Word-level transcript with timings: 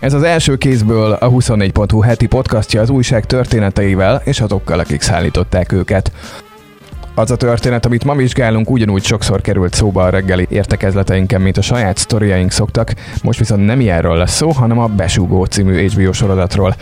Ez 0.00 0.12
az 0.12 0.22
első 0.22 0.56
kézből 0.56 1.12
a 1.12 1.30
24.hu 1.30 2.00
heti 2.00 2.26
podcastja 2.26 2.80
az 2.80 2.90
újság 2.90 3.26
történeteivel 3.26 4.22
és 4.24 4.40
azokkal, 4.40 4.78
akik 4.78 5.00
szállították 5.00 5.72
őket. 5.72 6.12
Az 7.14 7.30
a 7.30 7.36
történet, 7.36 7.86
amit 7.86 8.04
ma 8.04 8.14
vizsgálunk, 8.14 8.70
ugyanúgy 8.70 9.04
sokszor 9.04 9.40
került 9.40 9.74
szóba 9.74 10.02
a 10.02 10.10
reggeli 10.10 10.46
értekezleteinken, 10.50 11.40
mint 11.40 11.56
a 11.56 11.62
saját 11.62 11.96
sztoriaink 11.96 12.50
szoktak, 12.50 12.94
most 13.22 13.38
viszont 13.38 13.64
nem 13.64 13.80
ilyenről 13.80 14.16
lesz 14.16 14.34
szó, 14.34 14.50
hanem 14.50 14.78
a 14.78 14.86
Besugó 14.86 15.44
című 15.44 15.88
HBO 15.88 16.12
sorozatról. 16.12 16.74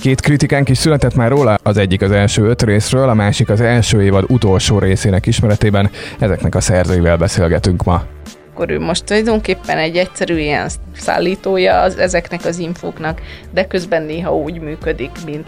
Két 0.00 0.20
kritikánk 0.20 0.68
is 0.68 0.78
született 0.78 1.14
már 1.14 1.30
róla, 1.30 1.58
az 1.62 1.76
egyik 1.76 2.02
az 2.02 2.10
első 2.10 2.42
öt 2.42 2.62
részről, 2.62 3.08
a 3.08 3.14
másik 3.14 3.48
az 3.48 3.60
első 3.60 4.02
évad 4.02 4.24
utolsó 4.28 4.78
részének 4.78 5.26
ismeretében. 5.26 5.90
Ezeknek 6.18 6.54
a 6.54 6.60
szerzőivel 6.60 7.16
beszélgetünk 7.16 7.84
ma 7.84 8.04
akkor 8.52 8.70
ő 8.70 8.80
most 8.80 9.04
tulajdonképpen 9.04 9.78
egy 9.78 9.96
egyszerű 9.96 10.38
ilyen 10.38 10.70
szállítója 10.96 11.80
az, 11.80 11.98
ezeknek 11.98 12.44
az 12.44 12.58
infóknak, 12.58 13.20
de 13.50 13.66
közben 13.66 14.02
néha 14.02 14.36
úgy 14.36 14.60
működik, 14.60 15.10
mint 15.24 15.46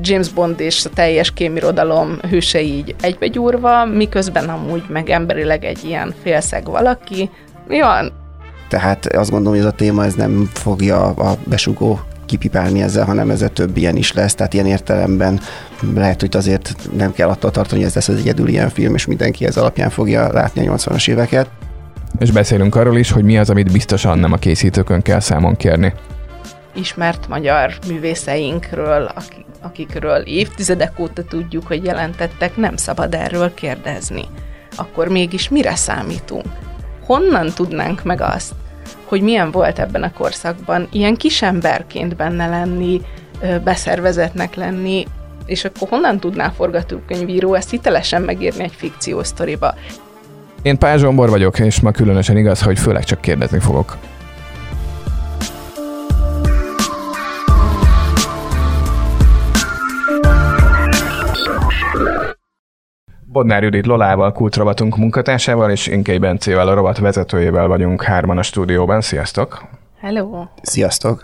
James 0.00 0.28
Bond 0.28 0.60
és 0.60 0.84
a 0.84 0.90
teljes 0.94 1.32
kémirodalom 1.32 2.18
hősei 2.30 2.76
így 2.76 2.94
egybegyúrva, 3.00 3.84
miközben 3.84 4.48
amúgy 4.48 4.82
meg 4.88 5.10
emberileg 5.10 5.64
egy 5.64 5.84
ilyen 5.84 6.14
félszeg 6.22 6.64
valaki. 6.64 7.30
Van? 7.68 8.12
Tehát 8.68 9.06
azt 9.06 9.30
gondolom, 9.30 9.58
hogy 9.58 9.66
ez 9.66 9.72
a 9.72 9.76
téma 9.76 10.04
ez 10.04 10.14
nem 10.14 10.50
fogja 10.52 11.04
a 11.04 11.36
besugó 11.44 12.00
kipipálni 12.26 12.82
ezzel, 12.82 13.04
hanem 13.04 13.30
ezzel 13.30 13.48
több 13.48 13.76
ilyen 13.76 13.96
is 13.96 14.12
lesz. 14.12 14.34
Tehát 14.34 14.54
ilyen 14.54 14.66
értelemben 14.66 15.40
lehet, 15.94 16.20
hogy 16.20 16.36
azért 16.36 16.76
nem 16.96 17.12
kell 17.12 17.28
attól 17.28 17.50
tartani, 17.50 17.80
hogy 17.80 17.88
ez 17.88 17.94
lesz 17.94 18.08
az 18.08 18.18
egyedül 18.18 18.48
ilyen 18.48 18.68
film, 18.68 18.94
és 18.94 19.06
mindenki 19.06 19.46
ez 19.46 19.56
alapján 19.56 19.90
fogja 19.90 20.32
látni 20.32 20.68
a 20.68 20.74
80-as 20.74 21.08
éveket. 21.08 21.48
És 22.18 22.30
beszélünk 22.30 22.74
arról 22.74 22.96
is, 22.96 23.10
hogy 23.10 23.24
mi 23.24 23.38
az, 23.38 23.50
amit 23.50 23.72
biztosan 23.72 24.18
nem 24.18 24.32
a 24.32 24.36
készítőkön 24.36 25.02
kell 25.02 25.20
számon 25.20 25.56
kérni. 25.56 25.94
Ismert 26.74 27.28
magyar 27.28 27.72
művészeinkről, 27.88 29.10
akik, 29.14 29.44
akikről 29.60 30.20
évtizedek 30.20 30.98
óta 30.98 31.24
tudjuk, 31.24 31.66
hogy 31.66 31.84
jelentettek, 31.84 32.56
nem 32.56 32.76
szabad 32.76 33.14
erről 33.14 33.54
kérdezni. 33.54 34.24
Akkor 34.76 35.08
mégis 35.08 35.48
mire 35.48 35.74
számítunk? 35.74 36.46
Honnan 37.04 37.50
tudnánk 37.54 38.02
meg 38.02 38.20
azt, 38.20 38.52
hogy 39.04 39.22
milyen 39.22 39.50
volt 39.50 39.78
ebben 39.78 40.02
a 40.02 40.12
korszakban 40.12 40.88
ilyen 40.92 41.16
kisemberként 41.16 42.16
benne 42.16 42.48
lenni, 42.48 43.00
beszervezetnek 43.64 44.54
lenni, 44.54 45.06
és 45.46 45.64
akkor 45.64 45.88
honnan 45.88 46.20
tudná 46.20 46.50
forgatókönyvíró 46.50 47.54
ezt 47.54 47.70
hitelesen 47.70 48.22
megírni 48.22 48.62
egy 48.62 48.74
fikciós 48.76 49.26
sztoriba? 49.26 49.74
Én 50.62 50.78
Pál 50.78 50.98
Zsombor 50.98 51.30
vagyok, 51.30 51.58
és 51.58 51.80
ma 51.80 51.90
különösen 51.90 52.36
igaz, 52.36 52.62
hogy 52.62 52.78
főleg 52.78 53.04
csak 53.04 53.20
kérdezni 53.20 53.58
fogok. 53.58 53.96
Bodnár 63.26 63.62
Judit 63.62 63.86
Lolával, 63.86 64.32
kultrovatunk 64.32 64.96
munkatársával, 64.96 65.70
és 65.70 65.86
Inkei 65.86 66.18
Bencével, 66.18 66.68
a 66.68 66.74
rovat 66.74 66.98
vezetőjével 66.98 67.66
vagyunk 67.66 68.02
hárman 68.02 68.38
a 68.38 68.42
stúdióban. 68.42 69.00
Sziasztok! 69.00 69.64
Hello! 70.00 70.44
Sziasztok! 70.62 71.22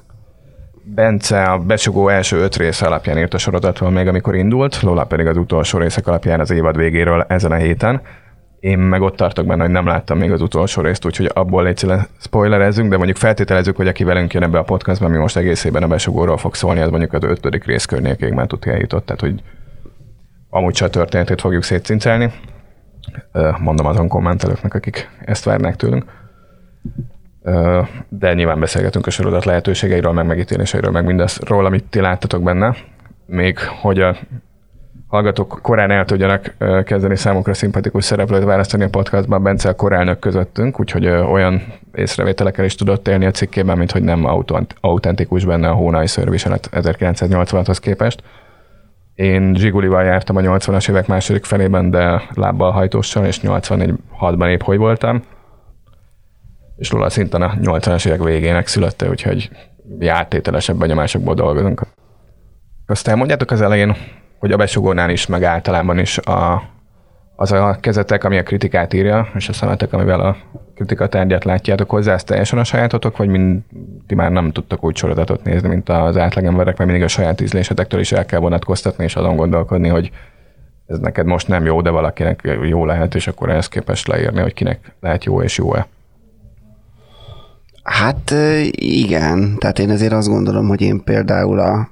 Bence 0.95 1.43
a 1.43 1.59
besugó 1.59 2.09
első 2.09 2.37
öt 2.37 2.57
része 2.57 2.87
alapján 2.87 3.19
írt 3.19 3.35
a 3.35 3.39
sorozatról 3.39 3.91
még 3.91 4.07
amikor 4.07 4.35
indult, 4.35 4.83
Lola 4.83 5.05
pedig 5.05 5.27
az 5.27 5.37
utolsó 5.37 5.79
részek 5.79 6.07
alapján 6.07 6.41
az 6.41 6.51
évad 6.51 6.77
végéről 6.77 7.25
ezen 7.29 7.53
a 7.53 7.57
héten. 7.57 8.01
Én 8.61 8.79
meg 8.79 9.03
ott 9.03 9.17
tartok 9.17 9.47
benne, 9.47 9.63
hogy 9.63 9.71
nem 9.71 9.87
láttam 9.87 10.19
még 10.19 10.33
az 10.33 10.41
utolsó 10.41 10.83
részt, 10.83 11.05
úgyhogy 11.05 11.31
abból 11.35 11.63
légy 11.63 11.85
spoilerezzünk, 12.21 12.91
de 12.91 12.97
mondjuk 12.97 13.17
feltételezzük, 13.17 13.77
hogy 13.77 13.89
aki 13.89 14.05
velünk 14.05 14.33
jön 14.33 14.43
ebbe 14.43 14.59
a 14.59 14.63
podcastban, 14.63 15.11
mi 15.11 15.17
most 15.17 15.37
egészében 15.37 15.83
a 15.83 15.87
besugóról 15.87 16.37
fog 16.37 16.55
szólni, 16.55 16.81
az 16.81 16.91
mondjuk 16.91 17.13
az 17.13 17.23
ötödik 17.23 17.65
rész 17.65 17.85
környékéig 17.85 18.33
már 18.33 18.47
tudja 18.47 18.73
eljutott, 18.73 19.05
tehát 19.05 19.21
hogy 19.21 19.43
amúgy 20.51 20.73
csak 20.73 20.89
a 20.89 20.91
történetét 20.91 21.41
fogjuk 21.41 21.63
szétszincelni. 21.63 22.33
Mondom 23.59 23.87
azon 23.87 24.09
kommentelőknek, 24.09 24.75
akik 24.75 25.11
ezt 25.25 25.45
várnák 25.45 25.77
tőlünk. 25.77 26.05
De 28.09 28.35
nyilván 28.35 28.61
beszélgetünk 28.61 29.07
a 29.07 29.11
sorozat 29.11 29.45
lehetőségeiről, 29.45 30.13
meg 30.13 30.27
megítéléseiről, 30.27 30.91
meg 30.91 31.05
mindazról, 31.05 31.67
amit 31.67 31.85
ti 31.85 32.01
láttatok 32.01 32.43
benne. 32.43 32.77
Még 33.27 33.59
hogy 33.59 34.01
a 34.01 34.17
hallgatók 35.09 35.59
korán 35.63 35.91
el 35.91 36.05
tudjanak 36.05 36.55
kezdeni 36.85 37.17
számukra 37.17 37.55
szimpatikus 37.55 38.05
szereplőt 38.05 38.45
választani 38.45 38.85
a 38.85 38.89
podcastban, 38.89 39.43
Bence 39.43 39.69
a 39.69 39.75
korelnök 39.75 40.19
közöttünk, 40.19 40.81
úgyhogy 40.81 41.07
olyan 41.07 41.63
észrevételekkel 41.95 42.65
is 42.65 42.75
tudott 42.75 43.09
élni 43.09 43.27
a 43.27 43.31
cikkében, 43.31 43.79
mint 43.79 43.91
hogy 43.91 44.03
nem 44.03 44.25
autentikus 44.81 45.45
benne 45.45 45.69
a 45.69 45.75
hónai 45.75 46.07
szörviselet 46.07 46.69
1986-hoz 46.73 47.79
képest. 47.79 48.23
Én 49.15 49.55
Zsigulival 49.55 50.05
jártam 50.05 50.37
a 50.37 50.41
80-as 50.41 50.91
évek 50.91 51.07
második 51.07 51.45
felében, 51.45 51.91
de 51.91 52.23
lábbal 52.35 52.71
hajtóssal, 52.71 53.25
és 53.27 53.41
84-6-ban 53.43 54.49
épp 54.49 54.63
hogy 54.63 54.79
voltam. 54.79 55.23
És 56.77 56.91
Lola 56.93 57.11
szinten 57.11 57.43
a 57.43 57.55
80-as 57.63 58.07
évek 58.07 58.23
végének 58.23 58.67
szülötte, 58.67 59.09
úgyhogy 59.09 59.51
játételesebb 59.99 60.77
benyomásokból 60.77 61.35
dolgozunk. 61.35 61.83
Azt 62.87 63.09
elmondjátok 63.09 63.51
az 63.51 63.61
elején, 63.61 63.97
hogy 64.39 64.53
a 64.53 64.57
besugónál 64.57 65.11
is, 65.11 65.27
meg 65.27 65.43
általában 65.43 65.99
is 65.99 66.19
a, 66.19 66.63
az 67.37 67.53
a 67.53 67.79
kezetek, 67.81 68.25
ami 68.25 68.39
a 68.39 68.43
kritikát 68.43 68.93
írja, 68.95 69.29
és 69.35 69.49
a 69.49 69.53
szemetek, 69.53 69.93
amivel 69.93 70.21
a 70.21 70.37
kritika 70.75 71.09
tárgyát 71.09 71.45
látjátok 71.45 71.91
hozzá, 71.91 72.13
ez 72.13 72.25
teljesen 72.25 72.59
a 72.59 72.65
sajátotok, 72.65 73.17
vagy 73.17 73.29
mind, 73.29 73.63
ti 74.07 74.15
már 74.15 74.31
nem 74.31 74.53
tudtak 74.53 74.85
úgy 74.85 74.97
sorozatot 74.97 75.45
nézni, 75.45 75.69
mint 75.69 75.89
az 75.89 76.17
átlagemberek, 76.17 76.77
mert 76.77 76.91
mindig 76.91 77.07
a 77.07 77.09
saját 77.09 77.41
ízlésetektől 77.41 78.01
is 78.01 78.13
el 78.13 78.27
kell 78.27 78.41
vonatkoztatni, 78.41 79.05
és 79.05 79.17
azon 79.17 79.37
gondolkodni, 79.37 79.89
hogy 79.89 80.11
ez 80.87 80.99
neked 80.99 81.27
most 81.27 81.49
nem 81.49 81.65
jó, 81.65 81.81
de 81.81 81.91
valakinek 81.91 82.59
jó 82.63 82.85
lehet, 82.85 83.15
és 83.15 83.27
akkor 83.27 83.51
ehhez 83.51 83.69
képest 83.69 84.09
leírni, 84.09 84.41
hogy 84.41 84.55
kinek 84.55 84.95
lehet 85.01 85.25
jó 85.25 85.43
és 85.43 85.59
jó-e. 85.59 85.87
Hát 87.83 88.35
igen, 88.81 89.57
tehát 89.59 89.79
én 89.79 89.91
ezért 89.91 90.13
azt 90.13 90.29
gondolom, 90.29 90.69
hogy 90.69 90.81
én 90.81 91.05
például 91.05 91.59
a, 91.59 91.91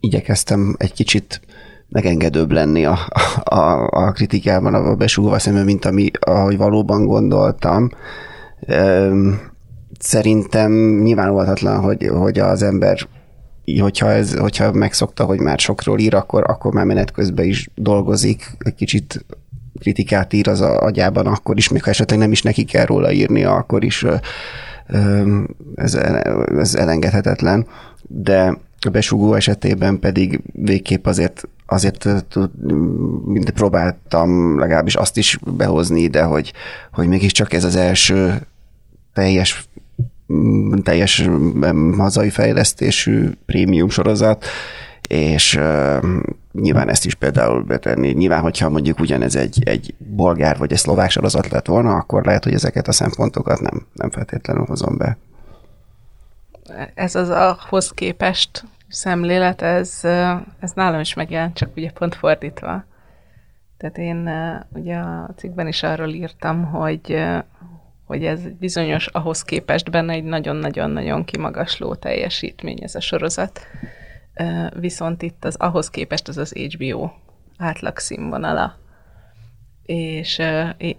igyekeztem 0.00 0.74
egy 0.78 0.92
kicsit 0.92 1.40
megengedőbb 1.88 2.52
lenni 2.52 2.84
a, 2.84 2.98
a, 3.44 3.88
a 3.90 4.12
kritikában, 4.12 4.74
a 4.74 4.94
besúgóval 4.94 5.38
szemben, 5.38 5.64
mint 5.64 5.84
ami, 5.84 6.10
ahogy 6.20 6.56
valóban 6.56 7.06
gondoltam. 7.06 7.90
Szerintem 9.98 10.72
nyilvánulhatatlan, 11.02 11.80
hogy, 11.80 12.06
hogy 12.06 12.38
az 12.38 12.62
ember 12.62 13.08
hogyha, 13.80 14.10
ez, 14.10 14.34
hogyha 14.38 14.72
megszokta, 14.72 15.24
hogy 15.24 15.38
már 15.38 15.58
sokról 15.58 15.98
ír, 15.98 16.14
akkor, 16.14 16.44
akkor 16.46 16.72
már 16.72 16.84
menet 16.84 17.10
közben 17.10 17.44
is 17.44 17.70
dolgozik, 17.74 18.50
egy 18.58 18.74
kicsit 18.74 19.24
kritikát 19.80 20.32
ír 20.32 20.48
az 20.48 20.60
agyában, 20.60 21.26
akkor 21.26 21.56
is, 21.56 21.68
még 21.68 21.82
ha 21.82 21.90
esetleg 21.90 22.18
nem 22.18 22.32
is 22.32 22.42
neki 22.42 22.64
kell 22.64 22.84
róla 22.84 23.12
írni, 23.12 23.44
akkor 23.44 23.84
is 23.84 24.04
ez, 25.74 25.94
ez 26.58 26.74
elengedhetetlen. 26.74 27.66
De 28.02 28.58
a 28.86 28.90
besugó 28.90 29.34
esetében 29.34 29.98
pedig 29.98 30.40
végképp 30.52 31.06
azért, 31.06 31.48
azért 31.66 32.08
mind 33.24 33.50
próbáltam 33.50 34.58
legalábbis 34.58 34.94
azt 34.94 35.16
is 35.16 35.38
behozni 35.56 36.00
ide, 36.00 36.22
hogy, 36.22 36.52
hogy 36.92 37.08
mégiscsak 37.08 37.52
ez 37.52 37.64
az 37.64 37.76
első 37.76 38.46
teljes 39.12 39.68
teljes 40.82 41.28
hazai 41.96 42.30
fejlesztésű 42.30 43.30
prémium 43.46 43.88
sorozat, 43.88 44.44
és 45.08 45.60
nyilván 46.52 46.88
ezt 46.88 47.04
is 47.06 47.14
például 47.14 47.62
betenni. 47.62 48.12
Nyilván, 48.12 48.40
hogyha 48.40 48.68
mondjuk 48.68 49.00
ugyanez 49.00 49.36
egy, 49.36 49.62
egy 49.64 49.94
bolgár 49.98 50.58
vagy 50.58 50.72
egy 50.72 50.78
szlovák 50.78 51.10
sorozat 51.10 51.48
lett 51.48 51.66
volna, 51.66 51.94
akkor 51.94 52.24
lehet, 52.24 52.44
hogy 52.44 52.52
ezeket 52.52 52.88
a 52.88 52.92
szempontokat 52.92 53.60
nem, 53.60 53.86
nem 53.92 54.10
feltétlenül 54.10 54.64
hozom 54.64 54.96
be 54.96 55.18
ez 56.94 57.14
az 57.14 57.28
ahhoz 57.28 57.90
képest 57.90 58.64
szemlélet, 58.90 59.62
ez, 59.62 60.00
ez 60.58 60.72
nálam 60.74 61.00
is 61.00 61.14
megjelent, 61.14 61.54
csak 61.56 61.76
ugye 61.76 61.90
pont 61.90 62.14
fordítva. 62.14 62.84
Tehát 63.76 63.98
én 63.98 64.30
ugye 64.74 64.96
a 64.96 65.30
cikkben 65.36 65.66
is 65.66 65.82
arról 65.82 66.08
írtam, 66.08 66.64
hogy, 66.64 67.24
hogy 68.04 68.24
ez 68.24 68.40
bizonyos 68.58 69.06
ahhoz 69.06 69.42
képest 69.42 69.90
benne 69.90 70.12
egy 70.12 70.24
nagyon-nagyon-nagyon 70.24 71.24
kimagasló 71.24 71.94
teljesítmény 71.94 72.78
ez 72.82 72.94
a 72.94 73.00
sorozat. 73.00 73.60
Viszont 74.78 75.22
itt 75.22 75.44
az 75.44 75.56
ahhoz 75.56 75.90
képest 75.90 76.28
az 76.28 76.36
az 76.36 76.52
HBO 76.52 77.10
átlag 77.58 77.98
színvonala. 77.98 78.78
És 79.82 80.42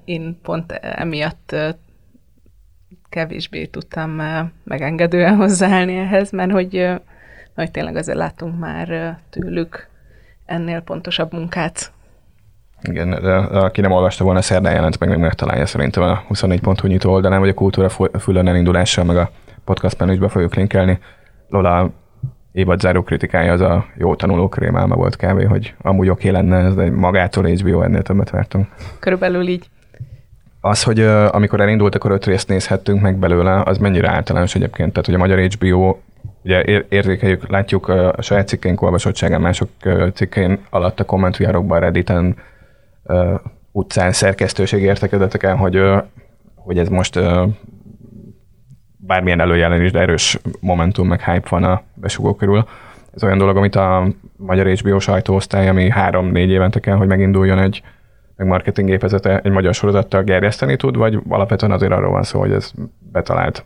én 0.05 0.39
pont 0.41 0.71
emiatt 0.71 1.55
kevésbé 3.09 3.65
tudtam 3.65 4.21
megengedően 4.63 5.35
hozzáállni 5.35 5.97
ehhez, 5.97 6.31
mert 6.31 6.51
hogy, 6.51 7.01
hogy 7.61 7.71
tényleg 7.71 7.95
azért 7.95 8.17
látunk 8.17 8.59
már 8.59 9.17
tőlük 9.29 9.87
ennél 10.45 10.81
pontosabb 10.81 11.33
munkát. 11.33 11.91
Igen, 12.81 13.09
de 13.09 13.35
aki 13.35 13.81
nem 13.81 13.91
olvasta 13.91 14.23
volna, 14.23 14.41
szerdán 14.41 14.73
jelent 14.73 14.99
meg, 14.99 15.09
még 15.09 15.17
megtalálja 15.17 15.65
szerintem 15.65 16.03
a 16.03 16.23
24.hu 16.29 16.87
nyitó 16.87 17.11
oldalán, 17.11 17.39
vagy 17.39 17.49
a 17.49 17.53
Kultúra 17.53 17.89
fülön 18.19 18.47
elindulással, 18.47 19.03
meg 19.03 19.17
a 19.17 19.31
podcast 19.65 19.99
menüsbe 19.99 20.29
fogjuk 20.29 20.55
linkelni. 20.55 20.99
Lola 21.49 21.89
évadzáró 22.51 23.03
kritikája 23.03 23.53
az 23.53 23.61
a 23.61 23.85
jó 23.97 24.15
tanuló 24.15 24.49
krémálma 24.49 24.95
volt 24.95 25.15
kávé, 25.15 25.43
hogy 25.43 25.73
amúgy 25.81 26.09
oké 26.09 26.29
lenne, 26.29 26.57
ez 26.57 26.75
egy 26.75 26.91
magától 26.91 27.47
HBO 27.47 27.81
ennél 27.81 28.01
többet 28.01 28.29
vártunk. 28.29 28.67
Körülbelül 28.99 29.47
így. 29.47 29.69
Az, 30.61 30.83
hogy 30.83 30.99
amikor 31.01 31.61
elindult, 31.61 31.95
akkor 31.95 32.11
öt 32.11 32.25
részt 32.25 32.47
nézhettünk 32.47 33.01
meg 33.01 33.17
belőle, 33.17 33.61
az 33.65 33.77
mennyire 33.77 34.09
általános 34.09 34.55
egyébként? 34.55 34.89
Tehát, 34.91 35.05
hogy 35.05 35.15
a 35.15 35.17
magyar 35.17 35.39
HBO 35.39 35.97
ugye 36.43 36.63
ér- 36.63 36.85
érzékeljük, 36.89 37.49
látjuk 37.49 37.87
a 37.87 38.21
saját 38.21 38.47
cikkeink 38.47 38.81
olvasottságán, 38.81 39.41
mások 39.41 39.69
cikkein 40.13 40.59
alatt 40.69 40.99
a 40.99 41.05
kommentviárokban, 41.05 41.79
Redditen, 41.79 42.35
utcán 43.71 44.11
szerkesztőség 44.11 44.81
értekedetek 44.81 45.43
el, 45.43 45.55
hogy, 45.55 45.81
hogy 46.55 46.77
ez 46.77 46.87
most 46.87 47.19
bármilyen 48.97 49.39
előjelen 49.39 49.83
is, 49.83 49.91
de 49.91 49.99
erős 49.99 50.39
momentum, 50.59 51.07
meg 51.07 51.23
hype 51.23 51.47
van 51.49 51.63
a 51.63 51.81
besugó 51.93 52.35
körül. 52.35 52.65
Ez 53.15 53.23
olyan 53.23 53.37
dolog, 53.37 53.57
amit 53.57 53.75
a 53.75 54.07
magyar 54.37 54.67
HBO 54.67 54.99
sajtóosztály, 54.99 55.69
ami 55.69 55.89
három-négy 55.89 56.49
évente 56.49 56.79
kell, 56.79 56.95
hogy 56.95 57.07
meginduljon 57.07 57.59
egy 57.59 57.83
meg 58.35 58.47
marketing 58.49 58.89
gépezete 58.89 59.39
egy 59.39 59.51
magyar 59.51 59.73
sorozattal 59.73 60.23
gerjeszteni 60.23 60.75
tud, 60.75 60.95
vagy 60.95 61.19
alapvetően 61.29 61.71
azért 61.71 61.91
arról 61.91 62.11
van 62.11 62.23
szó, 62.23 62.39
hogy 62.39 62.51
ez 62.51 62.71
betalált 63.11 63.65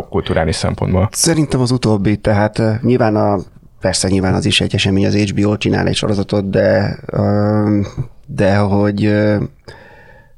popkulturális 0.00 0.56
szempontból? 0.56 1.08
Szerintem 1.12 1.60
az 1.60 1.70
utóbbi, 1.70 2.16
tehát 2.16 2.58
uh, 2.58 2.80
nyilván 2.82 3.16
a 3.16 3.38
persze 3.80 4.08
nyilván 4.08 4.34
az 4.34 4.44
is 4.44 4.60
egy 4.60 4.74
esemény, 4.74 5.06
az 5.06 5.14
HBO 5.14 5.56
csinál 5.56 5.86
egy 5.86 5.94
sorozatot, 5.94 6.50
de, 6.50 6.98
uh, 7.12 7.86
de 8.26 8.56
hogy 8.56 9.06
uh, 9.06 9.42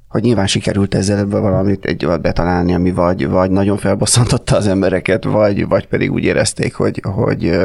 hogy 0.09 0.23
nyilván 0.23 0.47
sikerült 0.47 0.95
ezzel 0.95 1.27
valamit 1.27 1.85
egy 1.85 2.07
betalálni, 2.21 2.75
ami 2.75 2.93
vagy, 2.93 3.29
vagy 3.29 3.51
nagyon 3.51 3.77
felbosszantotta 3.77 4.57
az 4.57 4.67
embereket, 4.67 5.25
vagy, 5.25 5.69
vagy 5.69 5.87
pedig 5.87 6.13
úgy 6.13 6.25
érezték, 6.25 6.75
hogy, 6.75 7.01
hogy, 7.03 7.59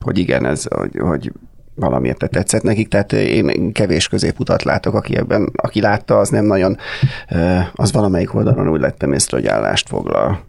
hogy 0.00 0.18
igen, 0.18 0.46
ez, 0.46 0.64
hogy, 0.64 0.98
hogy 0.98 1.32
valamiért 1.74 2.28
tetszett 2.30 2.62
nekik, 2.62 2.88
tehát 2.88 3.12
én 3.12 3.72
kevés 3.72 4.08
középutat 4.08 4.62
látok, 4.62 4.94
aki 4.94 5.16
ebben, 5.16 5.52
aki 5.56 5.80
látta, 5.80 6.18
az 6.18 6.28
nem 6.28 6.44
nagyon, 6.44 6.76
az 7.72 7.92
valamelyik 7.92 8.34
oldalon 8.34 8.68
úgy 8.68 8.80
lettem 8.80 9.12
észre, 9.12 9.36
hogy 9.36 9.46
állást 9.46 9.88
foglal. 9.88 10.40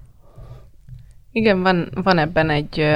Igen, 1.37 1.61
van, 1.61 1.89
van 1.93 2.17
ebben 2.17 2.49
egy 2.49 2.95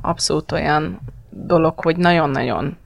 abszolút 0.00 0.52
olyan 0.52 1.00
dolog, 1.30 1.80
hogy 1.80 1.96
nagyon-nagyon 1.96 2.76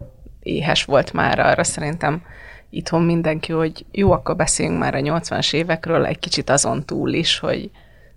éhes 0.42 0.84
volt 0.84 1.12
már 1.12 1.38
arra 1.38 1.64
szerintem 1.64 2.22
itthon 2.70 3.02
mindenki, 3.02 3.52
hogy 3.52 3.86
jó, 3.90 4.12
akkor 4.12 4.36
beszéljünk 4.36 4.78
már 4.78 4.94
a 4.94 4.98
80-as 4.98 5.54
évekről, 5.54 6.06
egy 6.06 6.18
kicsit 6.18 6.50
azon 6.50 6.84
túl 6.84 7.12
is, 7.12 7.38
hogy 7.38 7.70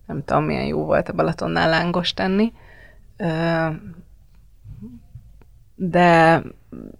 nem 0.07 0.23
tudom, 0.25 0.43
milyen 0.43 0.65
jó 0.65 0.85
volt 0.85 1.09
a 1.09 1.13
Balatonnál 1.13 1.69
lángos 1.69 2.13
tenni. 2.13 2.53
De 5.75 6.41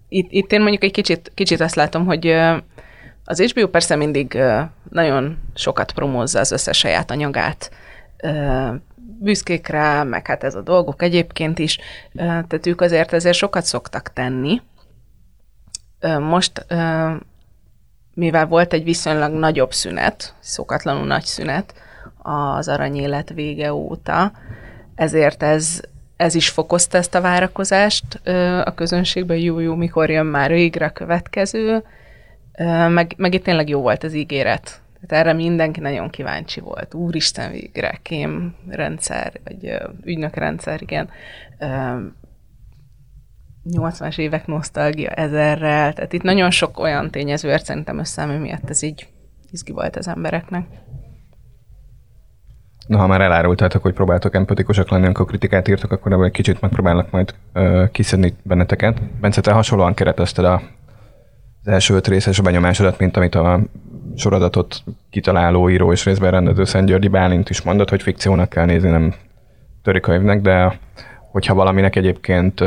itt, 0.08 0.30
itt 0.30 0.52
én 0.52 0.60
mondjuk 0.60 0.84
egy 0.84 0.92
kicsit, 0.92 1.32
kicsit 1.34 1.60
azt 1.60 1.74
látom, 1.74 2.04
hogy 2.06 2.26
az 3.24 3.42
HBO 3.42 3.68
persze 3.68 3.96
mindig 3.96 4.38
nagyon 4.90 5.38
sokat 5.54 5.92
promózza 5.92 6.38
az 6.38 6.52
összes 6.52 6.78
saját 6.78 7.10
anyagát, 7.10 7.70
büszkék 9.22 9.66
rá, 9.66 10.02
meg 10.02 10.26
hát 10.26 10.44
ez 10.44 10.54
a 10.54 10.60
dolgok 10.60 11.02
egyébként 11.02 11.58
is, 11.58 11.78
tehát 12.14 12.66
ők 12.66 12.80
azért 12.80 13.12
ezért 13.12 13.36
sokat 13.36 13.64
szoktak 13.64 14.12
tenni. 14.12 14.62
Most 16.20 16.66
mivel 18.14 18.46
volt 18.46 18.72
egy 18.72 18.84
viszonylag 18.84 19.32
nagyobb 19.32 19.72
szünet, 19.72 20.34
szokatlanul 20.40 21.06
nagy 21.06 21.24
szünet 21.24 21.74
az 22.22 22.68
aranyélet 22.68 23.30
vége 23.30 23.72
óta, 23.74 24.32
ezért 24.94 25.42
ez, 25.42 25.80
ez 26.16 26.34
is 26.34 26.48
fokozta 26.48 26.98
ezt 26.98 27.14
a 27.14 27.20
várakozást 27.20 28.20
a 28.64 28.72
közönségben, 28.74 29.36
jó-jó, 29.36 29.74
mikor 29.74 30.10
jön 30.10 30.26
már 30.26 30.50
végre 30.50 30.86
a 30.86 30.90
következő, 30.90 31.84
meg, 32.88 33.14
meg 33.16 33.34
itt 33.34 33.44
tényleg 33.44 33.68
jó 33.68 33.80
volt 33.80 34.04
az 34.04 34.14
ígéret. 34.14 34.80
Tehát 35.06 35.26
erre 35.26 35.36
mindenki 35.36 35.80
nagyon 35.80 36.10
kíváncsi 36.10 36.60
volt. 36.60 36.94
Úristen 36.94 37.50
végre, 37.50 37.98
kém 38.02 38.54
rendszer, 38.68 39.32
vagy 39.44 39.78
ügynök 40.04 40.34
rendszer, 40.34 40.82
igen. 40.82 41.08
80-as 43.70 44.18
évek 44.18 44.46
nosztalgia 44.46 45.10
ezerrel, 45.10 45.92
tehát 45.92 46.12
itt 46.12 46.22
nagyon 46.22 46.50
sok 46.50 46.78
olyan 46.78 47.10
tényezőért 47.10 47.64
szerintem 47.64 47.98
össze, 47.98 48.22
ami 48.22 48.36
miatt 48.36 48.70
ez 48.70 48.82
így 48.82 49.08
izgi 49.50 49.72
volt 49.72 49.96
az 49.96 50.08
embereknek. 50.08 50.66
Na, 52.86 52.98
ha 52.98 53.06
már 53.06 53.20
elárultátok, 53.20 53.82
hogy 53.82 53.94
próbáltok 53.94 54.34
empatikusak 54.34 54.90
lenni, 54.90 55.04
amikor 55.04 55.26
kritikát 55.26 55.68
írtok, 55.68 55.92
akkor 55.92 56.12
ebből 56.12 56.24
egy 56.24 56.32
kicsit 56.32 56.60
megpróbálnak 56.60 57.10
majd 57.10 57.34
ö, 57.52 57.84
kiszedni 57.92 58.34
benneteket. 58.42 59.02
Bence, 59.20 59.40
te 59.40 59.52
hasonlóan 59.52 59.94
keretezted 59.94 60.44
a, 60.44 60.62
az 61.62 61.68
első 61.68 61.94
öt 61.94 62.08
részes 62.08 62.40
benyomásodat, 62.40 62.98
mint 62.98 63.16
amit 63.16 63.34
a 63.34 63.60
soradatot 64.16 64.82
kitaláló 65.10 65.70
író 65.70 65.92
és 65.92 66.04
részben 66.04 66.30
rendező 66.30 66.64
Szent 66.64 66.86
Györgyi 66.86 67.08
Bálint 67.08 67.50
is 67.50 67.62
mondott, 67.62 67.90
hogy 67.90 68.02
fikciónak 68.02 68.48
kell 68.48 68.64
nézni, 68.64 68.90
nem 68.90 69.14
törikönyvnek, 69.82 70.40
de 70.40 70.78
hogyha 71.30 71.54
valaminek 71.54 71.96
egyébként 71.96 72.62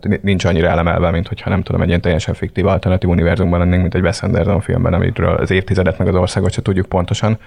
tehát 0.00 0.22
nincs 0.22 0.44
annyira 0.44 0.68
elemelve, 0.68 1.10
mint 1.10 1.28
hogyha 1.28 1.50
nem 1.50 1.62
tudom, 1.62 1.80
egy 1.80 1.88
ilyen 1.88 2.00
teljesen 2.00 2.34
fiktív 2.34 2.66
alternatív 2.66 3.10
univerzumban 3.10 3.58
lennénk, 3.58 3.80
mint 3.80 3.94
egy 3.94 4.02
Wes 4.02 4.22
Anderson 4.22 4.60
filmben, 4.60 4.92
amiről 4.92 5.34
az 5.34 5.50
évtizedet 5.50 5.98
meg 5.98 6.08
az 6.08 6.14
országot 6.14 6.52
se 6.52 6.62
tudjuk 6.62 6.86
pontosan. 6.86 7.38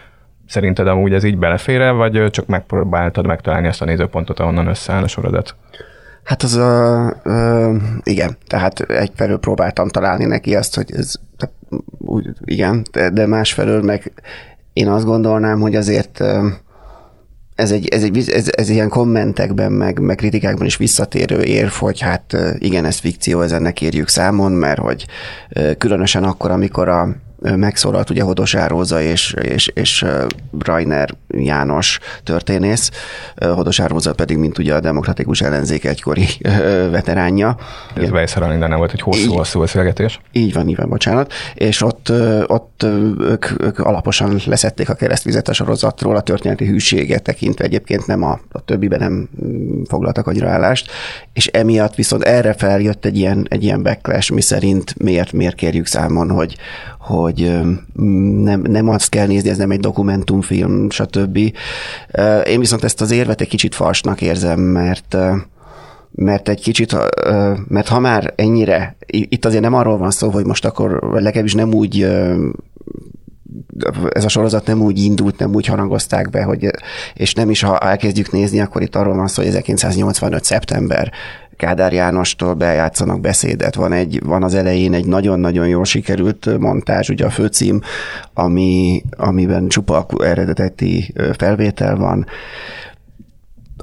Szerinted 0.47 0.87
amúgy 0.87 1.13
ez 1.13 1.23
így 1.23 1.37
belefér 1.37 1.93
vagy 1.93 2.29
csak 2.29 2.45
megpróbáltad 2.45 3.25
megtalálni 3.25 3.67
ezt 3.67 3.81
a 3.81 3.85
nézőpontot, 3.85 4.39
ahonnan 4.39 4.67
összeáll 4.67 5.03
a 5.03 5.07
sorodat? 5.07 5.55
Hát 6.23 6.43
az 6.43 6.55
a, 6.55 7.13
uh, 7.25 7.75
igen, 8.03 8.37
tehát 8.47 8.79
egyfelől 8.79 9.39
próbáltam 9.39 9.87
találni 9.87 10.25
neki 10.25 10.55
azt, 10.55 10.75
hogy 10.75 10.91
ez 10.93 11.15
úgy, 11.98 12.27
igen, 12.45 12.86
de, 13.13 13.25
másfelől 13.25 13.81
meg 13.81 14.12
én 14.74 14.88
azt 14.88 15.06
gondolnám, 15.06 15.60
hogy 15.60 15.75
azért 15.75 16.24
ez, 17.56 17.71
egy, 17.71 17.88
ez, 17.88 18.04
egy, 18.04 18.30
ez, 18.30 18.50
ez 18.51 18.69
ilyen 18.69 18.89
kommentekben, 18.89 19.71
meg, 19.71 20.00
meg 20.00 20.16
kritikákban 20.16 20.66
is 20.66 20.77
visszatérő 20.77 21.42
érv, 21.42 21.71
hogy 21.71 22.00
hát 22.00 22.38
igen, 22.57 22.86
ez 22.86 22.98
fikció, 22.98 23.42
ez 23.42 23.51
ennek 23.51 23.81
érjük 23.81 24.07
számon, 24.07 24.51
mert 24.51 24.80
hogy 24.80 25.06
különösen 25.77 26.23
akkor, 26.23 26.52
amikor 26.52 26.88
a, 26.88 27.16
megszólalt 27.41 28.09
ugye 28.09 28.23
Hodos 28.23 28.55
Áróza 28.55 29.01
és, 29.01 29.35
és, 29.41 29.67
és 29.67 30.05
Rainer 30.59 31.15
János 31.27 31.99
történész, 32.23 32.91
Hodos 33.35 33.79
Áróza 33.79 34.13
pedig, 34.13 34.37
mint 34.37 34.57
ugye 34.57 34.75
a 34.75 34.79
demokratikus 34.79 35.41
ellenzék 35.41 35.85
egykori 35.85 36.27
veteránja. 36.91 37.57
Ez 37.95 38.09
Weiszar 38.09 38.57
nem 38.57 38.77
volt 38.77 38.91
egy 38.91 39.01
hosszú-hosszú 39.01 39.59
beszélgetés. 39.59 40.19
Így 40.31 40.53
van, 40.53 40.67
így 40.67 40.75
van, 40.75 40.89
bocsánat. 40.89 41.33
És 41.53 41.81
ott, 41.81 42.11
ott 42.45 42.83
ők, 43.19 43.45
ők 43.61 43.79
alaposan 43.79 44.39
leszették 44.45 44.89
a 44.89 44.93
keresztvizet 44.93 45.47
a 45.47 45.53
sorozatról, 45.53 46.15
a 46.15 46.21
történeti 46.21 46.65
hűséget 46.65 47.23
tekintve 47.23 47.63
egyébként 47.63 48.07
nem 48.07 48.23
a, 48.23 48.39
a 48.51 48.61
többiben 48.61 48.99
nem 48.99 49.29
foglaltak 49.87 50.27
annyira 50.27 50.49
állást, 50.49 50.91
és 51.33 51.47
emiatt 51.47 51.95
viszont 51.95 52.23
erre 52.23 52.53
feljött 52.53 53.05
egy 53.05 53.17
ilyen, 53.17 53.45
egy 53.49 53.63
ilyen 53.63 53.83
backlash, 53.83 54.31
mi 54.31 54.41
szerint 54.41 54.99
miért, 54.99 55.31
miért 55.31 55.55
kérjük 55.55 55.85
számon, 55.85 56.29
hogy, 56.29 56.55
hogy 56.99 57.29
nem, 57.38 58.62
nem 58.62 58.90
azt 58.90 59.09
kell 59.09 59.28
nézni, 59.28 59.50
ez 59.50 59.57
nem 59.57 59.71
egy 59.71 59.80
dokumentumfilm, 59.80 60.90
stb. 60.90 61.38
Én 62.45 62.59
viszont 62.59 62.83
ezt 62.83 63.02
az 63.02 63.12
érvet 63.12 63.42
egy 63.42 63.48
kicsit 63.48 63.76
falsnak 63.76 64.21
érzem, 64.21 64.59
mert 64.59 65.18
mert 66.12 66.50
egy 66.50 66.62
kicsit, 66.62 66.95
mert 67.68 67.88
ha 67.88 68.00
már 68.00 68.33
ennyire, 68.36 68.95
itt 69.07 69.45
azért 69.45 69.62
nem 69.62 69.74
arról 69.74 69.98
van 69.98 70.12
szó, 70.12 70.30
hogy 70.30 70.45
most 70.45 70.66
akkor 70.66 71.00
legalábbis 71.02 71.54
nem 71.54 71.74
úgy 71.74 72.07
ez 74.09 74.24
a 74.24 74.30
sorozat 74.30 74.66
nem 74.66 74.81
úgy 74.81 75.00
indult, 75.00 75.38
nem 75.40 75.54
úgy 75.54 75.66
harangozták 75.66 76.30
be, 76.30 76.44
hogy, 76.44 76.71
és 77.14 77.33
nem 77.33 77.50
is, 77.50 77.62
ha 77.62 77.78
elkezdjük 77.78 78.31
nézni, 78.31 78.59
akkor 78.59 78.81
itt 78.81 78.95
arról 78.95 79.16
van 79.16 79.28
szó, 79.28 79.42
hogy 79.42 79.52
1985. 79.52 80.44
szeptember 80.44 81.12
Kádár 81.59 81.94
Jánostól 81.94 82.54
bejátszanak 82.54 83.21
beszédet. 83.21 83.75
Van, 83.75 83.92
egy, 83.92 84.19
van 84.23 84.44
az 84.44 84.54
elején 84.54 84.94
egy 84.94 85.06
nagyon-nagyon 85.06 85.68
jól 85.68 85.85
sikerült 85.85 86.57
montázs, 86.59 87.09
ugye 87.09 87.25
a 87.25 87.30
főcím, 87.30 87.81
ami, 88.33 89.04
amiben 89.18 89.68
csupa 89.68 90.06
eredeti 90.23 91.13
felvétel 91.37 91.95
van 91.95 92.25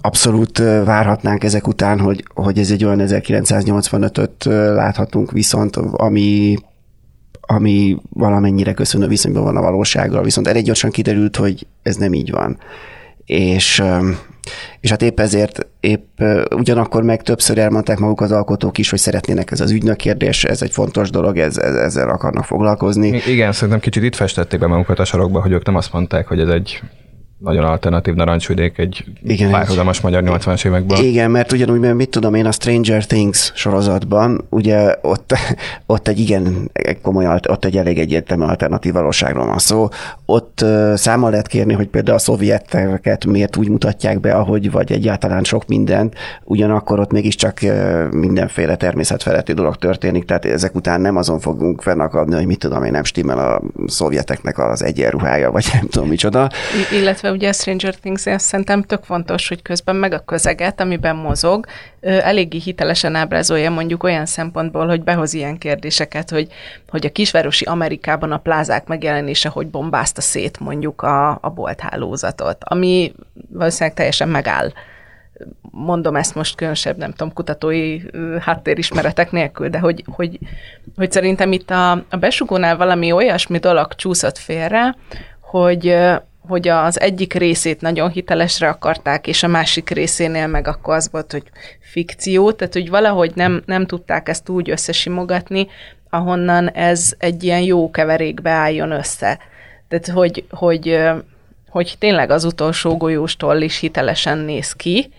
abszolút 0.01 0.59
várhatnánk 0.85 1.45
ezek 1.45 1.67
után, 1.67 2.01
hogy, 2.01 2.25
hogy 2.35 2.59
ez 2.59 2.71
egy 2.71 2.85
olyan 2.85 3.01
1985-öt 3.03 4.45
láthatunk 4.75 5.33
viszont, 5.33 5.77
ami 5.77 6.57
ami 7.49 7.97
valamennyire 8.11 8.73
köszönő 8.73 9.07
viszonyban 9.07 9.43
van 9.43 9.57
a 9.57 9.61
valósággal, 9.61 10.23
viszont 10.23 10.47
elég 10.47 10.65
gyorsan 10.65 10.91
kiderült, 10.91 11.37
hogy 11.37 11.67
ez 11.83 11.97
nem 11.97 12.15
így 12.15 12.31
van. 12.31 12.59
És 13.25 13.83
és 14.81 14.91
hát 14.91 15.03
épp 15.03 15.21
ezért, 15.21 15.67
épp 15.81 16.21
ugyanakkor 16.55 17.03
meg 17.03 17.23
többször 17.23 17.59
elmondták 17.59 17.99
maguk 17.99 18.21
az 18.21 18.33
alkotók 18.33 18.79
is, 18.79 18.91
hogy 18.91 18.99
szeretnének 18.99 19.51
ez 19.51 19.61
az 19.61 19.71
ügynök 19.71 19.97
kérdés, 19.97 20.45
ez 20.45 20.63
egy 20.63 20.73
fontos 20.73 21.11
dolog, 21.11 21.39
ez, 21.39 21.57
ez, 21.57 21.75
ezzel 21.75 22.09
akarnak 22.09 22.45
foglalkozni. 22.45 23.23
Igen, 23.27 23.53
szerintem 23.53 23.81
kicsit 23.81 24.03
itt 24.03 24.15
festették 24.15 24.61
be 24.61 24.67
magukat 24.67 24.99
a 24.99 25.05
sarokba, 25.05 25.41
hogy 25.41 25.53
ők 25.53 25.67
nem 25.67 25.77
azt 25.77 25.93
mondták, 25.93 26.27
hogy 26.27 26.41
ez 26.41 26.49
egy 26.49 26.81
nagyon 27.39 27.65
alternatív 27.65 28.15
narancsvidék 28.15 28.79
egy 28.79 29.05
igen, 29.23 29.51
párhuzamos 29.51 30.01
magyar 30.01 30.23
80-as 30.27 30.67
évekből. 30.67 30.99
Igen, 30.99 31.31
mert 31.31 31.53
ugyanúgy, 31.53 31.81
mert 31.81 31.95
mit 31.95 32.09
tudom 32.09 32.35
én, 32.35 32.47
a 32.47 32.53
Stranger 32.53 33.05
Things 33.05 33.53
sorozatban, 33.55 34.45
ugye 34.51 34.95
ott, 35.03 35.35
ott 35.87 36.09
egy 36.09 36.19
igen 36.19 36.71
komoly, 37.03 37.27
ott 37.49 37.65
egy 37.65 37.77
elég 37.77 37.99
egyértelmű 37.99 38.45
alternatív 38.45 38.93
valóságról 38.93 39.47
van 39.47 39.59
szó. 39.59 39.89
Ott 40.27 40.61
uh, 40.63 40.95
számmal 40.95 41.31
lehet 41.31 41.47
kérni, 41.47 41.73
hogy 41.73 41.89
például 41.89 42.17
a 42.17 42.21
szovjeteket 42.21 43.25
miért 43.25 43.57
úgy 43.57 43.69
mutatják 43.69 44.21
be, 44.21 44.33
ahogy, 44.35 44.71
vagy 44.71 44.93
egyáltalán 44.93 45.45
sok 45.45 45.67
mindent, 45.67 46.15
ugyanakkor 46.45 47.01
ott 47.01 47.13
mégiscsak 47.13 47.59
uh, 47.63 48.11
mindenféle 48.11 48.77
természetfeletti 48.77 49.53
dolog 49.53 49.77
történik, 49.77 50.25
tehát 50.25 50.45
ezek 50.45 50.75
után 50.75 51.01
nem 51.01 51.17
azon 51.17 51.39
fogunk 51.39 51.83
fennakadni, 51.83 52.35
hogy 52.35 52.47
mit 52.47 52.59
tudom 52.59 52.85
én, 52.85 52.91
nem 52.91 53.05
stimmel 53.05 53.39
a 53.39 53.63
szovjeteknek 53.87 54.59
az 54.59 54.83
egyenruhája, 54.83 55.51
vagy 55.51 55.67
nem 55.73 55.89
tudom 55.89 56.09
micsoda. 56.09 56.51
Illetve 56.93 57.26
illetve 57.27 57.45
ugye 57.45 57.49
a 57.49 57.53
Stranger 57.53 57.95
things 57.95 58.25
szerintem 58.37 58.83
tök 58.83 59.05
fontos, 59.05 59.49
hogy 59.49 59.63
közben 59.63 59.97
meg 59.97 60.13
a 60.13 60.19
közeget, 60.19 60.81
amiben 60.81 61.17
mozog, 61.17 61.67
eléggé 62.01 62.59
hitelesen 62.59 63.15
ábrázolja 63.15 63.71
mondjuk 63.71 64.03
olyan 64.03 64.27
szempontból, 64.27 64.87
hogy 64.87 65.03
behoz 65.03 65.35
ilyen 65.35 65.59
kérdéseket, 65.59 66.31
hogy, 66.31 66.49
hogy 66.89 67.07
a 67.07 67.13
kisvárosi 67.13 67.65
Amerikában 67.65 68.33
a 68.33 68.39
plázák 68.39 68.87
megjelenése, 68.87 69.49
hogy 69.49 69.67
bombázta 69.67 70.21
szét 70.21 70.61
mondjuk 70.61 71.03
a, 71.03 71.39
a 71.43 71.51
bolthálózatot, 71.55 72.57
ami 72.65 73.13
valószínűleg 73.49 73.97
teljesen 73.97 74.29
megáll. 74.29 74.73
Mondom 75.71 76.17
ezt 76.17 76.35
most 76.35 76.57
különösebb, 76.57 76.97
nem 76.97 77.11
tudom, 77.11 77.33
kutatói 77.33 78.01
háttérismeretek 78.41 79.31
nélkül, 79.31 79.69
de 79.69 79.79
hogy, 79.79 80.05
hogy, 80.15 80.39
hogy 80.97 81.13
szerintem 81.13 81.53
itt 81.53 81.71
a, 81.71 81.91
a 81.91 82.17
besugónál 82.21 82.77
valami 82.77 83.13
olyasmi 83.13 83.59
dolog 83.59 83.95
csúszott 83.95 84.39
félre, 84.39 84.97
hogy, 85.41 85.97
hogy 86.49 86.69
az 86.69 87.01
egyik 87.01 87.35
részét 87.35 87.81
nagyon 87.81 88.11
hitelesre 88.11 88.69
akarták, 88.69 89.27
és 89.27 89.43
a 89.43 89.49
másik 89.49 89.91
részénél 89.91 90.47
meg 90.47 90.69
akkor 90.69 90.95
az 90.95 91.09
volt, 91.11 91.33
hogy 91.33 91.45
fikció, 91.81 92.53
tehát 92.53 92.73
hogy 92.73 92.89
valahogy 92.89 93.33
nem, 93.35 93.63
nem 93.67 93.87
tudták 93.87 94.29
ezt 94.29 94.49
úgy 94.49 94.71
összesimogatni, 94.71 95.69
ahonnan 96.11 96.69
ez 96.69 97.15
egy 97.19 97.45
ilyen 97.45 97.61
jó 97.61 97.91
keverékbe 97.91 98.51
álljon 98.51 98.91
össze. 98.91 99.39
Tehát, 99.89 100.09
hogy, 100.09 100.45
hogy, 100.51 101.01
hogy 101.69 101.95
tényleg 101.99 102.31
az 102.31 102.45
utolsó 102.45 102.97
golyóstól 102.97 103.61
is 103.61 103.79
hitelesen 103.79 104.39
néz 104.39 104.73
ki, 104.73 105.11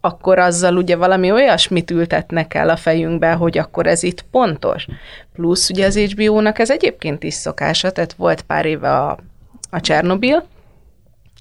akkor 0.00 0.38
azzal 0.38 0.76
ugye 0.76 0.96
valami 0.96 1.30
olyasmit 1.30 1.90
ültetnek 1.90 2.54
el 2.54 2.68
a 2.68 2.76
fejünkbe, 2.76 3.32
hogy 3.32 3.58
akkor 3.58 3.86
ez 3.86 4.02
itt 4.02 4.24
pontos. 4.30 4.86
Plusz 5.32 5.70
ugye 5.70 5.86
az 5.86 5.98
HBO-nak 5.98 6.58
ez 6.58 6.70
egyébként 6.70 7.22
is 7.22 7.34
szokása, 7.34 7.90
tehát 7.90 8.12
volt 8.12 8.42
pár 8.42 8.66
éve 8.66 8.90
a, 8.90 9.18
a 9.70 9.80
Csernobil, 9.80 10.44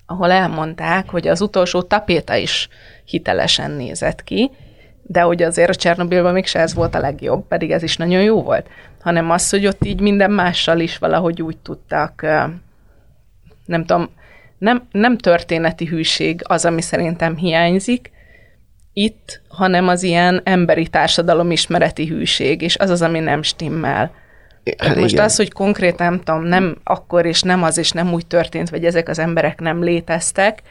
ahol 0.05 0.31
elmondták, 0.31 1.09
hogy 1.09 1.27
az 1.27 1.41
utolsó 1.41 1.81
tapéta 1.81 2.35
is 2.35 2.67
hitelesen 3.05 3.71
nézett 3.71 4.23
ki, 4.23 4.51
de 5.01 5.21
hogy 5.21 5.43
azért 5.43 5.69
a 5.69 5.75
Csernobilban 5.75 6.33
mégse 6.33 6.59
ez 6.59 6.73
volt 6.73 6.95
a 6.95 6.99
legjobb, 6.99 7.47
pedig 7.47 7.71
ez 7.71 7.83
is 7.83 7.97
nagyon 7.97 8.21
jó 8.21 8.41
volt, 8.41 8.67
hanem 9.01 9.31
az, 9.31 9.49
hogy 9.49 9.67
ott 9.67 9.85
így 9.85 9.99
minden 9.99 10.31
mással 10.31 10.79
is 10.79 10.97
valahogy 10.97 11.41
úgy 11.41 11.57
tudtak, 11.57 12.21
nem 13.65 13.85
tudom, 13.85 14.09
nem, 14.57 14.87
nem 14.91 15.17
történeti 15.17 15.85
hűség 15.85 16.41
az, 16.43 16.65
ami 16.65 16.81
szerintem 16.81 17.35
hiányzik 17.35 18.11
itt, 18.93 19.41
hanem 19.47 19.87
az 19.87 20.03
ilyen 20.03 20.41
emberi 20.43 20.87
társadalom 20.87 21.51
ismereti 21.51 22.05
hűség, 22.07 22.61
és 22.61 22.77
az 22.77 22.89
az, 22.89 23.01
ami 23.01 23.19
nem 23.19 23.41
stimmel. 23.41 24.11
Hát 24.77 24.95
most 24.95 25.11
igen. 25.13 25.25
az, 25.25 25.35
hogy 25.35 25.51
konkrétan 25.51 26.07
nem 26.07 26.21
tudom, 26.21 26.43
nem 26.43 26.77
akkor 26.83 27.25
és 27.25 27.41
nem 27.41 27.63
az 27.63 27.77
és 27.77 27.91
nem 27.91 28.13
úgy 28.13 28.25
történt, 28.25 28.69
vagy 28.69 28.85
ezek 28.85 29.09
az 29.09 29.19
emberek 29.19 29.59
nem 29.59 29.83
léteztek, 29.83 30.61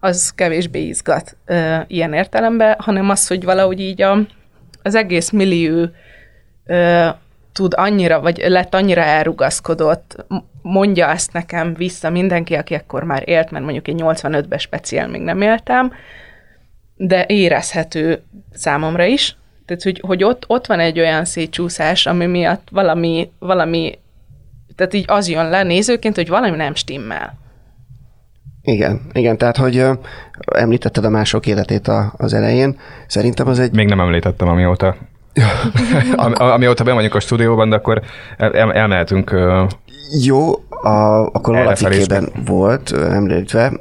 az 0.00 0.32
kevésbé 0.34 0.80
izgat 0.80 1.36
ö, 1.44 1.76
ilyen 1.86 2.12
értelemben, 2.12 2.76
hanem 2.78 3.10
az, 3.10 3.26
hogy 3.26 3.44
valahogy 3.44 3.80
így 3.80 4.02
a, 4.02 4.18
az 4.82 4.94
egész 4.94 5.30
millió 5.30 5.88
ö, 6.66 7.08
tud 7.52 7.72
annyira, 7.76 8.20
vagy 8.20 8.38
lett 8.46 8.74
annyira 8.74 9.02
elrugaszkodott, 9.02 10.24
mondja 10.62 11.08
ezt 11.08 11.32
nekem 11.32 11.74
vissza 11.74 12.10
mindenki, 12.10 12.54
aki 12.54 12.74
akkor 12.74 13.04
már 13.04 13.22
élt, 13.28 13.50
mert 13.50 13.64
mondjuk 13.64 13.88
én 13.88 13.96
85-ben 13.98 14.58
speciál 14.58 15.08
még 15.08 15.20
nem 15.20 15.42
éltem, 15.42 15.92
de 16.96 17.24
érezhető 17.28 18.22
számomra 18.52 19.04
is, 19.04 19.36
tehát, 19.66 19.82
hogy, 19.82 20.00
hogy 20.06 20.24
ott, 20.24 20.44
ott 20.46 20.66
van 20.66 20.80
egy 20.80 20.98
olyan 20.98 21.24
szétcsúszás, 21.24 22.06
ami 22.06 22.26
miatt 22.26 22.68
valami, 22.70 23.30
valami, 23.38 23.98
tehát 24.76 24.94
így 24.94 25.04
az 25.06 25.28
jön 25.28 25.48
le 25.48 25.62
nézőként, 25.62 26.16
hogy 26.16 26.28
valami 26.28 26.56
nem 26.56 26.74
stimmel. 26.74 27.40
Igen, 28.62 29.00
igen, 29.12 29.38
tehát, 29.38 29.56
hogy 29.56 29.76
ö, 29.76 29.92
említetted 30.54 31.04
a 31.04 31.08
mások 31.08 31.46
életét 31.46 31.88
a, 31.88 32.12
az 32.16 32.34
elején, 32.34 32.78
szerintem 33.06 33.48
az 33.48 33.58
egy... 33.58 33.74
Még 33.74 33.88
nem 33.88 34.00
említettem, 34.00 34.48
amióta 34.48 34.96
Am, 36.16 36.32
amióta 36.36 36.84
bemondjuk 36.84 37.14
a 37.14 37.20
stúdióban, 37.20 37.68
de 37.68 37.76
akkor 37.76 38.02
el, 38.36 38.72
elmehetünk 38.72 39.34
jó, 40.24 40.52
a, 40.68 41.26
akkor 41.32 41.54
valakikében 41.54 42.28
volt 42.46 42.92
említve. 42.92 43.72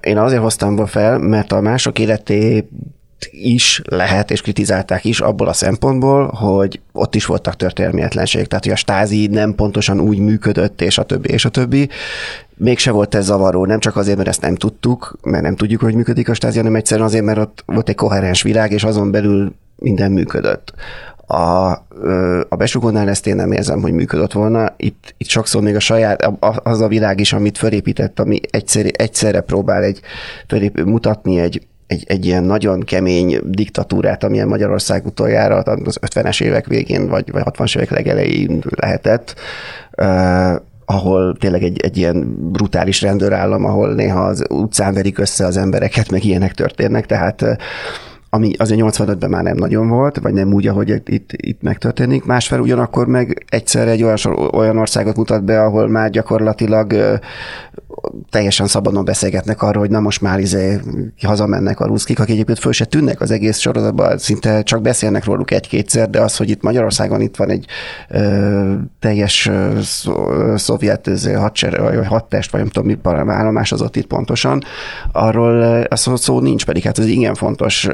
Én 0.00 0.18
azért 0.18 0.40
hoztam 0.40 0.86
fel, 0.86 1.18
mert 1.18 1.52
a 1.52 1.60
mások 1.60 1.98
életé 1.98 2.68
is 3.30 3.82
lehet, 3.84 4.30
és 4.30 4.40
kritizálták 4.40 5.04
is 5.04 5.20
abból 5.20 5.48
a 5.48 5.52
szempontból, 5.52 6.26
hogy 6.26 6.80
ott 6.92 7.14
is 7.14 7.26
voltak 7.26 7.56
történelmietlenségek, 7.56 8.46
tehát 8.46 8.64
hogy 8.64 8.72
a 8.72 8.76
stázi 8.76 9.26
nem 9.26 9.54
pontosan 9.54 10.00
úgy 10.00 10.18
működött, 10.18 10.80
és 10.80 10.98
a 10.98 11.02
többi, 11.02 11.28
és 11.28 11.44
a 11.44 11.48
többi. 11.48 11.88
Mégse 12.56 12.90
volt 12.90 13.14
ez 13.14 13.24
zavaró, 13.24 13.66
nem 13.66 13.78
csak 13.78 13.96
azért, 13.96 14.16
mert 14.16 14.28
ezt 14.28 14.40
nem 14.40 14.54
tudtuk, 14.54 15.18
mert 15.22 15.42
nem 15.42 15.56
tudjuk, 15.56 15.80
hogy 15.80 15.94
működik 15.94 16.28
a 16.28 16.34
stázi, 16.34 16.56
hanem 16.56 16.76
egyszerűen 16.76 17.06
azért, 17.06 17.24
mert 17.24 17.38
ott 17.38 17.62
volt 17.66 17.88
egy 17.88 17.94
koherens 17.94 18.42
világ, 18.42 18.72
és 18.72 18.84
azon 18.84 19.10
belül 19.10 19.54
minden 19.76 20.12
működött. 20.12 20.72
A, 21.30 21.70
a 22.48 22.56
besugónál 22.56 23.08
ezt 23.08 23.26
én 23.26 23.36
nem 23.36 23.52
érzem, 23.52 23.80
hogy 23.80 23.92
működött 23.92 24.32
volna. 24.32 24.74
Itt, 24.76 25.14
itt 25.16 25.28
sokszor 25.28 25.62
még 25.62 25.74
a 25.74 25.80
saját, 25.80 26.32
az 26.62 26.80
a 26.80 26.88
világ 26.88 27.20
is, 27.20 27.32
amit 27.32 27.58
fölépített, 27.58 28.20
ami 28.20 28.40
egyszer, 28.50 28.86
egyszerre 28.92 29.40
próbál 29.40 29.82
egy, 29.82 30.00
fölép, 30.46 30.84
mutatni 30.84 31.38
egy, 31.38 31.66
egy, 31.88 32.04
egy 32.06 32.26
ilyen 32.26 32.44
nagyon 32.44 32.80
kemény 32.80 33.40
diktatúrát, 33.44 34.24
amilyen 34.24 34.48
Magyarország 34.48 35.06
utoljára 35.06 35.56
az 35.56 35.98
50-es 36.06 36.42
évek 36.42 36.66
végén, 36.66 37.08
vagy, 37.08 37.32
vagy 37.32 37.42
60-as 37.44 37.76
évek 37.76 37.90
legelején 37.90 38.62
lehetett, 38.76 39.34
uh, 39.96 40.54
ahol 40.84 41.36
tényleg 41.40 41.62
egy, 41.62 41.80
egy 41.80 41.96
ilyen 41.96 42.36
brutális 42.52 43.02
rendőrállam, 43.02 43.64
ahol 43.64 43.94
néha 43.94 44.20
az 44.20 44.44
utcán 44.48 44.94
verik 44.94 45.18
össze 45.18 45.46
az 45.46 45.56
embereket, 45.56 46.10
meg 46.10 46.24
ilyenek 46.24 46.54
történnek, 46.54 47.06
tehát 47.06 47.42
uh, 47.42 47.56
ami 48.30 48.52
azért 48.58 48.80
85-ben 48.82 49.30
már 49.30 49.42
nem 49.42 49.56
nagyon 49.56 49.88
volt, 49.88 50.18
vagy 50.18 50.32
nem 50.32 50.52
úgy, 50.52 50.66
ahogy 50.66 51.02
itt, 51.04 51.32
itt 51.32 51.62
megtörténik. 51.62 52.24
Másfél 52.24 52.60
ugyanakkor 52.60 53.06
meg 53.06 53.44
egyszer 53.48 53.88
egy 53.88 54.02
olyan, 54.02 54.16
olyan 54.52 54.78
országot 54.78 55.16
mutat 55.16 55.44
be, 55.44 55.62
ahol 55.62 55.88
már 55.88 56.10
gyakorlatilag 56.10 57.18
teljesen 58.30 58.66
szabadon 58.66 59.04
beszélgetnek 59.04 59.62
arról, 59.62 59.82
hogy 59.82 59.90
na 59.90 60.00
most 60.00 60.20
már 60.20 60.38
izé 60.38 60.80
hazamennek 61.22 61.80
a 61.80 61.86
ruszkik, 61.86 62.18
akik 62.18 62.34
egyébként 62.34 62.58
föl 62.58 62.72
se 62.72 62.84
tűnnek 62.84 63.20
az 63.20 63.30
egész 63.30 63.58
sorozatban, 63.58 64.18
szinte 64.18 64.62
csak 64.62 64.82
beszélnek 64.82 65.24
róluk 65.24 65.50
egy-kétszer, 65.50 66.10
de 66.10 66.20
az, 66.20 66.36
hogy 66.36 66.50
itt 66.50 66.62
Magyarországon 66.62 67.20
itt 67.20 67.36
van 67.36 67.50
egy 67.50 67.66
ö, 68.08 68.74
teljes 69.00 69.46
ö, 69.46 69.78
szovjet 70.56 71.10
hadser, 71.36 71.80
vagy 71.80 72.06
hadtest, 72.06 72.50
vagy 72.50 72.60
nem 72.60 72.70
tudom, 72.70 72.88
mi 72.88 72.98
állomásozott 73.32 73.96
itt 73.96 74.06
pontosan, 74.06 74.62
arról 75.12 75.82
az 75.88 76.00
szó, 76.00 76.16
szó 76.16 76.40
nincs, 76.40 76.64
pedig 76.64 76.82
hát 76.82 76.98
ez 76.98 77.06
igen 77.06 77.34
fontos 77.34 77.88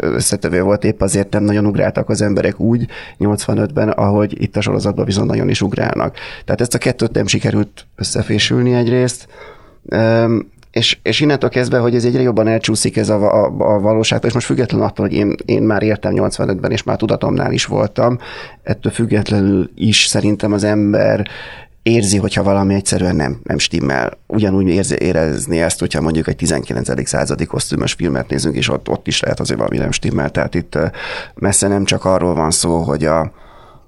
összetevő 0.00 0.62
volt, 0.62 0.84
épp 0.84 1.00
azért 1.00 1.32
nem 1.32 1.44
nagyon 1.44 1.66
ugráltak 1.66 2.08
az 2.08 2.22
emberek 2.22 2.60
úgy 2.60 2.86
85-ben, 3.18 3.88
ahogy 3.88 4.42
itt 4.42 4.56
a 4.56 4.60
sorozatban 4.60 5.04
viszont 5.04 5.28
nagyon 5.28 5.48
is 5.48 5.62
ugrálnak. 5.62 6.16
Tehát 6.44 6.60
ezt 6.60 6.74
a 6.74 6.78
kettőt 6.78 7.12
nem 7.12 7.26
sikerült 7.26 7.86
összefésülni 7.96 8.74
egyrészt, 8.74 9.28
és, 10.72 10.98
és 11.02 11.20
innentől 11.20 11.50
kezdve, 11.50 11.78
hogy 11.78 11.94
ez 11.94 12.04
egyre 12.04 12.22
jobban 12.22 12.48
elcsúszik 12.48 12.96
ez 12.96 13.08
a, 13.08 13.44
a, 13.44 13.44
a 13.58 13.80
valóság, 13.80 14.24
és 14.24 14.32
most 14.32 14.46
függetlenül 14.46 14.86
attól, 14.86 15.06
hogy 15.06 15.16
én, 15.16 15.34
én 15.44 15.62
már 15.62 15.82
értem 15.82 16.12
85-ben, 16.16 16.70
és 16.70 16.82
már 16.82 16.96
tudatomnál 16.96 17.52
is 17.52 17.64
voltam, 17.64 18.18
ettől 18.62 18.92
függetlenül 18.92 19.70
is 19.74 20.04
szerintem 20.04 20.52
az 20.52 20.64
ember 20.64 21.28
érzi, 21.82 22.18
hogyha 22.18 22.42
valami 22.42 22.74
egyszerűen 22.74 23.16
nem, 23.16 23.40
nem 23.42 23.58
stimmel. 23.58 24.18
Ugyanúgy 24.26 24.68
érzi, 24.68 24.96
érezni 24.98 25.60
ezt, 25.60 25.80
hogyha 25.80 26.00
mondjuk 26.00 26.28
egy 26.28 26.36
19. 26.36 27.08
századi 27.08 27.44
kosztümös 27.44 27.92
filmet 27.92 28.28
nézünk, 28.28 28.56
és 28.56 28.68
ott, 28.68 28.88
ott 28.88 29.06
is 29.06 29.20
lehet 29.20 29.40
azért 29.40 29.58
valami 29.58 29.78
nem 29.78 29.90
stimmel. 29.90 30.30
Tehát 30.30 30.54
itt 30.54 30.78
messze 31.34 31.68
nem 31.68 31.84
csak 31.84 32.04
arról 32.04 32.34
van 32.34 32.50
szó, 32.50 32.76
hogy 32.78 33.04
a, 33.04 33.32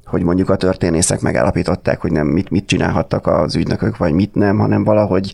hogy 0.04 0.22
mondjuk 0.22 0.50
a 0.50 0.56
történészek 0.56 1.20
megállapították, 1.20 2.00
hogy 2.00 2.12
nem 2.12 2.26
mit, 2.26 2.50
mit 2.50 2.66
csinálhattak 2.66 3.26
az 3.26 3.56
ügynökök, 3.56 3.96
vagy 3.96 4.12
mit 4.12 4.34
nem, 4.34 4.58
hanem 4.58 4.84
valahogy 4.84 5.32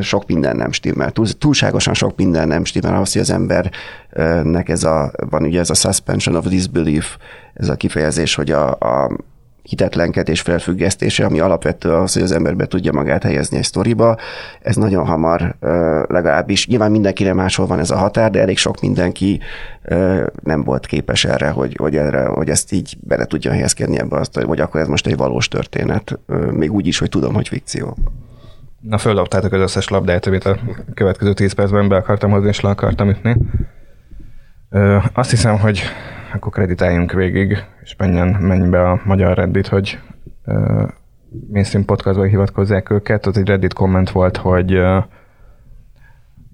sok 0.00 0.26
minden 0.26 0.56
nem 0.56 0.72
stimmel. 0.72 1.10
Túl, 1.10 1.26
túlságosan 1.38 1.94
sok 1.94 2.16
minden 2.16 2.48
nem 2.48 2.64
stimmel 2.64 2.94
ahhoz, 2.94 3.12
hogy 3.12 3.22
az 3.22 3.30
embernek 3.30 4.68
ez 4.68 4.84
a, 4.84 5.12
van 5.30 5.42
ugye 5.42 5.60
ez 5.60 5.70
a 5.70 5.74
suspension 5.74 6.36
of 6.36 6.46
disbelief, 6.46 7.16
ez 7.54 7.68
a 7.68 7.74
kifejezés, 7.74 8.34
hogy 8.34 8.50
a, 8.50 8.70
a 8.70 9.16
hitetlenkedés 9.62 10.40
felfüggesztése, 10.40 11.24
ami 11.24 11.40
alapvető 11.40 11.92
az, 11.92 12.12
hogy 12.12 12.22
az 12.22 12.32
ember 12.32 12.56
be 12.56 12.66
tudja 12.66 12.92
magát 12.92 13.22
helyezni 13.22 13.56
egy 13.56 13.64
sztoriba. 13.64 14.16
Ez 14.62 14.76
nagyon 14.76 15.06
hamar 15.06 15.56
legalábbis, 16.08 16.66
nyilván 16.66 16.90
mindenkire 16.90 17.34
máshol 17.34 17.66
van 17.66 17.78
ez 17.78 17.90
a 17.90 17.96
határ, 17.96 18.30
de 18.30 18.40
elég 18.40 18.58
sok 18.58 18.80
mindenki 18.80 19.40
nem 20.42 20.64
volt 20.64 20.86
képes 20.86 21.24
erre, 21.24 21.48
hogy, 21.48 21.76
hogy, 21.78 21.96
erre, 21.96 22.24
hogy 22.24 22.48
ezt 22.48 22.72
így 22.72 22.96
bele 23.00 23.24
tudja 23.24 23.50
helyezkedni 23.50 23.98
ebbe 23.98 24.16
azt, 24.16 24.38
hogy 24.38 24.60
akkor 24.60 24.80
ez 24.80 24.88
most 24.88 25.06
egy 25.06 25.16
valós 25.16 25.48
történet, 25.48 26.18
még 26.52 26.72
úgy 26.72 26.86
is, 26.86 26.98
hogy 26.98 27.08
tudom, 27.08 27.34
hogy 27.34 27.48
fikció. 27.48 27.96
Na, 28.82 28.98
földobtátok 28.98 29.52
az 29.52 29.60
összes 29.60 29.88
labdát, 29.88 30.26
amit 30.26 30.44
a 30.44 30.56
következő 30.94 31.32
10 31.32 31.52
percben 31.52 31.88
be 31.88 31.96
akartam 31.96 32.30
hozni, 32.30 32.48
és 32.48 32.60
le 32.60 32.70
akartam 32.70 33.08
ütni. 33.08 33.36
Ö, 34.70 34.98
azt 35.12 35.30
hiszem, 35.30 35.58
hogy 35.58 35.82
akkor 36.34 36.52
kreditáljunk 36.52 37.12
végig, 37.12 37.64
és 37.82 37.96
menjen, 37.98 38.28
menj 38.28 38.68
be 38.68 38.90
a 38.90 39.00
magyar 39.04 39.36
Reddit, 39.36 39.66
hogy 39.66 39.98
ö, 40.44 40.84
mainstream 41.52 41.84
podcastban 41.84 42.28
hivatkozzák 42.28 42.90
őket. 42.90 43.26
Az 43.26 43.36
egy 43.36 43.46
Reddit 43.46 43.72
komment 43.72 44.10
volt, 44.10 44.36
hogy 44.36 44.72
ö, 44.72 44.98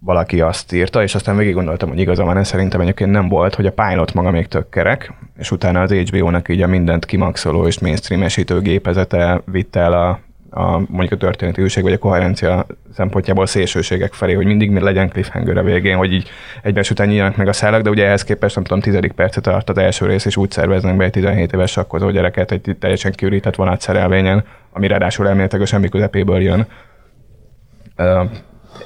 valaki 0.00 0.40
azt 0.40 0.72
írta, 0.72 1.02
és 1.02 1.14
aztán 1.14 1.36
végig 1.36 1.54
gondoltam, 1.54 1.88
hogy 1.88 1.98
igaza 1.98 2.24
van, 2.24 2.36
ez 2.36 2.46
szerintem 2.46 2.80
egyébként 2.80 3.10
nem 3.10 3.28
volt, 3.28 3.54
hogy 3.54 3.66
a 3.66 3.72
pilot 3.72 4.14
maga 4.14 4.30
még 4.30 4.46
tök 4.46 4.68
kerek, 4.68 5.12
és 5.36 5.50
utána 5.50 5.80
az 5.80 5.92
HBO-nak 5.92 6.48
így 6.48 6.62
a 6.62 6.66
mindent 6.66 7.04
kimaxoló 7.04 7.66
és 7.66 7.78
mainstreamesítő 7.78 8.60
gépezete 8.60 9.42
vitt 9.44 9.76
el 9.76 9.92
a 9.92 10.26
a, 10.50 10.78
mondjuk 10.78 11.12
a 11.12 11.16
történeti 11.16 11.62
újság 11.62 11.82
vagy 11.82 11.92
a 11.92 11.98
koherencia 11.98 12.66
szempontjából 12.94 13.46
szélsőségek 13.46 14.12
felé, 14.12 14.32
hogy 14.32 14.46
mindig 14.46 14.76
legyen 14.76 15.08
cliffhanger 15.08 15.56
a 15.56 15.62
végén, 15.62 15.96
hogy 15.96 16.12
így 16.12 16.28
egymás 16.62 16.90
után 16.90 17.08
nyílnak 17.08 17.36
meg 17.36 17.48
a 17.48 17.52
szálak, 17.52 17.82
de 17.82 17.90
ugye 17.90 18.06
ehhez 18.06 18.24
képest 18.24 18.54
nem 18.54 18.64
tudom, 18.64 18.80
tizedik 18.80 19.12
percet 19.12 19.42
tart 19.42 19.70
az 19.70 19.78
első 19.78 20.06
rész, 20.06 20.24
és 20.24 20.36
úgy 20.36 20.50
szerveznek 20.50 20.96
be 20.96 21.04
egy 21.04 21.10
17 21.10 21.52
éves 21.52 21.70
sakkozó 21.70 22.10
gyereket 22.10 22.50
egy 22.50 22.76
teljesen 22.78 23.12
kiürített 23.12 23.54
vonatszerelvényen, 23.54 24.44
ami 24.72 24.86
ráadásul 24.86 25.28
elméletileg 25.28 25.66
semmi 25.66 25.88
közepéből 25.88 26.40
jön. 26.40 26.66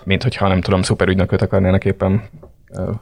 Mint 0.05 0.23
hogyha 0.23 0.49
nem 0.49 0.61
tudom, 0.61 0.83
szuperügynököt 0.83 1.43
akarnának 1.43 1.85
éppen 1.85 2.23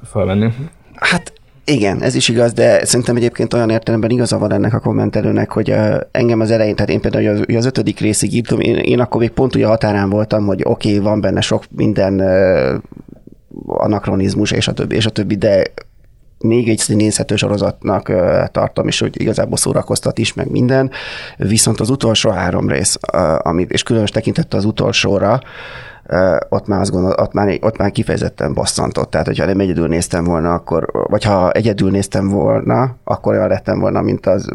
felvenni. 0.04 0.54
Hát 0.94 1.32
igen, 1.64 2.02
ez 2.02 2.14
is 2.14 2.28
igaz, 2.28 2.52
de 2.52 2.84
szerintem 2.84 3.16
egyébként 3.16 3.54
olyan 3.54 3.70
értelemben 3.70 4.10
igaza 4.10 4.38
van 4.38 4.52
ennek 4.52 4.74
a 4.74 4.80
kommentelőnek, 4.80 5.52
hogy 5.52 5.74
engem 6.10 6.40
az 6.40 6.50
elején, 6.50 6.74
tehát 6.74 6.90
én 6.90 7.00
például 7.00 7.28
az, 7.28 7.56
az 7.56 7.64
ötödik 7.64 8.00
részig 8.00 8.34
írtam, 8.34 8.60
én, 8.60 8.76
én 8.76 9.00
akkor 9.00 9.20
még 9.20 9.30
pont 9.30 9.54
ugye 9.54 9.66
határán 9.66 10.10
voltam, 10.10 10.46
hogy 10.46 10.60
oké, 10.64 10.88
okay, 10.88 11.04
van 11.04 11.20
benne 11.20 11.40
sok 11.40 11.64
minden 11.70 12.20
anakronizmus, 13.66 14.50
és 14.50 14.68
a 14.68 14.72
többi, 14.72 14.96
és 14.96 15.06
a 15.06 15.10
többi, 15.10 15.36
de 15.36 15.62
még 16.38 16.68
egy 16.68 16.82
nézhető 16.88 17.36
sorozatnak 17.36 18.08
uh, 18.08 18.44
tartom, 18.46 18.86
és 18.86 19.00
hogy 19.00 19.20
igazából 19.20 19.56
szórakoztat 19.56 20.18
is, 20.18 20.34
meg 20.34 20.50
minden. 20.50 20.90
Viszont 21.36 21.80
az 21.80 21.90
utolsó 21.90 22.30
három 22.30 22.68
rész, 22.68 22.98
amit, 23.38 23.70
és 23.70 23.82
különös 23.82 24.10
tekintette 24.10 24.56
az 24.56 24.64
utolsóra, 24.64 25.40
ott 26.48 26.66
már 26.66 26.80
azt 26.80 26.90
gondol, 26.90 27.14
ott 27.18 27.32
már, 27.32 27.58
ott 27.60 27.76
már 27.76 27.90
kifejezetten 27.90 28.54
bosszantott. 28.54 29.10
Tehát, 29.10 29.26
hogyha 29.26 29.44
nem 29.44 29.60
egyedül 29.60 29.88
néztem 29.88 30.24
volna, 30.24 30.52
akkor, 30.52 30.86
vagy 30.92 31.24
ha 31.24 31.50
egyedül 31.50 31.90
néztem 31.90 32.28
volna, 32.28 32.96
akkor 33.04 33.34
olyan 33.34 33.48
lettem 33.48 33.78
volna, 33.80 34.02
mint 34.02 34.26
az 34.26 34.48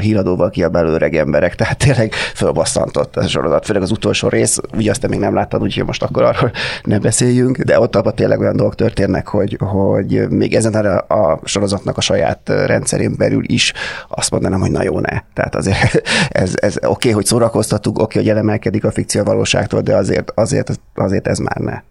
híradóval 0.00 0.50
kiabáló 0.50 0.88
öreg 0.88 1.16
emberek. 1.16 1.54
Tehát 1.58 1.78
tényleg 1.78 2.12
fölbosszantott 2.12 3.16
ez 3.16 3.24
a 3.24 3.28
sorozat. 3.28 3.64
Főleg 3.64 3.82
az 3.82 3.90
utolsó 3.90 4.28
rész, 4.28 4.58
ugye 4.76 4.90
azt 4.90 5.00
te 5.00 5.08
még 5.08 5.18
nem 5.18 5.34
láttad, 5.34 5.62
úgyhogy 5.62 5.84
most 5.86 6.02
akkor 6.02 6.22
arról 6.22 6.50
ne 6.82 6.98
beszéljünk, 6.98 7.58
de 7.58 7.80
ott 7.80 7.96
abban 7.96 8.14
tényleg 8.14 8.40
olyan 8.40 8.56
dolgok 8.56 8.74
történnek, 8.74 9.28
hogy, 9.28 9.56
hogy 9.60 10.28
még 10.28 10.54
ezen 10.54 10.74
a, 10.74 11.14
a 11.14 11.40
sorozatnak 11.44 11.96
a 11.96 12.00
saját 12.00 12.40
rendszerén 12.44 13.14
belül 13.18 13.42
is 13.46 13.72
azt 14.08 14.30
mondanám, 14.30 14.60
hogy 14.60 14.70
na 14.70 14.82
jó, 14.82 15.00
ne. 15.00 15.20
Tehát 15.34 15.54
azért 15.54 16.02
ez, 16.28 16.52
ez 16.54 16.76
oké, 16.76 16.86
okay, 16.88 17.12
hogy 17.12 17.24
szórakoztatunk, 17.24 17.98
oké, 17.98 18.04
okay, 18.04 18.22
hogy 18.22 18.30
elemelkedik 18.30 18.84
a 18.84 18.90
fikció 18.90 19.22
valóságtól, 19.22 19.80
de 19.80 19.96
azért, 19.96 20.32
azért 20.34 20.57
azért, 20.58 20.82
azért 20.94 21.28
ez 21.28 21.38
már 21.38 21.56
ne. 21.56 21.82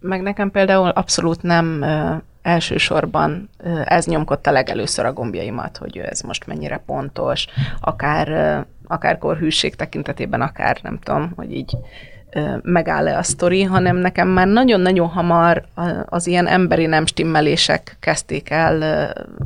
Meg 0.00 0.22
nekem 0.22 0.50
például 0.50 0.88
abszolút 0.88 1.42
nem 1.42 1.82
ö, 1.82 2.14
elsősorban 2.42 3.48
ö, 3.58 3.80
ez 3.84 4.06
nyomkodta 4.06 4.50
legelőször 4.50 5.04
a 5.04 5.12
gombjaimat, 5.12 5.76
hogy 5.76 5.96
ez 5.96 6.20
most 6.20 6.46
mennyire 6.46 6.82
pontos, 6.86 7.46
akár, 7.80 8.28
ö, 8.28 8.58
akár 8.86 9.18
korhűség 9.18 9.74
tekintetében, 9.74 10.40
akár 10.40 10.78
nem 10.82 10.98
tudom, 10.98 11.32
hogy 11.36 11.52
így 11.52 11.76
megáll-e 12.62 13.18
a 13.18 13.22
sztori, 13.22 13.62
hanem 13.62 13.96
nekem 13.96 14.28
már 14.28 14.46
nagyon-nagyon 14.46 15.08
hamar 15.08 15.64
az 16.06 16.26
ilyen 16.26 16.46
emberi 16.46 16.86
nem 16.86 17.06
stimmelések 17.06 17.96
kezdték 18.00 18.50
el 18.50 18.82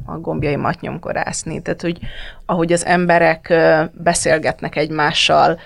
a 0.07 0.19
gombjaimat 0.19 0.81
nyomkorászni. 0.81 1.63
Tehát, 1.63 1.81
hogy 1.83 1.99
ahogy 2.47 2.73
az 2.73 2.85
emberek 2.85 3.55
beszélgetnek 3.93 4.77
egymással, 4.77 5.59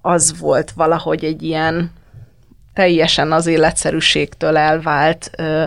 az 0.00 0.38
volt 0.40 0.70
valahogy 0.70 1.24
egy 1.24 1.42
ilyen 1.42 1.90
teljesen 2.78 3.32
az 3.32 3.46
életszerűségtől 3.46 4.56
elvált 4.56 5.30
ö, 5.38 5.64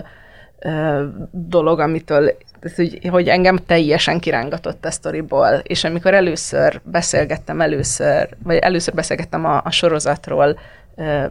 ö, 0.58 1.04
dolog, 1.30 1.78
amitől 1.78 2.36
hogy, 2.76 2.98
hogy 3.08 3.28
engem 3.28 3.56
teljesen 3.66 4.20
kirángatott 4.20 4.84
a 4.84 4.90
sztoriból, 4.90 5.60
és 5.62 5.84
amikor 5.84 6.14
először 6.14 6.80
beszélgettem 6.84 7.60
először, 7.60 8.28
vagy 8.42 8.56
először 8.56 8.94
beszélgettem 8.94 9.44
a, 9.44 9.60
a 9.64 9.70
sorozatról 9.70 10.58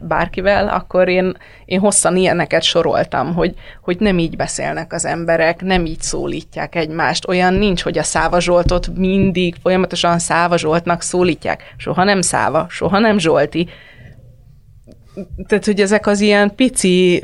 bárkivel, 0.01 0.67
akkor 0.67 1.07
én, 1.07 1.37
én 1.65 1.79
hosszan 1.79 2.15
ilyeneket 2.15 2.61
soroltam, 2.61 3.33
hogy, 3.33 3.53
hogy 3.81 3.97
nem 3.99 4.19
így 4.19 4.35
beszélnek 4.35 4.93
az 4.93 5.05
emberek, 5.05 5.61
nem 5.61 5.85
így 5.85 6.01
szólítják 6.01 6.75
egymást, 6.75 7.27
olyan 7.27 7.53
nincs, 7.53 7.83
hogy 7.83 7.97
a 7.97 8.03
Száva 8.03 8.39
Zsoltot 8.39 8.87
mindig 8.95 9.55
folyamatosan 9.61 10.19
Száva 10.19 10.57
Zsoltnak 10.57 11.01
szólítják, 11.01 11.73
soha 11.77 12.03
nem 12.03 12.21
Száva, 12.21 12.65
soha 12.69 12.99
nem 12.99 13.17
Zsolti, 13.17 13.69
tehát, 15.47 15.65
hogy 15.65 15.79
ezek 15.79 16.07
az 16.07 16.19
ilyen 16.19 16.55
pici 16.55 17.23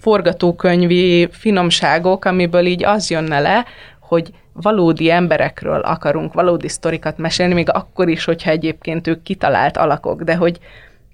forgatókönyvi 0.00 1.28
finomságok, 1.30 2.24
amiből 2.24 2.66
így 2.66 2.84
az 2.84 3.10
jönne 3.10 3.40
le, 3.40 3.64
hogy 4.00 4.30
valódi 4.52 5.10
emberekről 5.10 5.80
akarunk 5.80 6.32
valódi 6.32 6.68
sztorikat 6.68 7.18
mesélni, 7.18 7.54
még 7.54 7.70
akkor 7.70 8.08
is, 8.08 8.24
hogyha 8.24 8.50
egyébként 8.50 9.06
ők 9.06 9.22
kitalált 9.22 9.76
alakok, 9.76 10.22
de 10.22 10.34
hogy, 10.34 10.58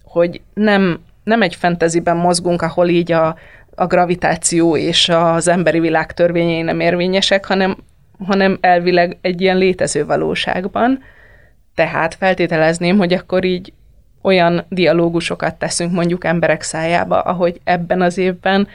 hogy 0.04 0.40
nem, 0.54 1.00
nem 1.24 1.42
egy 1.42 1.54
fenteziben 1.54 2.16
mozgunk, 2.16 2.62
ahol 2.62 2.88
így 2.88 3.12
a, 3.12 3.37
a 3.74 3.87
gravitáció 3.87 4.76
és 4.76 5.09
az 5.09 5.48
emberi 5.48 5.80
világ 5.80 6.12
törvényei 6.12 6.62
nem 6.62 6.80
érvényesek, 6.80 7.44
hanem, 7.44 7.76
hanem 8.26 8.59
elvileg 8.61 9.18
egy 9.20 9.40
ilyen 9.40 9.56
létező 9.56 10.06
valóságban. 10.06 11.02
Tehát 11.74 12.14
feltételezném, 12.14 12.96
hogy 12.96 13.12
akkor 13.12 13.44
így 13.44 13.72
olyan 14.22 14.64
dialógusokat 14.68 15.54
teszünk 15.54 15.92
mondjuk 15.92 16.24
emberek 16.24 16.62
szájába, 16.62 17.20
ahogy 17.20 17.61
ebben 17.64 18.02
az 18.02 18.18
évben 18.18 18.68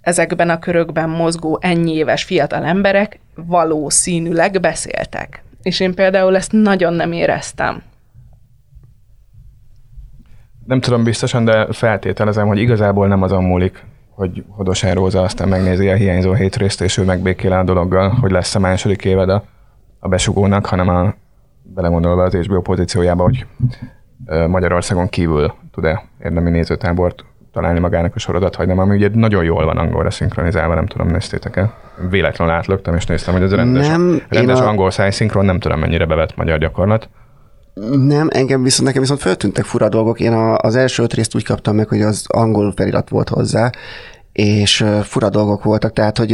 ezekben 0.00 0.50
a 0.50 0.58
körökben 0.58 1.08
mozgó 1.08 1.58
ennyi 1.60 1.94
éves 1.94 2.24
fiatal 2.24 2.64
emberek 2.64 3.18
valószínűleg 3.34 4.60
beszéltek. 4.60 5.42
És 5.62 5.80
én 5.80 5.94
például 5.94 6.36
ezt 6.36 6.52
nagyon 6.52 6.92
nem 6.92 7.12
éreztem. 7.12 7.82
Nem 10.66 10.80
tudom 10.80 11.04
biztosan, 11.04 11.44
de 11.44 11.72
feltételezem, 11.72 12.46
hogy 12.46 12.58
igazából 12.58 13.08
nem 13.08 13.22
azon 13.22 13.44
múlik, 13.44 13.84
hogy 14.10 14.44
Hodosán 14.48 14.94
Róza 14.94 15.22
aztán 15.22 15.48
megnézi 15.48 15.88
a 15.88 15.94
hiányzó 15.94 16.32
hét 16.32 16.56
részt, 16.56 16.80
és 16.80 16.96
ő 16.96 17.04
megbékél 17.04 17.52
a 17.52 17.64
dologgal, 17.64 18.10
hogy 18.10 18.30
lesz 18.30 18.54
a 18.54 18.58
második 18.58 19.04
éved 19.04 19.28
a, 19.28 19.44
a 19.98 20.08
besugónak, 20.08 20.66
hanem 20.66 20.88
a 20.88 21.14
belemondolva 21.62 22.22
az 22.22 22.34
HBO 22.34 22.60
pozíciójába, 22.60 23.22
hogy 23.22 23.46
Magyarországon 24.48 25.08
kívül 25.08 25.54
tud-e 25.72 26.02
érdemi 26.22 26.50
nézőtábort 26.50 27.24
találni 27.52 27.78
magának 27.78 28.14
a 28.14 28.18
sorozat, 28.18 28.56
vagy 28.56 28.66
nem, 28.66 28.78
ami 28.78 28.96
ugye 28.96 29.08
nagyon 29.12 29.44
jól 29.44 29.64
van 29.64 29.76
angolra 29.76 30.10
szinkronizálva, 30.10 30.74
nem 30.74 30.86
tudom, 30.86 31.06
néztétek-e? 31.06 31.72
Véletlenül 32.10 32.54
átlögtem, 32.54 32.94
és 32.94 33.06
néztem, 33.06 33.34
hogy 33.34 33.42
ez 33.42 33.52
a 33.52 33.56
rendes, 33.56 33.88
nem, 33.88 34.22
rendes 34.28 34.60
a... 34.60 34.68
angol 34.68 34.90
szájszinkron, 34.90 35.44
nem 35.44 35.58
tudom, 35.58 35.78
mennyire 35.78 36.06
bevett 36.06 36.36
magyar 36.36 36.58
gyakorlat. 36.58 37.08
Nem, 37.90 38.28
engem 38.32 38.62
viszont, 38.62 38.86
nekem 38.86 39.02
viszont 39.02 39.20
föltűntek 39.20 39.64
fura 39.64 39.88
dolgok. 39.88 40.20
Én 40.20 40.32
a, 40.32 40.56
az 40.56 40.76
első 40.76 41.02
öt 41.02 41.14
részt 41.14 41.34
úgy 41.34 41.44
kaptam 41.44 41.76
meg, 41.76 41.88
hogy 41.88 42.02
az 42.02 42.24
angol 42.28 42.72
felirat 42.76 43.08
volt 43.08 43.28
hozzá, 43.28 43.70
és 44.32 44.84
fura 45.02 45.28
dolgok 45.28 45.64
voltak, 45.64 45.92
tehát, 45.92 46.18
hogy 46.18 46.30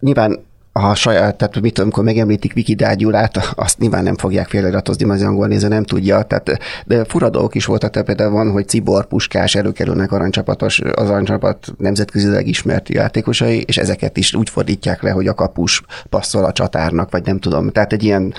nyilván 0.00 0.46
a 0.84 0.94
saját, 0.94 1.36
tehát 1.36 1.60
mit 1.60 1.72
tudom, 1.72 1.82
amikor 1.82 2.04
megemlítik 2.04 2.52
Viki 2.52 2.76
Gyulát, 2.96 3.52
azt 3.54 3.78
nyilván 3.78 4.02
nem 4.02 4.16
fogják 4.16 4.48
félreratozni, 4.48 5.04
mert 5.04 5.20
az 5.20 5.26
angol 5.26 5.46
néző 5.46 5.68
nem 5.68 5.84
tudja. 5.84 6.22
Tehát, 6.22 6.58
de 6.86 7.04
fura 7.04 7.30
dolgok 7.30 7.54
is 7.54 7.64
voltak, 7.64 7.90
tehát 7.90 8.06
például 8.06 8.30
van, 8.30 8.50
hogy 8.50 8.68
Cibor, 8.68 9.06
Puskás 9.06 9.54
előkerülnek 9.54 10.12
aranycsapatos, 10.12 10.80
az 10.94 11.10
aranycsapat 11.10 11.66
nemzetközileg 11.78 12.46
ismert 12.46 12.88
játékosai, 12.88 13.62
és 13.66 13.76
ezeket 13.76 14.16
is 14.16 14.34
úgy 14.34 14.50
fordítják 14.50 15.02
le, 15.02 15.10
hogy 15.10 15.26
a 15.26 15.34
kapus 15.34 15.82
passzol 16.08 16.44
a 16.44 16.52
csatárnak, 16.52 17.10
vagy 17.10 17.24
nem 17.24 17.38
tudom. 17.38 17.70
Tehát 17.70 17.92
egy 17.92 18.04
ilyen, 18.04 18.34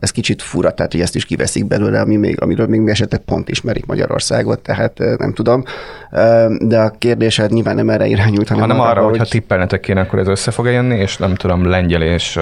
ez 0.00 0.10
kicsit 0.10 0.42
fura, 0.42 0.70
tehát 0.70 0.92
hogy 0.92 1.00
ezt 1.00 1.14
is 1.14 1.24
kiveszik 1.24 1.66
belőle, 1.66 2.00
ami 2.00 2.16
még, 2.16 2.40
amiről 2.40 2.66
még 2.66 2.80
mi 2.80 2.90
esetleg 2.90 3.20
pont 3.20 3.48
ismerik 3.48 3.86
Magyarországot, 3.86 4.60
tehát 4.60 4.98
nem 5.18 5.32
tudom. 5.32 5.64
De 6.58 6.78
a 6.78 6.90
kérdésed 6.98 7.52
nyilván 7.52 7.74
nem 7.74 7.90
erre 7.90 8.06
irányult, 8.06 8.48
hanem, 8.48 8.62
hanem 8.62 8.80
arra, 8.80 8.90
arra 8.90 9.00
hogy... 9.02 9.10
hogyha 9.10 9.30
tippelnetek 9.30 9.80
kéne, 9.80 10.00
akkor 10.00 10.18
ez 10.18 10.26
össze 10.26 10.50
fog 10.50 10.66
jönni, 10.66 10.96
és 10.96 11.16
nem 11.16 11.34
tudom, 11.34 11.57
lengyel 11.66 12.02
és 12.02 12.38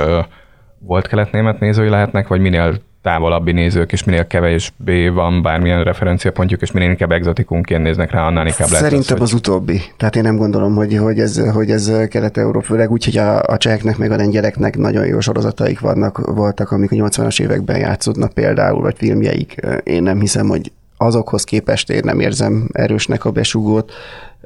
volt 0.79 1.07
kelet-német 1.07 1.61
nézői 1.61 1.89
lehetnek, 1.89 2.29
vagy 2.29 2.41
minél 2.41 2.81
távolabbi 3.07 3.53
nézők, 3.53 3.93
és 3.93 4.05
minél 4.05 4.27
kevésbé 4.27 5.09
van 5.09 5.43
bármilyen 5.43 5.85
referenciapontjuk, 5.85 6.63
és 6.63 6.71
minél 6.71 6.91
inkább 6.91 7.13
exotikumként 7.13 7.83
néznek 7.83 8.11
rá, 8.11 8.27
annál 8.27 8.47
inkább 8.47 8.69
lehet 8.69 8.85
Szerintem 8.85 9.17
az, 9.17 9.23
az, 9.23 9.33
utóbbi. 9.33 9.81
Tehát 9.97 10.17
én 10.17 10.23
nem 10.23 10.37
gondolom, 10.37 10.75
hogy, 10.75 10.97
hogy 10.97 11.21
ez, 11.21 11.51
hogy 11.51 11.71
ez 11.71 11.93
Kelet-Európa, 12.09 12.67
főleg 12.67 12.91
úgy, 12.91 13.05
hogy 13.05 13.17
a, 13.17 13.43
a 13.43 13.57
cseheknek 13.57 13.97
meg 13.99 14.11
a 14.11 14.17
lengyeleknek 14.17 14.77
nagyon 14.77 15.07
jó 15.07 15.21
sorozataik 15.21 15.81
vannak, 15.81 16.35
voltak, 16.35 16.71
amik 16.71 16.93
a 16.93 16.95
80-as 16.95 17.41
években 17.41 17.79
játszódnak 17.79 18.33
például, 18.33 18.81
vagy 18.81 18.97
filmjeik. 18.97 19.55
Én 19.83 20.03
nem 20.03 20.21
hiszem, 20.21 20.49
hogy 20.49 20.73
azokhoz 20.97 21.45
képest 21.45 21.91
én 21.91 22.03
nem 22.05 22.21
érzem 22.21 22.69
erősnek 22.73 23.25
a 23.25 23.31
besugót. 23.31 23.93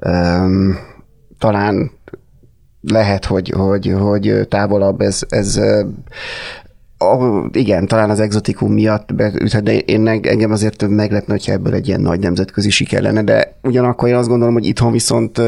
Um, 0.06 0.78
talán 1.38 1.90
lehet, 2.80 3.24
hogy, 3.24 3.50
hogy, 3.56 3.94
hogy 3.98 4.46
távolabb 4.48 5.00
ez, 5.00 5.22
ez 5.28 5.60
Oh, 7.04 7.46
igen, 7.52 7.86
talán 7.86 8.10
az 8.10 8.20
exotikum 8.20 8.72
miatt, 8.72 9.12
de 9.62 9.78
én 9.78 10.06
engem 10.08 10.50
azért 10.50 10.88
meglepne, 10.88 11.32
hogyha 11.32 11.52
ebből 11.52 11.74
egy 11.74 11.88
ilyen 11.88 12.00
nagy 12.00 12.20
nemzetközi 12.20 12.70
siker 12.70 13.02
lenne, 13.02 13.22
de 13.22 13.56
ugyanakkor 13.62 14.08
én 14.08 14.14
azt 14.14 14.28
gondolom, 14.28 14.54
hogy 14.54 14.66
itthon 14.66 14.92
viszont 14.92 15.40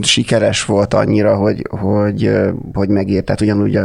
sikeres 0.00 0.64
volt 0.64 0.94
annyira, 0.94 1.36
hogy, 1.36 1.66
hogy, 1.70 2.30
hogy 2.72 2.88
megért. 2.88 3.24
Tehát 3.24 3.40
ugyanúgy, 3.40 3.78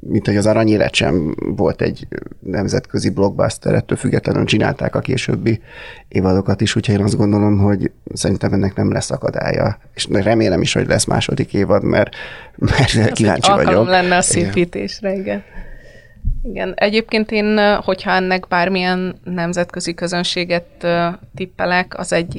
mint 0.00 0.26
hogy 0.26 0.36
az 0.36 0.46
aranyélet 0.46 0.94
sem 0.94 1.34
volt 1.56 1.82
egy 1.82 2.06
nemzetközi 2.40 3.10
blockbuster, 3.10 3.74
ettől 3.74 3.98
függetlenül 3.98 4.44
csinálták 4.44 4.94
a 4.94 5.00
későbbi 5.00 5.60
évadokat 6.08 6.60
is, 6.60 6.76
úgyhogy 6.76 6.94
én 6.94 7.04
azt 7.04 7.16
gondolom, 7.16 7.58
hogy 7.58 7.90
szerintem 8.14 8.52
ennek 8.52 8.74
nem 8.74 8.92
lesz 8.92 9.10
akadálya. 9.10 9.78
És 9.94 10.06
remélem 10.10 10.60
is, 10.60 10.72
hogy 10.72 10.86
lesz 10.86 11.04
második 11.04 11.54
évad, 11.54 11.82
mert, 11.82 12.16
mert 12.56 13.12
kíváncsi 13.12 13.50
vagyok. 13.50 13.86
lenne 13.86 14.16
a 14.16 14.22
szépítésre, 14.22 15.10
igen. 15.10 15.22
igen. 15.22 15.42
Igen, 16.42 16.72
egyébként 16.76 17.30
én, 17.30 17.76
hogyha 17.76 18.10
ennek 18.10 18.46
bármilyen 18.48 19.20
nemzetközi 19.24 19.94
közönséget 19.94 20.86
tippelek, 21.34 21.98
az 21.98 22.12
egy, 22.12 22.38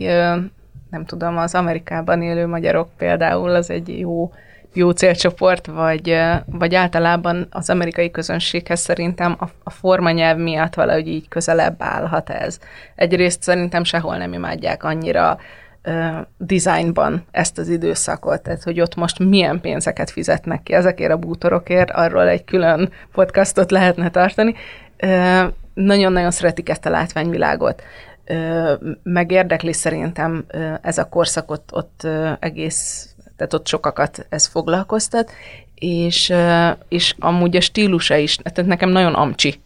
nem 0.90 1.06
tudom, 1.06 1.38
az 1.38 1.56
Amerikában 1.56 2.22
élő 2.22 2.48
magyarok 2.48 2.90
például, 2.98 3.50
az 3.50 3.70
egy 3.70 4.00
jó, 4.00 4.32
jó 4.74 4.92
célcsoport, 4.92 5.68
vagy, 5.68 6.18
vagy 6.46 6.76
általában 6.76 7.48
az 7.50 7.70
amerikai 7.70 8.12
közönséghez 8.12 8.80
szerintem 8.80 9.36
a, 9.40 9.46
a 9.64 9.70
formanyelv 9.70 10.38
miatt 10.38 10.74
valahogy 10.74 11.08
így 11.08 11.28
közelebb 11.28 11.76
állhat 11.78 12.30
ez. 12.30 12.60
Egyrészt 12.96 13.44
szerintem 13.44 13.84
sehol 13.84 14.18
nem 14.18 14.34
imádják 14.34 14.84
annyira 14.84 15.38
designban 16.38 17.26
ezt 17.32 17.58
az 17.58 17.70
időszakot, 17.70 18.42
tehát 18.42 18.64
hogy 18.64 18.82
ott 18.82 18.96
most 18.96 19.20
milyen 19.20 19.62
pénzeket 19.62 20.10
fizetnek 20.10 20.64
ki 20.64 20.74
ezekért 20.74 21.12
a 21.12 21.18
bútorokért, 21.18 21.92
arról 21.92 22.28
egy 22.28 22.44
külön 22.44 22.92
podcastot 23.12 23.72
lehetne 23.72 24.10
tartani. 24.10 24.56
Nagyon-nagyon 25.74 26.32
szeretik 26.32 26.70
ezt 26.70 26.86
a 26.86 26.90
látványvilágot. 26.90 27.82
Meg 29.04 29.32
érdekli 29.32 29.74
szerintem 29.74 30.46
ez 30.82 30.98
a 30.98 31.10
korszak 31.10 31.52
ott, 31.52 31.70
ott 31.74 32.08
egész, 32.40 33.10
tehát 33.42 33.56
ott 33.56 33.68
sokakat 33.68 34.26
ez 34.30 34.46
foglalkoztat, 34.46 35.32
és, 35.76 36.34
és 36.88 37.16
amúgy 37.20 37.56
a 37.56 37.62
stílusa 37.62 38.16
is, 38.16 38.36
tehát 38.36 38.70
nekem 38.70 38.90
nagyon 38.90 39.14
amcsi 39.14 39.62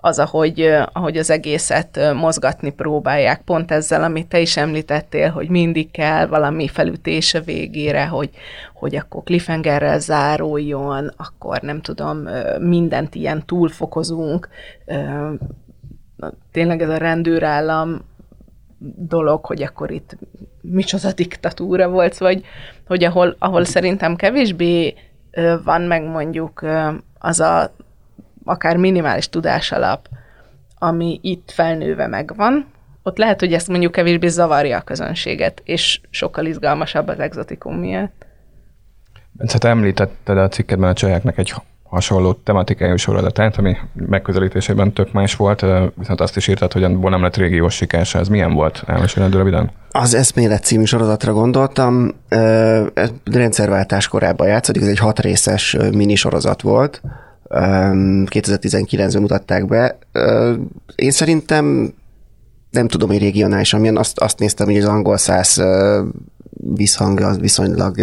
az, 0.00 0.18
ahogy, 0.18 0.60
ahogy 0.92 1.16
az 1.16 1.30
egészet 1.30 2.12
mozgatni 2.14 2.70
próbálják. 2.70 3.40
Pont 3.40 3.70
ezzel, 3.70 4.02
amit 4.02 4.26
te 4.26 4.40
is 4.40 4.56
említettél, 4.56 5.30
hogy 5.30 5.48
mindig 5.48 5.90
kell 5.90 6.26
valami 6.26 6.68
felütés 6.68 7.34
a 7.34 7.40
végére, 7.40 8.06
hogy, 8.06 8.30
hogy 8.74 8.96
akkor 8.96 9.22
cliffhangerrel 9.22 9.98
záruljon, 9.98 11.12
akkor 11.16 11.60
nem 11.60 11.80
tudom, 11.80 12.28
mindent 12.60 13.14
ilyen 13.14 13.46
túlfokozunk. 13.46 14.48
Tényleg 16.52 16.82
ez 16.82 16.88
a 16.88 16.96
rendőrállam 16.96 18.04
dolog, 18.78 19.44
hogy 19.44 19.62
akkor 19.62 19.90
itt 19.90 20.16
micsoda 20.60 21.12
diktatúra 21.12 21.88
volt, 21.88 22.18
vagy 22.18 22.44
hogy 22.86 23.04
ahol, 23.04 23.36
ahol 23.38 23.64
szerintem 23.64 24.16
kevésbé 24.16 24.94
van 25.64 25.82
meg 25.82 26.04
mondjuk 26.04 26.64
az 27.18 27.40
a 27.40 27.74
akár 28.44 28.76
minimális 28.76 29.28
tudás 29.28 29.72
alap, 29.72 30.08
ami 30.78 31.18
itt 31.22 31.50
felnőve 31.50 32.06
megvan, 32.06 32.66
ott 33.02 33.18
lehet, 33.18 33.40
hogy 33.40 33.52
ezt 33.52 33.68
mondjuk 33.68 33.92
kevésbé 33.92 34.28
zavarja 34.28 34.78
a 34.78 34.82
közönséget, 34.82 35.62
és 35.64 36.00
sokkal 36.10 36.46
izgalmasabb 36.46 37.08
az 37.08 37.18
exotikum 37.18 37.74
miatt. 37.74 38.26
Te 39.58 39.68
említetted 39.68 40.38
a 40.38 40.48
cikkedben 40.48 40.88
a 40.88 40.92
csajáknak 40.92 41.38
egy 41.38 41.54
hasonló 41.88 42.32
tematikájú 42.32 42.96
sorodatát, 42.96 43.56
ami 43.56 43.76
megközelítésében 43.94 44.92
tök 44.92 45.12
más 45.12 45.36
volt, 45.36 45.64
viszont 45.94 46.20
azt 46.20 46.36
is 46.36 46.48
írtad, 46.48 46.72
hogy 46.72 46.84
abból 46.84 47.10
nem 47.10 47.22
lett 47.22 47.36
régiós 47.36 47.74
sikása. 47.74 48.18
Ez 48.18 48.28
milyen 48.28 48.54
volt? 48.54 48.82
Elmeséled 48.86 49.34
röviden? 49.34 49.70
Az 49.90 50.14
Eszmélet 50.14 50.64
című 50.64 50.84
sorozatra 50.84 51.32
gondoltam. 51.32 52.14
Rendszerváltás 53.24 54.08
korában 54.08 54.46
játszódik, 54.46 54.82
ez 54.82 54.88
egy 54.88 54.98
hat 54.98 55.20
részes 55.20 55.76
minisorozat 55.92 56.62
volt, 56.62 57.02
2019-ben 57.50 59.20
mutatták 59.20 59.66
be. 59.66 59.98
Én 60.94 61.10
szerintem 61.10 61.94
nem 62.70 62.88
tudom, 62.88 63.08
hogy 63.08 63.22
regionális, 63.22 63.74
amilyen 63.74 63.96
azt, 63.96 64.20
azt 64.20 64.38
néztem, 64.38 64.66
hogy 64.66 64.78
az 64.78 64.84
angol 64.84 65.16
száz 65.16 65.62
visszhang 66.74 67.20
az 67.20 67.38
viszonylag 67.38 67.96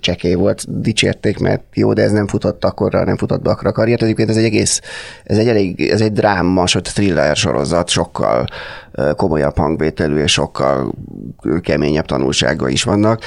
csekély 0.00 0.34
volt, 0.34 0.80
dicsérték, 0.80 1.38
mert 1.38 1.62
jó, 1.74 1.92
de 1.92 2.02
ez 2.02 2.12
nem 2.12 2.26
futott 2.26 2.64
akkorra, 2.64 3.04
nem 3.04 3.16
futott 3.16 3.42
be 3.42 3.50
akkor 3.50 3.66
a 3.66 3.72
karriert. 3.72 4.02
Egyébként 4.02 4.28
ez 4.28 4.36
egy 4.36 4.44
egész, 4.44 4.80
ez 5.24 5.38
egy 5.38 5.48
elég, 5.48 5.80
ez 5.80 6.00
egy 6.00 6.12
dráma, 6.12 6.66
sőt 6.66 6.92
thriller 6.94 7.36
sorozat, 7.36 7.88
sokkal 7.88 8.46
komolyabb 9.16 9.56
hangvételű 9.56 10.22
és 10.22 10.32
sokkal 10.32 10.94
keményebb 11.60 12.06
tanulsága 12.06 12.68
is 12.68 12.82
vannak. 12.82 13.20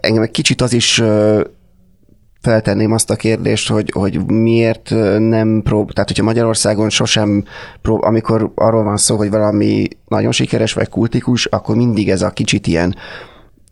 Engem 0.00 0.22
egy 0.22 0.30
kicsit 0.30 0.60
az 0.60 0.72
is 0.72 1.02
feltenném 2.40 2.92
azt 2.92 3.10
a 3.10 3.16
kérdést, 3.16 3.68
hogy, 3.68 3.90
hogy 3.94 4.30
miért 4.30 4.90
nem 5.18 5.60
prób, 5.62 5.92
tehát 5.92 6.08
hogyha 6.08 6.24
Magyarországon 6.24 6.90
sosem 6.90 7.44
prób, 7.82 8.02
amikor 8.02 8.52
arról 8.54 8.82
van 8.82 8.96
szó, 8.96 9.16
hogy 9.16 9.30
valami 9.30 9.88
nagyon 10.08 10.32
sikeres 10.32 10.72
vagy 10.72 10.88
kultikus, 10.88 11.46
akkor 11.46 11.76
mindig 11.76 12.10
ez 12.10 12.22
a 12.22 12.30
kicsit 12.30 12.66
ilyen 12.66 12.94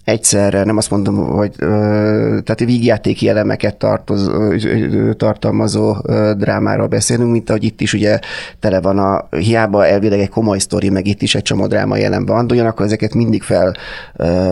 egyszerre, 0.04 0.64
nem 0.64 0.76
azt 0.76 0.90
mondom, 0.90 1.16
hogy 1.16 1.52
tehát 2.42 2.58
vígjátéki 2.64 3.28
elemeket 3.28 3.76
tartoz, 3.76 4.30
tartalmazó 5.16 5.96
drámáról 6.36 6.86
beszélünk, 6.86 7.30
mint 7.30 7.50
ahogy 7.50 7.64
itt 7.64 7.80
is 7.80 7.92
ugye 7.92 8.18
tele 8.60 8.80
van 8.80 8.98
a, 8.98 9.28
hiába 9.30 9.86
elvileg 9.86 10.20
egy 10.20 10.28
komoly 10.28 10.58
sztori, 10.58 10.88
meg 10.88 11.06
itt 11.06 11.22
is 11.22 11.34
egy 11.34 11.42
csomó 11.42 11.66
dráma 11.66 11.96
jelen 11.96 12.26
van, 12.26 12.46
de 12.46 12.54
ugyanakkor 12.54 12.86
ezeket 12.86 13.14
mindig 13.14 13.42
fel 13.42 13.76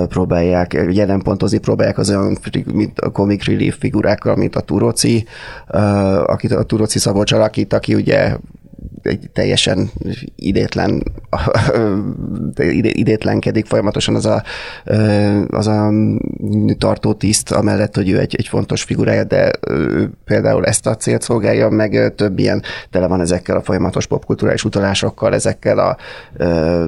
próbálják, 0.09 0.87
jelenpontozni 0.91 1.59
próbálják 1.59 1.99
az 1.99 2.11
olyan 2.11 2.39
mint 2.73 3.01
a 3.01 3.11
comic 3.11 3.45
relief 3.45 3.77
figurákkal, 3.79 4.37
mint 4.37 4.57
a 4.57 4.61
Turoci, 4.61 5.25
akit 6.27 6.53
a 6.53 6.63
Turoci 6.63 6.99
Szabolcs 6.99 7.33
alakít, 7.33 7.73
aki 7.73 7.95
ugye 7.95 8.37
egy 9.03 9.31
teljesen 9.33 9.91
idétlen, 10.37 11.03
idétlenkedik 12.83 13.67
folyamatosan 13.67 14.15
az 14.15 14.27
a, 14.27 14.43
az 15.49 15.67
a 15.67 15.91
tartó 16.79 17.13
tiszt, 17.13 17.53
amellett, 17.53 17.95
hogy 17.95 18.11
ő 18.11 18.19
egy, 18.19 18.35
egy 18.39 18.49
fontos 18.49 18.83
figurája, 18.83 19.25
de 19.25 19.51
például 20.25 20.67
ezt 20.67 20.87
a 20.87 20.97
célt 20.97 21.23
szolgálja, 21.23 21.69
meg 21.69 22.15
több 22.15 22.39
ilyen 22.39 22.63
tele 22.91 23.07
van 23.07 23.21
ezekkel 23.21 23.57
a 23.57 23.63
folyamatos 23.63 24.07
popkulturális 24.07 24.65
utalásokkal, 24.65 25.35
ezekkel 25.35 25.79
a 25.79 25.97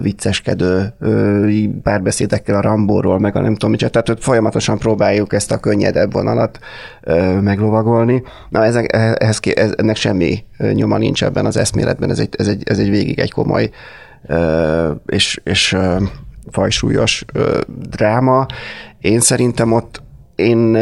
vicceskedő 0.03 0.95
párbeszédekkel 1.83 2.57
a 2.57 2.61
Rambóról, 2.61 3.19
meg 3.19 3.37
a 3.37 3.41
nem 3.41 3.53
tudom 3.53 3.71
mit, 3.71 3.91
tehát 3.91 4.23
folyamatosan 4.23 4.79
próbáljuk 4.79 5.33
ezt 5.33 5.53
a 5.53 5.59
könnyedebb 5.59 6.13
vonalat 6.13 6.59
meglovagolni. 7.41 8.23
Na, 8.49 8.65
ezek, 8.65 8.93
ehhez, 8.93 9.39
ez, 9.55 9.73
ennek 9.77 9.97
semmi 9.97 10.45
nyoma 10.73 10.99
nincs 10.99 11.25
ebben 11.25 11.47
az 11.47 11.57
eszméletben, 11.83 12.11
ez 12.11 12.18
egy, 12.18 12.35
ez 12.38 12.49
egy, 12.49 12.62
ez 12.64 12.79
egy 12.79 12.90
végig 12.90 13.18
egy 13.18 13.33
komoly 13.33 13.71
és, 15.07 15.40
és 15.45 15.77
fajsúlyos 16.51 17.25
dráma. 17.90 18.47
Én 19.01 19.21
szerintem 19.21 19.73
ott 19.73 20.03
én 20.35 20.77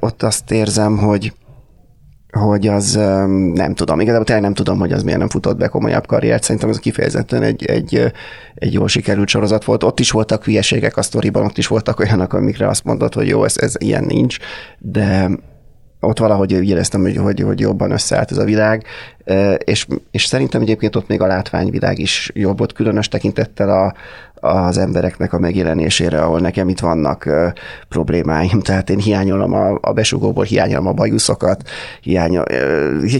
ott 0.00 0.22
azt 0.22 0.50
érzem, 0.50 0.98
hogy 0.98 1.32
hogy 2.30 2.66
az 2.66 2.94
nem 3.54 3.74
tudom, 3.74 4.00
igazából 4.00 4.24
tényleg 4.24 4.44
nem 4.44 4.54
tudom, 4.54 4.78
hogy 4.78 4.92
az 4.92 5.02
miért 5.02 5.18
nem 5.18 5.28
futott 5.28 5.56
be 5.56 5.68
komolyabb 5.68 6.06
karriert. 6.06 6.42
Szerintem 6.42 6.70
ez 6.70 6.78
kifejezetten 6.78 7.42
egy, 7.42 7.64
egy, 7.64 8.12
egy 8.54 8.72
jól 8.72 8.88
sikerült 8.88 9.28
sorozat 9.28 9.64
volt. 9.64 9.84
Ott 9.84 10.00
is 10.00 10.10
voltak 10.10 10.44
hülyeségek 10.44 10.96
a 10.96 11.02
sztoriban, 11.02 11.44
ott 11.44 11.58
is 11.58 11.66
voltak 11.66 12.00
olyanok, 12.00 12.32
amikre 12.32 12.68
azt 12.68 12.84
mondod, 12.84 13.14
hogy 13.14 13.28
jó, 13.28 13.44
ez, 13.44 13.56
ez 13.56 13.74
ilyen 13.78 14.04
nincs, 14.04 14.36
de 14.78 15.28
ott 16.00 16.18
valahogy 16.18 16.52
éreztem, 16.52 17.00
hogy, 17.00 17.16
hogy, 17.16 17.40
hogy 17.40 17.60
jobban 17.60 17.90
összeállt 17.90 18.30
ez 18.30 18.38
a 18.38 18.44
világ. 18.44 18.84
és, 19.58 19.86
és 20.10 20.24
szerintem 20.24 20.60
egyébként 20.60 20.96
ott 20.96 21.08
még 21.08 21.20
a 21.20 21.26
látványvilág 21.26 21.98
is 21.98 22.30
jobb, 22.34 22.60
ott 22.60 22.72
különös 22.72 23.08
tekintettel 23.08 23.70
a, 23.70 23.94
az 24.46 24.78
embereknek 24.78 25.32
a 25.32 25.38
megjelenésére, 25.38 26.20
ahol 26.20 26.40
nekem 26.40 26.68
itt 26.68 26.80
vannak 26.80 27.28
problémáim. 27.88 28.60
Tehát 28.66 28.90
én 28.90 28.98
hiányolom 28.98 29.52
a, 29.52 29.78
a 29.80 29.92
besugóból, 29.92 30.44
hiányolom 30.44 30.86
a 30.86 30.92
bajuszokat, 30.92 31.68
hiányol, 32.00 32.44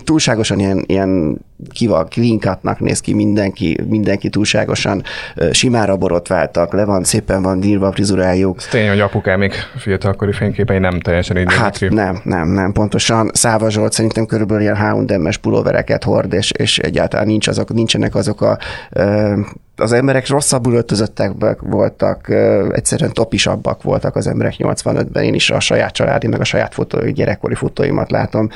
túlságosan 0.04 0.58
ilyen, 0.58 0.84
ilyen 0.86 1.38
kiva, 1.70 2.04
klinkatnak 2.04 2.80
néz 2.80 3.00
ki 3.00 3.14
mindenki, 3.14 3.78
mindenki 3.88 4.28
túlságosan 4.28 5.02
simára 5.50 5.96
borotváltak, 5.96 6.72
le 6.72 6.84
van, 6.84 7.04
szépen 7.04 7.42
van 7.42 7.60
dírva 7.60 7.92
frizurájuk. 7.92 8.56
Ez 8.58 8.66
tény, 8.66 8.88
hogy 8.88 9.00
apukám 9.00 9.38
még 9.38 9.52
fiatalkori 9.76 10.32
fényképei 10.32 10.78
nem 10.78 11.00
teljesen 11.00 11.38
így 11.38 11.52
Hát 11.52 11.78
ki. 11.78 11.88
nem, 11.88 12.20
nem, 12.24 12.48
nem, 12.48 12.72
pontosan. 12.72 13.30
Száva 13.32 13.70
Zsolt 13.70 13.92
szerintem 13.92 14.26
körülbelül 14.26 14.62
ilyen 14.62 14.76
H&M-es 14.76 15.36
pulóvereket 15.36 16.04
hord, 16.04 16.32
és, 16.32 16.50
és 16.50 16.78
egyáltalán 16.78 17.26
nincs 17.26 17.48
azok, 17.48 17.72
nincsenek 17.72 18.14
azok 18.14 18.40
a 18.40 18.58
uh, 18.94 19.38
az 19.76 19.92
emberek 19.92 20.28
rosszabbul 20.28 20.74
öltözöttek 20.74 21.60
voltak, 21.60 22.28
egyszerűen 22.70 23.12
topisabbak 23.12 23.82
voltak 23.82 24.16
az 24.16 24.26
emberek 24.26 24.54
85-ben, 24.58 25.24
én 25.24 25.34
is 25.34 25.50
a 25.50 25.60
saját 25.60 25.92
családi, 25.92 26.26
meg 26.26 26.40
a 26.40 26.44
saját 26.44 26.74
fotói, 26.74 27.12
gyerekkori 27.12 27.54
fotóimat 27.54 28.10
látom. 28.10 28.48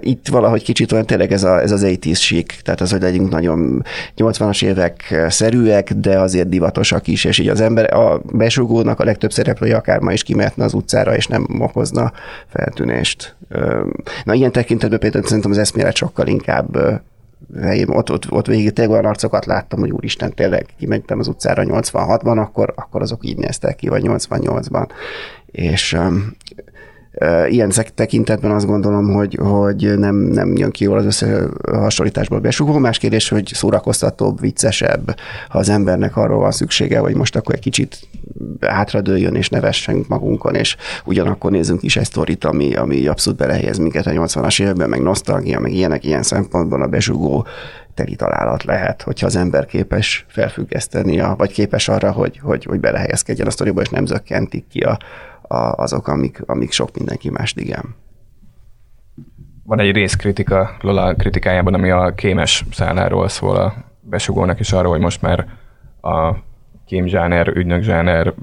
Itt 0.00 0.28
valahogy 0.28 0.62
kicsit 0.62 0.92
olyan 0.92 1.06
tényleg 1.06 1.32
ez, 1.32 1.44
a, 1.44 1.60
ez 1.60 1.70
az 1.70 1.82
80 1.82 2.14
sík, 2.14 2.60
tehát 2.64 2.80
az, 2.80 2.90
hogy 2.90 3.00
legyünk 3.00 3.30
nagyon 3.30 3.84
80-as 4.16 4.64
évek 4.64 5.24
szerűek, 5.28 5.92
de 5.92 6.18
azért 6.18 6.48
divatosak 6.48 7.06
is, 7.06 7.24
és 7.24 7.38
így 7.38 7.48
az 7.48 7.60
ember, 7.60 7.94
a 7.94 8.20
besugónak 8.32 9.00
a 9.00 9.04
legtöbb 9.04 9.32
szereplője 9.32 9.76
akár 9.76 10.00
ma 10.00 10.12
is 10.12 10.22
kimehetne 10.22 10.64
az 10.64 10.74
utcára, 10.74 11.16
és 11.16 11.26
nem 11.26 11.46
okozna 11.60 12.12
feltűnést. 12.48 13.36
Na 14.24 14.34
ilyen 14.34 14.52
tekintetben 14.52 14.98
például 14.98 15.24
szerintem 15.24 15.50
az 15.50 15.58
eszmélet 15.58 15.96
sokkal 15.96 16.26
inkább 16.26 17.00
ott, 17.86 18.10
ott, 18.10 18.30
ott 18.30 18.46
végig 18.46 18.72
tényleg 18.72 18.92
olyan 18.92 19.10
arcokat 19.10 19.46
láttam, 19.46 19.78
hogy 19.80 19.90
úristen, 19.90 20.34
tényleg 20.34 20.66
kimentem 20.78 21.18
az 21.18 21.28
utcára 21.28 21.62
86-ban, 21.66 22.38
akkor, 22.38 22.72
akkor 22.76 23.02
azok 23.02 23.24
így 23.24 23.36
néztek 23.36 23.76
ki, 23.76 23.88
vagy 23.88 24.02
88-ban. 24.06 24.88
És 25.46 25.98
Ilyen 27.48 27.72
tekintetben 27.94 28.50
azt 28.50 28.66
gondolom, 28.66 29.12
hogy, 29.12 29.38
hogy 29.42 29.98
nem, 29.98 30.14
nem 30.16 30.56
jön 30.56 30.70
ki 30.70 30.84
jól 30.84 30.98
az 30.98 31.04
összehasonlításból 31.04 32.40
besugó. 32.40 32.78
Más 32.78 32.98
kérdés, 32.98 33.28
hogy 33.28 33.50
szórakoztatóbb, 33.54 34.40
viccesebb, 34.40 35.16
ha 35.48 35.58
az 35.58 35.68
embernek 35.68 36.16
arról 36.16 36.38
van 36.38 36.50
szüksége, 36.50 36.98
hogy 36.98 37.14
most 37.14 37.36
akkor 37.36 37.54
egy 37.54 37.60
kicsit 37.60 38.08
hátradőljön 38.60 39.34
és 39.34 39.48
nevessünk 39.48 40.08
magunkon, 40.08 40.54
és 40.54 40.76
ugyanakkor 41.04 41.50
nézzünk 41.50 41.82
is 41.82 41.96
egy 41.96 42.04
sztorit, 42.04 42.44
ami, 42.44 42.74
ami 42.74 43.06
abszolút 43.06 43.38
belehelyez 43.38 43.78
minket 43.78 44.06
a 44.06 44.10
80-as 44.10 44.60
években, 44.60 44.88
meg 44.88 45.02
nosztalgia, 45.02 45.60
meg 45.60 45.72
ilyenek, 45.72 46.04
ilyen 46.04 46.22
szempontból 46.22 46.82
a 46.82 46.86
besugó 46.86 47.46
teli 47.94 48.14
találat 48.14 48.64
lehet, 48.64 49.02
hogyha 49.02 49.26
az 49.26 49.36
ember 49.36 49.66
képes 49.66 50.24
felfüggeszteni, 50.28 51.20
a, 51.20 51.34
vagy 51.38 51.52
képes 51.52 51.88
arra, 51.88 52.12
hogy, 52.12 52.38
hogy, 52.42 52.64
hogy 52.64 52.80
belehelyezkedjen 52.80 53.46
a 53.46 53.50
sztoriba, 53.50 53.80
és 53.80 53.88
nem 53.88 54.06
zökkentik 54.06 54.64
ki 54.68 54.80
a, 54.80 54.98
a, 55.52 55.72
azok, 55.82 56.08
amik, 56.08 56.42
amik 56.46 56.72
sok 56.72 56.96
mindenki 56.96 57.30
mást 57.30 57.58
igen. 57.58 57.94
Van 59.64 59.80
egy 59.80 59.92
részkritika 59.92 60.76
Lola 60.80 61.14
kritikájában, 61.14 61.74
ami 61.74 61.90
a 61.90 62.14
kémes 62.14 62.64
szálláról 62.72 63.28
szól 63.28 63.56
a 63.56 63.74
besugónak, 64.00 64.58
és 64.58 64.72
arról, 64.72 64.92
hogy 64.92 65.00
most 65.00 65.22
már 65.22 65.46
a 66.00 66.34
kémzsáner, 66.86 67.48
ügynökzsáner, 67.48 68.34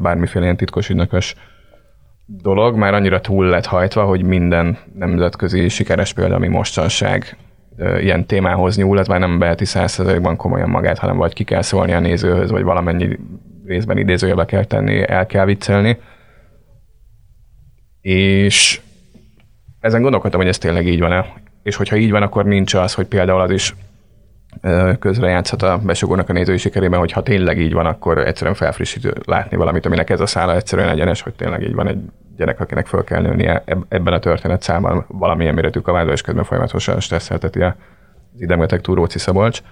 bármiféle 0.00 0.44
ilyen 0.44 0.56
titkos 0.56 0.88
ügynökös 0.88 1.34
dolog 2.26 2.76
már 2.76 2.94
annyira 2.94 3.20
túl 3.20 3.46
lett 3.46 3.66
hajtva, 3.66 4.04
hogy 4.04 4.22
minden 4.22 4.78
nemzetközi 4.94 5.68
sikeres 5.68 6.12
példa, 6.12 6.34
ami 6.34 6.48
mostanság 6.48 7.36
ilyen 8.00 8.26
témához 8.26 8.76
nyúl, 8.76 8.98
az 8.98 9.08
már 9.08 9.20
nem 9.20 9.38
beheti 9.38 9.64
százszerzalékban 9.64 10.36
komolyan 10.36 10.68
magát, 10.70 10.98
hanem 10.98 11.16
vagy 11.16 11.32
ki 11.32 11.44
kell 11.44 11.62
szólni 11.62 11.92
a 11.92 12.00
nézőhöz, 12.00 12.50
vagy 12.50 12.62
valamennyi 12.62 13.18
részben 13.66 13.98
idézőjelbe 13.98 14.44
kell 14.44 14.64
tenni, 14.64 15.08
el 15.08 15.26
kell 15.26 15.44
viccelni 15.44 15.98
és 18.06 18.80
ezen 19.80 20.02
gondolkodtam, 20.02 20.40
hogy 20.40 20.48
ez 20.48 20.58
tényleg 20.58 20.86
így 20.86 21.00
van-e. 21.00 21.26
És 21.62 21.76
hogyha 21.76 21.96
így 21.96 22.10
van, 22.10 22.22
akkor 22.22 22.44
nincs 22.44 22.74
az, 22.74 22.94
hogy 22.94 23.06
például 23.06 23.40
az 23.40 23.50
is 23.50 23.74
közrejátszhat 24.98 25.62
a 25.62 25.78
besugónak 25.84 26.28
a 26.28 26.32
nézői 26.32 26.56
sikerében, 26.56 26.98
hogy 26.98 27.12
ha 27.12 27.22
tényleg 27.22 27.58
így 27.58 27.72
van, 27.72 27.86
akkor 27.86 28.18
egyszerűen 28.18 28.56
felfrissítő 28.56 29.14
látni 29.24 29.56
valamit, 29.56 29.86
aminek 29.86 30.10
ez 30.10 30.20
a 30.20 30.26
szála 30.26 30.54
egyszerűen 30.54 30.88
egyenes, 30.88 31.22
hogy 31.22 31.34
tényleg 31.34 31.62
így 31.62 31.74
van 31.74 31.88
egy 31.88 31.98
gyerek, 32.36 32.60
akinek 32.60 32.86
föl 32.86 33.04
kell 33.04 33.22
nőnie 33.22 33.64
ebben 33.88 34.12
a 34.12 34.18
történet 34.18 34.62
számban 34.62 35.04
valamilyen 35.08 35.54
méretű 35.54 35.80
kavádba, 35.80 36.12
és 36.12 36.20
közben 36.20 36.44
folyamatosan 36.44 37.00
stresszelteti 37.00 37.62
az 37.62 37.74
idegmeteg 38.38 38.80
Túróci 38.80 39.18
Szabolcs. 39.18 39.62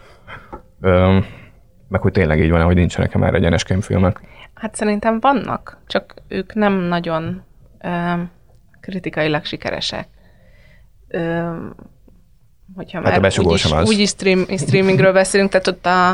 meg 1.88 2.00
hogy 2.00 2.12
tényleg 2.12 2.40
így 2.40 2.50
van, 2.50 2.62
hogy 2.62 2.74
nincsenek 2.74 3.14
már 3.14 3.34
egyenes 3.34 3.64
filmek. 3.80 4.20
Hát 4.54 4.74
szerintem 4.74 5.20
vannak, 5.20 5.78
csak 5.86 6.14
ők 6.28 6.54
nem 6.54 6.72
nagyon 6.72 7.42
kritikailag 8.80 9.44
sikeresek. 9.44 10.08
hogyha 12.74 13.02
hát 13.02 13.20
már 13.20 13.32
úgyis, 13.38 13.72
úgyis 13.72 14.08
stream, 14.08 14.46
streamingről 14.56 15.12
beszélünk, 15.12 15.50
tehát 15.50 15.66
ott 15.66 15.86
a, 15.86 16.10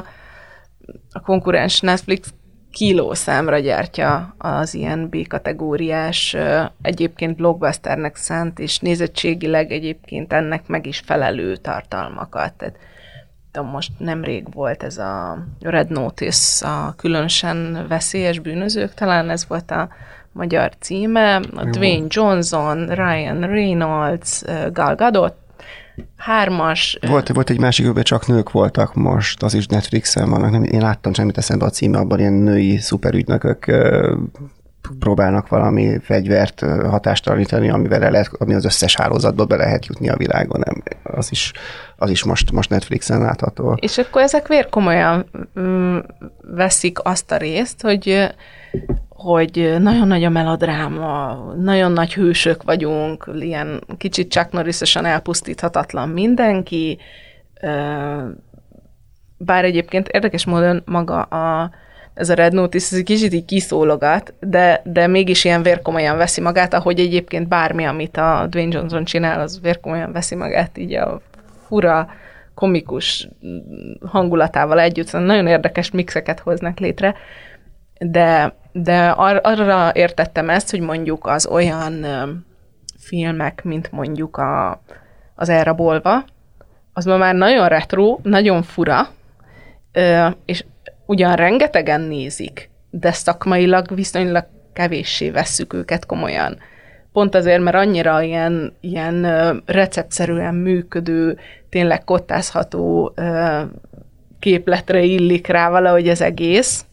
a 1.12 1.20
konkurens 1.22 1.80
Netflix 1.80 2.34
kilószámra 2.72 3.58
gyártja 3.58 4.34
az 4.38 4.74
ilyen 4.74 5.08
B-kategóriás, 5.08 6.36
egyébként 6.82 7.36
blockbusternek 7.36 8.16
szánt, 8.16 8.58
és 8.58 8.78
nézettségileg 8.78 9.72
egyébként 9.72 10.32
ennek 10.32 10.66
meg 10.66 10.86
is 10.86 10.98
felelő 10.98 11.56
tartalmakat. 11.56 12.52
Tehát 12.52 12.76
tudom, 13.50 13.68
most 13.68 13.92
nemrég 13.98 14.52
volt 14.52 14.82
ez 14.82 14.98
a 14.98 15.44
Red 15.60 15.90
Notice, 15.90 16.68
a 16.68 16.94
különösen 16.96 17.86
veszélyes 17.88 18.38
bűnözők, 18.38 18.94
talán 18.94 19.30
ez 19.30 19.46
volt 19.46 19.70
a 19.70 19.88
magyar 20.32 20.72
címe, 20.78 21.36
a 21.36 21.64
Dwayne 21.64 22.06
Johnson, 22.08 22.86
Ryan 22.86 23.40
Reynolds, 23.40 24.42
Gal 24.72 24.94
Gadot, 24.94 25.34
hármas. 26.16 26.98
Volt, 27.06 27.28
volt 27.28 27.50
egy 27.50 27.60
másik, 27.60 27.84
amiben 27.84 28.04
csak 28.04 28.26
nők 28.26 28.50
voltak 28.50 28.94
most, 28.94 29.42
az 29.42 29.54
is 29.54 29.66
Netflixen 29.66 30.30
vannak, 30.30 30.50
nem, 30.50 30.62
én 30.62 30.80
láttam 30.80 31.14
semmit 31.14 31.38
eszembe 31.38 31.64
a 31.64 31.70
címe, 31.70 31.98
abban 31.98 32.18
ilyen 32.18 32.32
női 32.32 32.76
szuperügynökök 32.76 33.66
próbálnak 34.98 35.48
valami 35.48 35.98
fegyvert 36.02 36.60
hatástalanítani, 36.90 37.70
amivel 37.70 38.10
lehet, 38.10 38.30
ami 38.38 38.54
az 38.54 38.64
összes 38.64 38.96
hálózatba 38.96 39.44
be 39.44 39.56
lehet 39.56 39.86
jutni 39.86 40.08
a 40.08 40.16
világon. 40.16 40.62
Nem, 40.64 40.82
az 41.02 41.28
is, 41.30 41.52
az 41.96 42.10
is 42.10 42.24
most, 42.24 42.52
most 42.52 42.70
Netflixen 42.70 43.20
látható. 43.20 43.76
És 43.80 43.98
akkor 43.98 44.22
ezek 44.22 44.48
vér 44.48 44.68
komolyan 44.68 45.30
veszik 46.40 46.98
azt 47.02 47.32
a 47.32 47.36
részt, 47.36 47.82
hogy 47.82 48.30
hogy 49.22 49.76
nagyon 49.78 50.06
nagy 50.06 50.24
a 50.24 50.28
melodráma, 50.28 51.34
nagyon 51.56 51.92
nagy 51.92 52.14
hősök 52.14 52.62
vagyunk, 52.62 53.30
ilyen 53.40 53.80
kicsit 53.98 54.30
csak 54.30 54.52
norris 54.52 54.96
elpusztíthatatlan 54.96 56.08
mindenki, 56.08 56.98
bár 59.36 59.64
egyébként 59.64 60.08
érdekes 60.08 60.44
módon 60.44 60.82
maga 60.84 61.22
a, 61.22 61.70
ez 62.14 62.28
a 62.28 62.34
Red 62.34 62.52
Notice, 62.52 62.96
ez 62.96 63.02
kicsit 63.02 63.32
így 63.32 63.44
kiszólogat, 63.44 64.34
de, 64.40 64.82
de 64.84 65.06
mégis 65.06 65.44
ilyen 65.44 65.62
vérkomolyan 65.62 66.16
veszi 66.16 66.40
magát, 66.40 66.74
ahogy 66.74 66.98
egyébként 66.98 67.48
bármi, 67.48 67.84
amit 67.84 68.16
a 68.16 68.46
Dwayne 68.50 68.76
Johnson 68.76 69.04
csinál, 69.04 69.40
az 69.40 69.60
vérkomolyan 69.60 70.12
veszi 70.12 70.34
magát, 70.34 70.78
így 70.78 70.94
a 70.94 71.20
fura, 71.66 72.08
komikus 72.54 73.28
hangulatával 74.06 74.80
együtt, 74.80 75.06
szóval 75.06 75.26
nagyon 75.26 75.46
érdekes 75.46 75.90
mixeket 75.90 76.40
hoznak 76.40 76.78
létre, 76.78 77.14
de 77.98 78.58
de 78.72 79.08
ar- 79.08 79.46
arra 79.46 79.90
értettem 79.94 80.50
ezt, 80.50 80.70
hogy 80.70 80.80
mondjuk 80.80 81.26
az 81.26 81.46
olyan 81.46 82.04
filmek, 82.98 83.62
mint 83.64 83.92
mondjuk 83.92 84.36
a, 84.36 84.82
az 85.34 85.48
elrabolva, 85.48 86.24
az 86.92 87.04
ma 87.04 87.16
már 87.16 87.34
nagyon 87.34 87.68
retro, 87.68 88.18
nagyon 88.22 88.62
fura, 88.62 89.08
és 90.44 90.64
ugyan 91.06 91.36
rengetegen 91.36 92.00
nézik, 92.00 92.70
de 92.90 93.12
szakmailag 93.12 93.94
viszonylag 93.94 94.46
kevéssé 94.72 95.30
vesszük 95.30 95.72
őket 95.72 96.06
komolyan. 96.06 96.58
Pont 97.12 97.34
azért, 97.34 97.62
mert 97.62 97.76
annyira 97.76 98.22
ilyen, 98.22 98.76
ilyen 98.80 99.22
receptszerűen 99.66 100.54
működő, 100.54 101.38
tényleg 101.68 102.04
kottázható 102.04 103.14
képletre 104.38 105.02
illik 105.02 105.46
rá 105.46 105.70
valahogy 105.70 106.08
az 106.08 106.20
egész, 106.20 106.84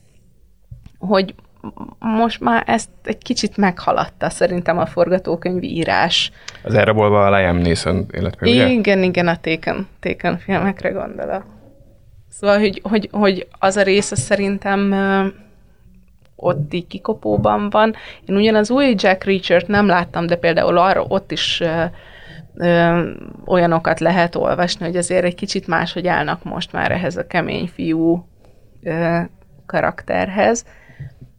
hogy 1.00 1.36
most 2.00 2.40
már 2.40 2.64
ezt 2.66 2.90
egy 3.04 3.18
kicsit 3.18 3.58
meghaladta 3.58 4.30
szerintem 4.30 4.78
a 4.78 4.86
forgatókönyv 4.86 5.64
írás. 5.64 6.32
Az 6.64 6.74
elrabolva 6.74 7.26
a 7.26 7.38
Liam 7.38 7.58
Neeson 7.58 8.06
életmű, 8.12 8.52
ugye? 8.52 8.68
Igen, 8.68 9.04
igen, 9.04 9.28
a 9.28 9.36
Taken, 9.36 9.88
Taken 10.00 10.38
filmekre 10.38 10.90
gondolok. 10.90 11.44
Szóval, 12.30 12.60
hogy, 12.60 12.82
hogy, 12.84 13.10
hogy 13.12 13.48
az 13.60 13.76
a 13.76 13.82
része 13.82 14.16
szerintem 14.16 14.94
ott 16.36 16.74
így 16.74 16.88
kikopóban 16.88 17.70
van. 17.70 17.96
Én 18.26 18.36
ugyan 18.36 18.56
az 18.56 18.72
új 18.72 18.96
Jack 18.98 19.24
Reacher-t 19.24 19.68
nem 19.68 19.88
láttam, 19.88 20.28
de 20.28 20.36
például 20.36 20.78
arra 20.78 21.04
ott 21.08 21.32
is 21.32 21.64
ö, 22.56 23.02
olyanokat 23.46 24.00
lehet 24.00 24.36
olvasni, 24.36 24.86
hogy 24.86 24.96
azért 24.96 25.24
egy 25.24 25.36
kicsit 25.36 25.68
máshogy 25.68 26.08
állnak 26.08 26.44
most 26.44 26.72
már 26.72 26.92
ehhez 26.92 27.18
a 27.18 27.28
kemény 27.28 27.68
fiú 27.68 28.28
ö, 28.84 29.20
karakterhez. 29.66 30.66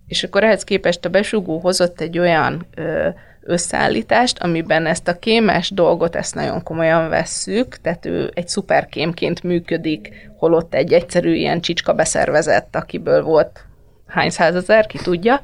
És 0.08 0.24
akkor 0.24 0.44
ehhez 0.44 0.64
képest 0.64 1.04
a 1.04 1.08
besugó 1.08 1.58
hozott 1.58 2.00
egy 2.00 2.18
olyan 2.18 2.66
ö, 2.74 3.08
összeállítást, 3.48 4.38
amiben 4.38 4.86
ezt 4.86 5.08
a 5.08 5.18
kémes 5.18 5.70
dolgot, 5.70 6.16
ezt 6.16 6.34
nagyon 6.34 6.62
komolyan 6.62 7.08
vesszük, 7.08 7.76
tehát 7.76 8.06
ő 8.06 8.30
egy 8.34 8.48
szuperkémként 8.48 9.42
működik, 9.42 10.30
holott 10.36 10.74
egy 10.74 10.92
egyszerű 10.92 11.34
ilyen 11.34 11.60
csicska 11.60 11.92
beszervezett, 11.92 12.76
akiből 12.76 13.22
volt 13.22 13.64
hány 14.06 14.30
százezer, 14.30 14.86
ki 14.86 14.98
tudja. 14.98 15.40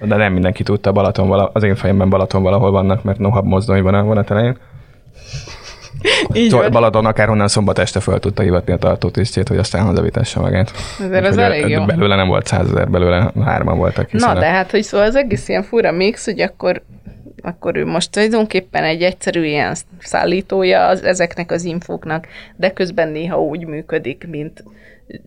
De 0.00 0.16
nem 0.16 0.32
mindenki 0.32 0.62
tudta, 0.62 0.92
Balaton 0.92 1.28
vala, 1.28 1.50
az 1.52 1.62
én 1.62 1.74
fejemben 1.74 2.10
Balaton 2.10 2.42
valahol 2.42 2.70
vannak, 2.70 3.02
mert 3.02 3.18
Nohab 3.18 3.44
mozdony 3.44 3.82
van 3.82 3.94
a 3.94 4.04
van. 4.04 4.58
Balaton 6.70 7.06
akárhonnan 7.06 7.48
szombat 7.48 7.78
este 7.78 8.00
föl 8.00 8.18
tudta 8.18 8.42
hivatni 8.42 8.72
a 8.72 8.76
tartótisztjét, 8.76 9.48
hogy 9.48 9.58
aztán 9.58 9.84
hazavitesse 9.84 10.40
magát. 10.40 10.72
Ezért 11.00 11.24
ez 11.24 11.36
elég 11.36 11.68
jó. 11.68 11.84
Belőle 11.84 12.16
nem 12.16 12.28
volt 12.28 12.46
százezer, 12.46 12.90
belőle 12.90 13.32
hárman 13.44 13.78
voltak. 13.78 14.12
Na, 14.12 14.34
de 14.34 14.46
hát, 14.46 14.70
hogy 14.70 14.82
szóval 14.82 15.06
az 15.06 15.16
egész 15.16 15.48
ilyen 15.48 15.62
fura 15.62 15.92
mix, 15.92 16.24
hogy 16.24 16.40
akkor 16.40 16.82
akkor 17.44 17.76
ő 17.76 17.86
most 17.86 18.10
tulajdonképpen 18.10 18.84
egy 18.84 19.02
egyszerű 19.02 19.44
ilyen 19.44 19.76
szállítója 19.98 20.86
az, 20.86 21.04
ezeknek 21.04 21.50
az 21.50 21.64
infóknak, 21.64 22.26
de 22.56 22.72
közben 22.72 23.08
néha 23.08 23.42
úgy 23.42 23.66
működik, 23.66 24.26
mint 24.30 24.64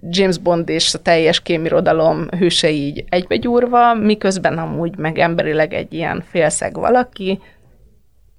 James 0.09 0.37
Bond 0.37 0.69
és 0.69 0.93
a 0.93 0.99
teljes 0.99 1.41
kémirodalom 1.41 2.27
hőse 2.37 2.69
így 2.69 3.03
egybegyúrva, 3.09 3.93
miközben 3.93 4.57
amúgy 4.57 4.97
meg 4.97 5.17
emberileg 5.17 5.73
egy 5.73 5.93
ilyen 5.93 6.23
félszeg 6.31 6.73
valaki, 6.73 7.39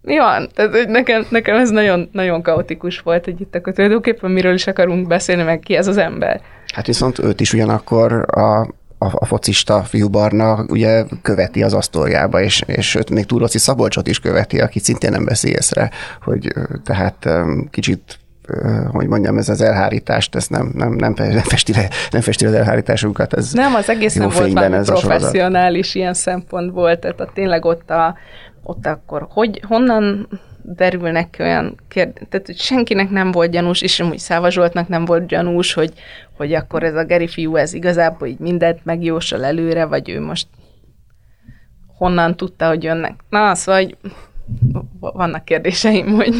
mi 0.06 0.18
van? 0.18 0.48
Tehát 0.54 0.70
hogy 0.70 0.88
nekem, 0.88 1.26
nekem 1.30 1.56
ez 1.56 1.70
nagyon, 1.70 2.08
nagyon 2.12 2.42
kaotikus 2.42 3.00
volt, 3.00 3.24
hogy 3.24 3.40
itt 3.40 3.54
akkor 3.54 3.72
tulajdonképpen 3.72 4.30
miről 4.30 4.54
is 4.54 4.66
akarunk 4.66 5.06
beszélni, 5.06 5.42
meg 5.42 5.58
ki 5.58 5.76
ez 5.76 5.86
az 5.86 5.96
ember. 5.96 6.40
Hát 6.74 6.86
viszont 6.86 7.18
őt 7.18 7.40
is 7.40 7.52
ugyanakkor 7.52 8.24
a 8.26 8.74
a, 8.98 9.06
a 9.12 9.24
focista 9.24 9.82
fiú 9.82 10.08
Barna 10.08 10.64
ugye 10.68 11.04
követi 11.22 11.62
az 11.62 11.72
asztaljába, 11.72 12.40
és, 12.40 12.62
és 12.66 12.94
őt 12.94 13.10
még 13.10 13.24
Túroci 13.24 13.58
Szabolcsot 13.58 14.06
is 14.06 14.20
követi, 14.20 14.60
aki 14.60 14.78
szintén 14.78 15.10
nem 15.10 15.24
veszi 15.24 15.48
észre, 15.48 15.90
hogy 16.22 16.52
tehát 16.84 17.28
kicsit 17.70 18.18
hogy 18.90 19.06
mondjam, 19.06 19.38
ez 19.38 19.48
az 19.48 19.60
elhárítást, 19.60 20.34
ez 20.34 20.46
nem, 20.46 20.70
nem, 20.74 20.92
nem, 20.92 21.14
nem, 21.16 21.38
festi, 21.38 21.72
le, 21.72 21.88
nem 22.10 22.20
festi 22.20 22.46
az 22.46 22.52
elhárításunkat. 22.52 23.34
Ez 23.34 23.52
nem, 23.52 23.74
az 23.74 23.88
egész 23.88 24.14
nem 24.14 24.28
volt 24.28 24.52
valami 24.52 24.84
professzionális 24.84 25.94
ilyen 25.94 26.14
szempont 26.14 26.72
volt, 26.72 27.00
tehát 27.00 27.20
a, 27.20 27.30
tényleg 27.34 27.64
ott, 27.64 27.90
a, 27.90 28.16
ott 28.66 28.86
akkor 28.86 29.26
hogy, 29.30 29.60
honnan 29.66 30.28
derülnek 30.62 31.36
olyan 31.38 31.74
kérdések, 31.88 32.28
tehát 32.28 32.46
hogy 32.46 32.58
senkinek 32.58 33.10
nem 33.10 33.30
volt 33.30 33.50
gyanús, 33.50 33.82
és 33.82 34.00
amúgy 34.00 34.18
Száva 34.18 34.50
Zsoltnak 34.50 34.88
nem 34.88 35.04
volt 35.04 35.26
gyanús, 35.26 35.72
hogy, 35.72 35.92
hogy 36.36 36.52
akkor 36.52 36.82
ez 36.82 36.94
a 36.94 37.04
Geri 37.04 37.28
fiú, 37.28 37.56
ez 37.56 37.72
igazából 37.72 38.28
így 38.28 38.38
mindent 38.38 38.84
megjósol 38.84 39.44
előre, 39.44 39.84
vagy 39.84 40.08
ő 40.08 40.20
most 40.20 40.46
honnan 41.96 42.36
tudta, 42.36 42.68
hogy 42.68 42.82
jönnek. 42.82 43.14
Na, 43.28 43.54
szóval, 43.54 43.82
hogy 43.82 43.96
vannak 45.00 45.44
kérdéseim, 45.44 46.06
hogy, 46.06 46.34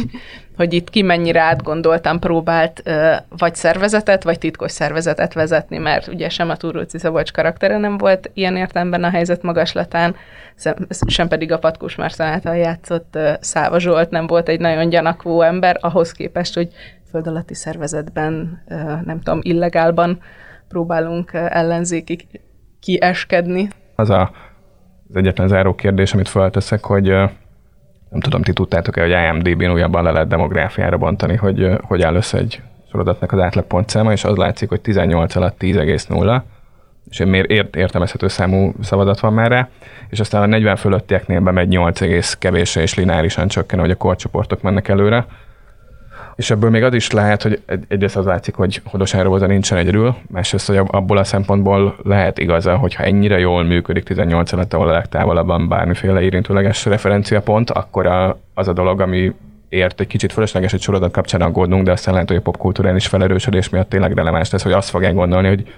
hogy 0.55 0.73
itt 0.73 0.89
ki 0.89 1.01
mennyire 1.01 1.41
átgondoltan 1.41 2.19
próbált 2.19 2.83
vagy 3.37 3.55
szervezetet, 3.55 4.23
vagy 4.23 4.37
titkos 4.37 4.71
szervezetet 4.71 5.33
vezetni, 5.33 5.77
mert 5.77 6.07
ugye 6.07 6.29
sem 6.29 6.49
a 6.49 6.57
Túróci 6.57 6.97
Szabolcs 6.97 7.31
karaktere 7.31 7.77
nem 7.77 7.97
volt 7.97 8.31
ilyen 8.33 8.55
értelemben 8.55 9.03
a 9.03 9.09
helyzet 9.09 9.41
magaslatán, 9.41 10.15
sem 11.07 11.27
pedig 11.27 11.51
a 11.51 11.59
Patkós 11.59 11.95
Márton 11.95 12.25
által 12.25 12.55
játszott 12.55 13.17
Száva 13.39 13.79
Zsolt 13.79 14.09
nem 14.09 14.27
volt 14.27 14.49
egy 14.49 14.59
nagyon 14.59 14.89
gyanakvó 14.89 15.41
ember, 15.41 15.77
ahhoz 15.81 16.11
képest, 16.11 16.53
hogy 16.53 16.69
föld 17.09 17.27
alatti 17.27 17.53
szervezetben, 17.53 18.63
nem 19.05 19.21
tudom, 19.21 19.39
illegálban 19.41 20.19
próbálunk 20.67 21.31
ellenzékig 21.33 22.27
kieskedni. 22.79 23.67
Az 23.95 24.09
a, 24.09 24.31
az 25.09 25.15
egyetlen 25.15 25.47
záró 25.47 25.75
kérdés, 25.75 26.13
amit 26.13 26.27
felteszek, 26.29 26.83
hogy 26.83 27.13
nem 28.09 28.19
tudom, 28.19 28.41
ti 28.41 28.53
tudtátok-e, 28.53 29.01
hogy 29.01 29.11
IMDb-n 29.11 29.71
újabban 29.71 30.03
le 30.03 30.11
lehet 30.11 30.27
demográfiára 30.27 30.97
bontani, 30.97 31.35
hogy 31.35 31.69
hogy 31.81 32.01
áll 32.01 32.15
össze 32.15 32.37
egy 32.37 32.61
sorozatnak 32.91 33.31
az 33.31 33.39
átlagpontszáma, 33.39 34.11
és 34.11 34.23
az 34.23 34.35
látszik, 34.35 34.69
hogy 34.69 34.81
18 34.81 35.35
alatt 35.35 35.55
10,0, 35.59 36.41
és 37.09 37.17
miért 37.25 37.49
ért, 37.49 37.75
értelmezhető 37.75 38.27
számú 38.27 38.73
szavadat 38.81 39.19
van 39.19 39.33
már 39.33 39.51
rá, 39.51 39.69
és 40.09 40.19
aztán 40.19 40.41
a 40.41 40.45
40 40.45 40.75
fölöttieknél 40.75 41.39
bemegy 41.39 41.67
8 41.67 42.01
egész 42.01 42.35
kevésre 42.39 42.81
és 42.81 42.95
lineárisan 42.95 43.47
csökken, 43.47 43.79
hogy 43.79 43.91
a 43.91 43.95
korcsoportok 43.95 44.61
mennek 44.61 44.87
előre. 44.87 45.25
És 46.37 46.51
ebből 46.51 46.69
még 46.69 46.83
az 46.83 46.93
is 46.93 47.11
lehet, 47.11 47.41
hogy 47.41 47.61
egyrészt 47.87 48.15
az 48.15 48.25
látszik, 48.25 48.55
hogy 48.55 48.81
Hodosány 48.85 49.23
Roboza 49.23 49.45
nincsen 49.45 49.77
egyedül, 49.77 50.15
másrészt, 50.31 50.67
hogy 50.67 50.79
abból 50.87 51.17
a 51.17 51.23
szempontból 51.23 51.95
lehet 52.03 52.37
igaza, 52.37 52.75
hogyha 52.75 53.03
ennyire 53.03 53.39
jól 53.39 53.63
működik 53.63 54.03
18 54.03 54.51
alatt, 54.51 54.73
ahol 54.73 54.87
a 54.87 54.91
legtávolabban 54.91 55.67
bármiféle 55.67 56.21
érintőleges 56.21 56.85
referenciapont, 56.85 57.69
akkor 57.69 58.05
a, 58.05 58.39
az 58.53 58.67
a 58.67 58.73
dolog, 58.73 59.01
ami 59.01 59.33
ért 59.69 59.99
egy 59.99 60.07
kicsit 60.07 60.33
fölösleges 60.33 60.73
egy 60.73 60.81
sorozat 60.81 61.11
kapcsán 61.11 61.41
aggódnunk, 61.41 61.83
de 61.83 61.91
aztán 61.91 62.13
lehet, 62.13 62.29
hogy 62.29 62.37
a 62.37 62.41
popkulturális 62.41 63.07
felerősödés 63.07 63.69
miatt 63.69 63.89
tényleg 63.89 64.13
releváns 64.13 64.51
lesz, 64.51 64.63
hogy 64.63 64.71
azt 64.71 64.89
fogják 64.89 65.13
gondolni, 65.13 65.47
hogy 65.47 65.73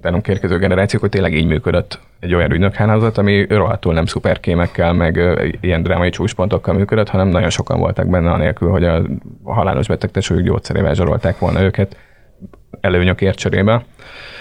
utánunk 0.00 0.28
érkező 0.28 0.58
generációk, 0.58 1.00
hogy 1.00 1.10
tényleg 1.10 1.34
így 1.34 1.46
működött 1.46 2.00
egy 2.20 2.34
olyan 2.34 2.52
ügynökhálózat, 2.52 3.18
ami 3.18 3.46
rohadtul 3.46 3.92
nem 3.92 4.06
szuperkémekkel, 4.06 4.92
meg 4.92 5.20
ilyen 5.60 5.82
drámai 5.82 6.10
csúcspontokkal 6.10 6.74
működött, 6.74 7.08
hanem 7.08 7.28
nagyon 7.28 7.50
sokan 7.50 7.78
voltak 7.78 8.08
benne, 8.08 8.30
anélkül, 8.30 8.70
hogy 8.70 8.84
a 8.84 9.02
halálos 9.44 9.86
betegtesőjük 9.86 10.44
gyógyszerével 10.44 10.94
zsarolták 10.94 11.38
volna 11.38 11.62
őket 11.62 11.96
előnyökért 12.80 13.38
cserébe. 13.38 13.84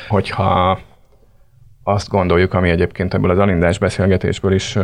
Hogyha 0.08 0.80
azt 1.84 2.10
gondoljuk, 2.10 2.54
ami 2.54 2.69
egyébként 2.69 3.13
ebből 3.13 3.32
az 3.32 3.38
alindás 3.38 3.78
beszélgetésből 3.78 4.54
is 4.54 4.78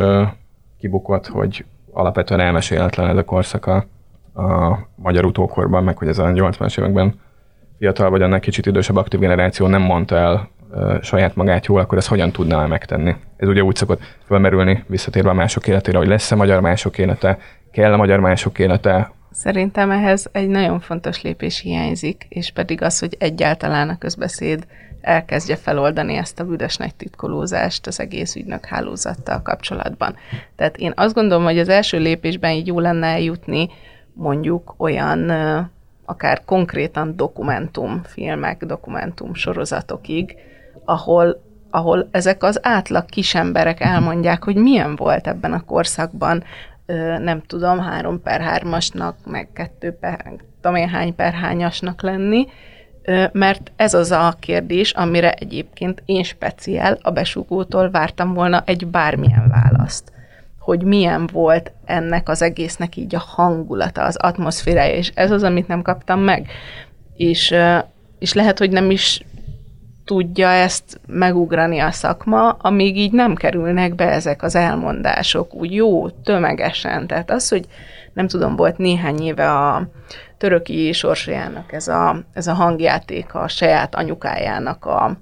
kibukott, 0.78 1.26
hogy 1.26 1.64
alapvetően 1.92 2.40
elmeséletlen 2.40 3.08
ez 3.08 3.16
a 3.16 3.24
korszak 3.24 3.66
a, 3.66 3.76
a 4.42 4.78
magyar 4.94 5.24
utókorban, 5.24 5.84
meg 5.84 5.98
hogy 5.98 6.08
ez 6.08 6.18
a 6.18 6.26
80-as 6.26 6.78
években 6.78 7.14
fiatal 7.78 8.10
vagy 8.10 8.22
annál 8.22 8.40
kicsit 8.40 8.66
idősebb 8.66 8.96
aktív 8.96 9.20
generáció 9.20 9.66
nem 9.66 9.82
mondta 9.82 10.16
el 10.16 10.48
saját 11.02 11.34
magát 11.34 11.66
jól, 11.66 11.80
akkor 11.80 11.98
ezt 11.98 12.08
hogyan 12.08 12.32
tudná 12.32 12.66
megtenni? 12.66 13.14
Ez 13.36 13.48
ugye 13.48 13.62
úgy 13.62 13.76
szokott 13.76 14.00
felmerülni, 14.24 14.84
visszatérve 14.86 15.30
a 15.30 15.34
mások 15.34 15.66
életére, 15.66 15.98
hogy 15.98 16.08
lesz-e 16.08 16.34
magyar 16.34 16.60
mások 16.60 16.98
élete, 16.98 17.38
kell 17.72 17.92
a 17.92 17.96
magyar 17.96 18.20
mások 18.20 18.58
élete, 18.58 19.14
Szerintem 19.30 19.90
ehhez 19.90 20.28
egy 20.32 20.48
nagyon 20.48 20.80
fontos 20.80 21.22
lépés 21.22 21.60
hiányzik, 21.60 22.26
és 22.28 22.50
pedig 22.50 22.82
az, 22.82 22.98
hogy 22.98 23.16
egyáltalán 23.18 23.88
a 23.88 23.98
közbeszéd 23.98 24.66
elkezdje 25.00 25.56
feloldani 25.56 26.14
ezt 26.14 26.40
a 26.40 26.44
büdös 26.44 26.76
nagy 26.76 26.94
titkolózást 26.94 27.86
az 27.86 28.00
egész 28.00 28.36
ügynök 28.36 28.64
hálózattal 28.64 29.42
kapcsolatban. 29.42 30.16
Tehát 30.56 30.76
én 30.76 30.92
azt 30.96 31.14
gondolom, 31.14 31.44
hogy 31.44 31.58
az 31.58 31.68
első 31.68 31.98
lépésben 31.98 32.50
így 32.50 32.66
jó 32.66 32.80
lenne 32.80 33.06
eljutni 33.06 33.68
mondjuk 34.12 34.74
olyan 34.76 35.30
akár 36.04 36.42
konkrétan 36.44 37.16
dokumentumfilmek, 37.16 38.64
dokumentum 38.64 39.34
sorozatokig, 39.34 40.36
ahol, 40.86 41.42
ahol 41.70 42.08
ezek 42.10 42.42
az 42.42 42.58
átlag 42.62 43.04
kisemberek 43.04 43.80
elmondják, 43.80 44.44
hogy 44.44 44.56
milyen 44.56 44.96
volt 44.96 45.26
ebben 45.26 45.52
a 45.52 45.64
korszakban, 45.64 46.44
nem 47.18 47.42
tudom, 47.46 47.78
három 47.78 48.22
per 48.22 48.40
hármasnak, 48.40 49.16
meg 49.24 49.48
kettő 49.52 49.92
per, 49.92 50.32
tudom 50.60 50.76
én 50.76 50.88
hány 50.88 51.14
per 51.14 51.32
hányasnak 51.32 52.02
lenni, 52.02 52.46
mert 53.32 53.72
ez 53.76 53.94
az 53.94 54.10
a 54.10 54.36
kérdés, 54.40 54.92
amire 54.92 55.32
egyébként 55.32 56.02
én 56.04 56.22
speciál 56.22 56.98
a 57.02 57.10
besugótól 57.10 57.90
vártam 57.90 58.34
volna 58.34 58.62
egy 58.66 58.86
bármilyen 58.86 59.48
választ 59.48 60.14
hogy 60.66 60.82
milyen 60.82 61.28
volt 61.32 61.72
ennek 61.84 62.28
az 62.28 62.42
egésznek 62.42 62.96
így 62.96 63.14
a 63.14 63.24
hangulata, 63.26 64.04
az 64.04 64.16
atmoszférája, 64.16 64.94
és 64.94 65.12
ez 65.14 65.30
az, 65.30 65.42
amit 65.42 65.68
nem 65.68 65.82
kaptam 65.82 66.20
meg. 66.20 66.48
És, 67.16 67.54
és 68.18 68.32
lehet, 68.32 68.58
hogy 68.58 68.70
nem 68.70 68.90
is 68.90 69.24
tudja 70.06 70.48
ezt 70.48 71.00
megugrani 71.06 71.78
a 71.78 71.90
szakma, 71.90 72.48
amíg 72.48 72.96
így 72.96 73.12
nem 73.12 73.34
kerülnek 73.34 73.94
be 73.94 74.10
ezek 74.10 74.42
az 74.42 74.54
elmondások 74.54 75.54
úgy 75.54 75.74
jó, 75.74 76.08
tömegesen. 76.08 77.06
Tehát 77.06 77.30
az, 77.30 77.48
hogy 77.48 77.66
nem 78.12 78.28
tudom, 78.28 78.56
volt 78.56 78.78
néhány 78.78 79.20
éve 79.20 79.52
a 79.52 79.88
töröki 80.38 80.92
sorsajának 80.92 81.72
ez 81.72 81.88
a, 81.88 82.24
ez 82.32 82.46
a 82.46 82.52
hangjátéka 82.52 83.40
a 83.40 83.48
saját 83.48 83.94
anyukájának 83.94 84.84
a, 84.84 85.16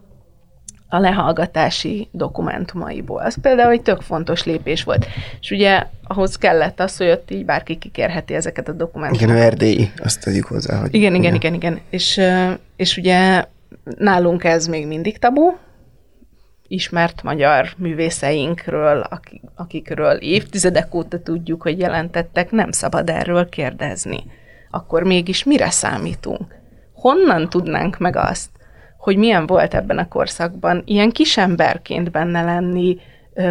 a 0.89 0.99
lehallgatási 0.99 2.09
dokumentumaiból. 2.13 3.21
Az 3.21 3.41
például 3.41 3.73
egy 3.73 3.83
tök 3.83 4.01
fontos 4.01 4.45
lépés 4.45 4.85
volt. 4.85 5.07
És 5.41 5.51
ugye 5.51 5.87
ahhoz 6.05 6.37
kellett 6.37 6.81
az, 6.81 6.97
hogy 6.97 7.09
ott 7.09 7.31
így 7.31 7.45
bárki 7.45 7.77
kikérheti 7.77 8.35
ezeket 8.35 8.69
a 8.69 8.73
dokumentumokat. 8.73 9.29
Igen, 9.29 9.43
a 9.43 9.47
erdélyi, 9.47 9.93
azt 9.97 10.21
tegyük 10.21 10.47
hozzá. 10.47 10.81
Hogy 10.81 10.95
igen, 10.95 11.15
igen, 11.15 11.35
igen, 11.35 11.55
igen. 11.55 11.81
És, 11.91 12.21
és 12.77 12.97
ugye 12.97 13.45
nálunk 13.99 14.45
ez 14.45 14.67
még 14.67 14.87
mindig 14.87 15.19
tabu, 15.19 15.53
ismert 16.69 17.23
magyar 17.23 17.69
művészeinkről, 17.77 19.07
akikről 19.55 20.17
évtizedek 20.17 20.95
óta 20.95 21.23
tudjuk, 21.23 21.63
hogy 21.63 21.79
jelentettek, 21.79 22.51
nem 22.51 22.71
szabad 22.71 23.11
erről 23.11 23.49
kérdezni. 23.49 24.25
Akkor 24.71 25.03
mégis 25.03 25.45
mire 25.45 25.71
számítunk? 25.71 26.55
Honnan 26.93 27.49
tudnánk 27.49 27.99
meg 27.99 28.17
azt, 28.17 28.51
hogy 28.99 29.17
milyen 29.17 29.47
volt 29.47 29.75
ebben 29.75 29.99
a 29.99 30.09
korszakban 30.09 30.83
ilyen 30.87 31.11
kisemberként 31.11 32.11
benne 32.11 32.43
lenni, 32.43 32.99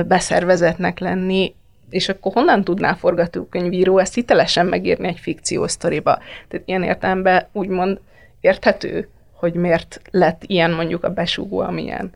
beszervezetnek 0.08 1.00
lenni, 1.00 1.56
és 1.90 2.10
akkor 2.10 2.34
honnan 2.34 2.64
tudná 2.64 2.94
forgatókönyvíró 2.94 3.98
ezt 3.98 4.14
hitelesen 4.14 4.66
megírni 4.66 5.08
egy 5.08 5.20
fikciós 5.20 5.72
sztoriba? 5.72 6.18
Tehát 6.48 6.68
ilyen 6.68 6.84
értelemben 6.84 7.48
úgymond 7.52 8.00
érthető, 8.40 9.10
hogy 9.44 9.54
miért 9.54 10.02
lett 10.12 10.42
ilyen 10.46 10.72
mondjuk 10.72 11.04
a 11.04 11.10
besúgó, 11.10 11.60
amilyen. 11.60 12.12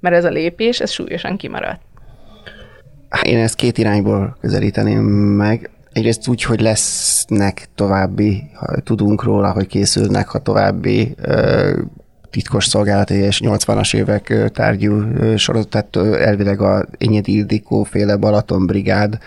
Mert 0.00 0.14
ez 0.14 0.24
a 0.24 0.28
lépés, 0.28 0.80
ez 0.80 0.90
súlyosan 0.90 1.36
kimaradt. 1.36 1.80
Én 3.22 3.38
ezt 3.38 3.54
két 3.54 3.78
irányból 3.78 4.36
közelíteném 4.40 5.02
meg. 5.04 5.70
Egyrészt 5.92 6.28
úgy, 6.28 6.42
hogy 6.42 6.60
lesznek 6.60 7.68
további, 7.74 8.50
ha 8.54 8.80
tudunk 8.80 9.22
róla, 9.22 9.52
hogy 9.52 9.66
készülnek, 9.66 10.28
ha 10.28 10.38
további 10.38 11.14
ö, 11.16 11.78
titkos 12.30 12.64
szolgálati 12.64 13.14
és 13.14 13.40
80-as 13.44 13.96
évek 13.96 14.50
tárgyú 14.52 15.02
sorozat, 15.36 15.68
tehát 15.68 15.96
elvileg 16.20 16.60
a 16.60 16.86
Enyedi 16.98 17.32
Ildikó 17.32 17.82
féle 17.82 18.16
Balaton 18.16 18.66
brigád, 18.66 19.18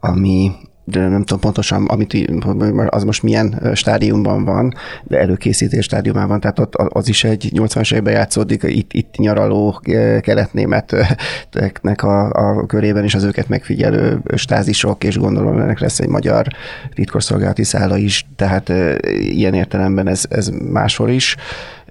ami 0.00 0.50
nem 0.94 1.22
tudom 1.22 1.40
pontosan, 1.40 1.86
amit, 1.86 2.30
az 2.86 3.04
most 3.04 3.22
milyen 3.22 3.70
stádiumban 3.74 4.44
van, 4.44 4.74
de 5.02 5.18
előkészítés 5.18 5.84
stádiumában, 5.84 6.40
tehát 6.40 6.58
ott 6.58 6.74
az 6.74 7.08
is 7.08 7.24
egy 7.24 7.50
80-as 7.54 7.94
évben 7.94 8.12
játszódik, 8.12 8.62
itt, 8.62 8.92
itt 8.92 9.16
nyaraló 9.16 9.80
keletnémeteknek 10.20 12.02
a, 12.02 12.30
a 12.30 12.66
körében 12.66 13.04
is 13.04 13.14
az 13.14 13.24
őket 13.24 13.48
megfigyelő 13.48 14.22
stázisok, 14.36 15.04
és 15.04 15.18
gondolom 15.18 15.58
ennek 15.58 15.80
lesz 15.80 16.00
egy 16.00 16.08
magyar 16.08 16.46
titkosszolgálati 16.94 17.64
szála 17.64 17.96
is, 17.96 18.26
tehát 18.36 18.72
ilyen 19.18 19.54
értelemben 19.54 20.08
ez, 20.08 20.24
ez 20.28 20.48
máshol 20.48 21.10
is 21.10 21.36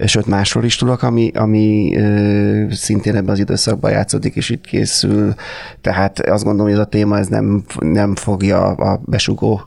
sőt 0.05 0.25
másról 0.25 0.63
is 0.63 0.75
tudok, 0.75 1.03
ami, 1.03 1.31
ami 1.35 1.97
ö, 1.97 2.65
szintén 2.71 3.15
ebben 3.15 3.29
az 3.29 3.39
időszakban 3.39 3.91
játszódik, 3.91 4.35
és 4.35 4.49
itt 4.49 4.65
készül. 4.65 5.33
Tehát 5.81 6.19
azt 6.19 6.43
gondolom, 6.43 6.71
hogy 6.71 6.79
ez 6.79 6.85
a 6.85 6.89
téma 6.89 7.17
ez 7.17 7.27
nem, 7.27 7.63
nem 7.79 8.15
fogja 8.15 8.67
a 8.67 9.01
besugó 9.05 9.61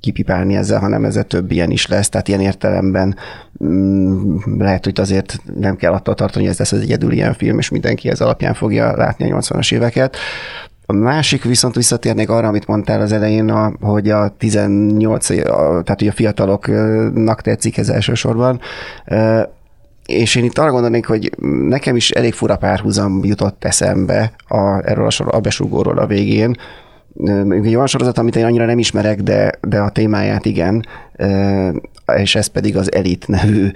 kipipálni 0.00 0.56
ezzel, 0.56 0.80
hanem 0.80 1.04
ezzel 1.04 1.24
több 1.24 1.50
ilyen 1.50 1.70
is 1.70 1.86
lesz. 1.86 2.08
Tehát 2.08 2.28
ilyen 2.28 2.40
értelemben 2.40 3.16
mm, 3.64 4.36
lehet, 4.58 4.84
hogy 4.84 5.00
azért 5.00 5.40
nem 5.58 5.76
kell 5.76 5.92
attól 5.92 6.14
tartani, 6.14 6.44
hogy 6.44 6.52
ez 6.52 6.58
lesz 6.58 6.72
az 6.72 6.80
egyedül 6.80 7.12
ilyen 7.12 7.34
film, 7.34 7.58
és 7.58 7.68
mindenki 7.68 8.08
ez 8.08 8.20
alapján 8.20 8.54
fogja 8.54 8.96
látni 8.96 9.32
a 9.32 9.38
80-as 9.38 9.72
éveket. 9.72 10.16
A 10.88 10.92
másik 10.92 11.44
viszont 11.44 11.74
visszatérnék 11.74 12.28
arra, 12.28 12.48
amit 12.48 12.66
mondtál 12.66 13.00
az 13.00 13.12
elején, 13.12 13.50
a, 13.50 13.72
hogy 13.80 14.10
a 14.10 14.28
18, 14.38 15.30
a, 15.30 15.34
tehát 15.82 15.98
hogy 15.98 16.08
a 16.08 16.12
fiataloknak 16.12 17.42
tetszik 17.42 17.78
ez 17.78 17.88
elsősorban 17.88 18.60
és 20.06 20.34
én 20.34 20.44
itt 20.44 20.58
arra 20.58 20.70
gondolnék, 20.70 21.06
hogy 21.06 21.30
nekem 21.68 21.96
is 21.96 22.10
elég 22.10 22.32
fura 22.32 22.56
párhuzam 22.56 23.24
jutott 23.24 23.64
eszembe 23.64 24.32
a, 24.48 24.88
erről 24.88 25.06
a, 25.06 25.10
sor, 25.10 25.34
a 25.34 25.40
besugóról 25.40 25.98
a 25.98 26.06
végén. 26.06 26.56
Egy 27.50 27.74
olyan 27.74 27.86
sorozat, 27.86 28.18
amit 28.18 28.36
én 28.36 28.44
annyira 28.44 28.64
nem 28.64 28.78
ismerek, 28.78 29.20
de, 29.20 29.52
de 29.60 29.78
a 29.78 29.90
témáját 29.90 30.44
igen, 30.44 30.86
és 32.16 32.34
ez 32.34 32.46
pedig 32.46 32.76
az 32.76 32.92
Elite 32.92 33.26
nevű 33.28 33.70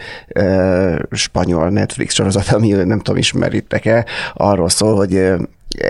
spanyol 1.10 1.68
Netflix 1.68 2.14
sorozat, 2.14 2.48
ami 2.48 2.68
nem 2.68 2.98
tudom, 2.98 3.16
ismeritek-e, 3.16 4.04
arról 4.34 4.68
szól, 4.68 4.96
hogy 4.96 5.32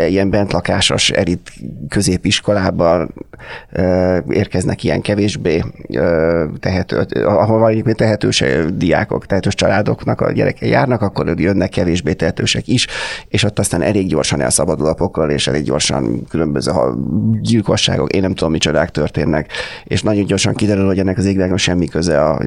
ilyen 0.09 0.31
bentlakásos 0.31 1.11
elit 1.11 1.53
középiskolában 1.89 3.15
érkeznek 4.29 4.85
ilyen 4.85 5.01
kevésbé 5.01 5.65
tehető, 6.61 6.99
ahol 7.25 7.69
egyébként 7.69 7.97
tehetős 7.97 8.45
diákok, 8.75 9.27
tehetős 9.27 9.55
családoknak 9.55 10.21
a 10.21 10.33
gyerekei 10.33 10.69
járnak, 10.69 11.03
akkor 11.03 11.41
jönnek 11.41 11.69
kevésbé 11.69 12.13
tehetősek 12.13 12.69
is, 12.69 12.87
és 13.29 13.43
ott 13.43 13.59
aztán 13.59 13.83
elég 13.83 14.07
gyorsan 14.07 14.41
elszabadul 14.41 14.87
a 14.87 14.95
pokol, 14.95 15.31
és 15.31 15.47
elég 15.47 15.63
gyorsan 15.63 16.27
különböző 16.29 16.73
gyilkosságok, 17.41 18.13
én 18.13 18.21
nem 18.21 18.35
tudom, 18.35 18.53
micsodák 18.53 18.91
történnek, 18.91 19.53
és 19.85 20.03
nagyon 20.03 20.25
gyorsan 20.25 20.55
kiderül, 20.55 20.87
hogy 20.87 20.99
ennek 20.99 21.19
az 21.19 21.25
égvilágon 21.25 21.57
semmi 21.57 21.87
köze. 21.87 22.25
A, 22.25 22.43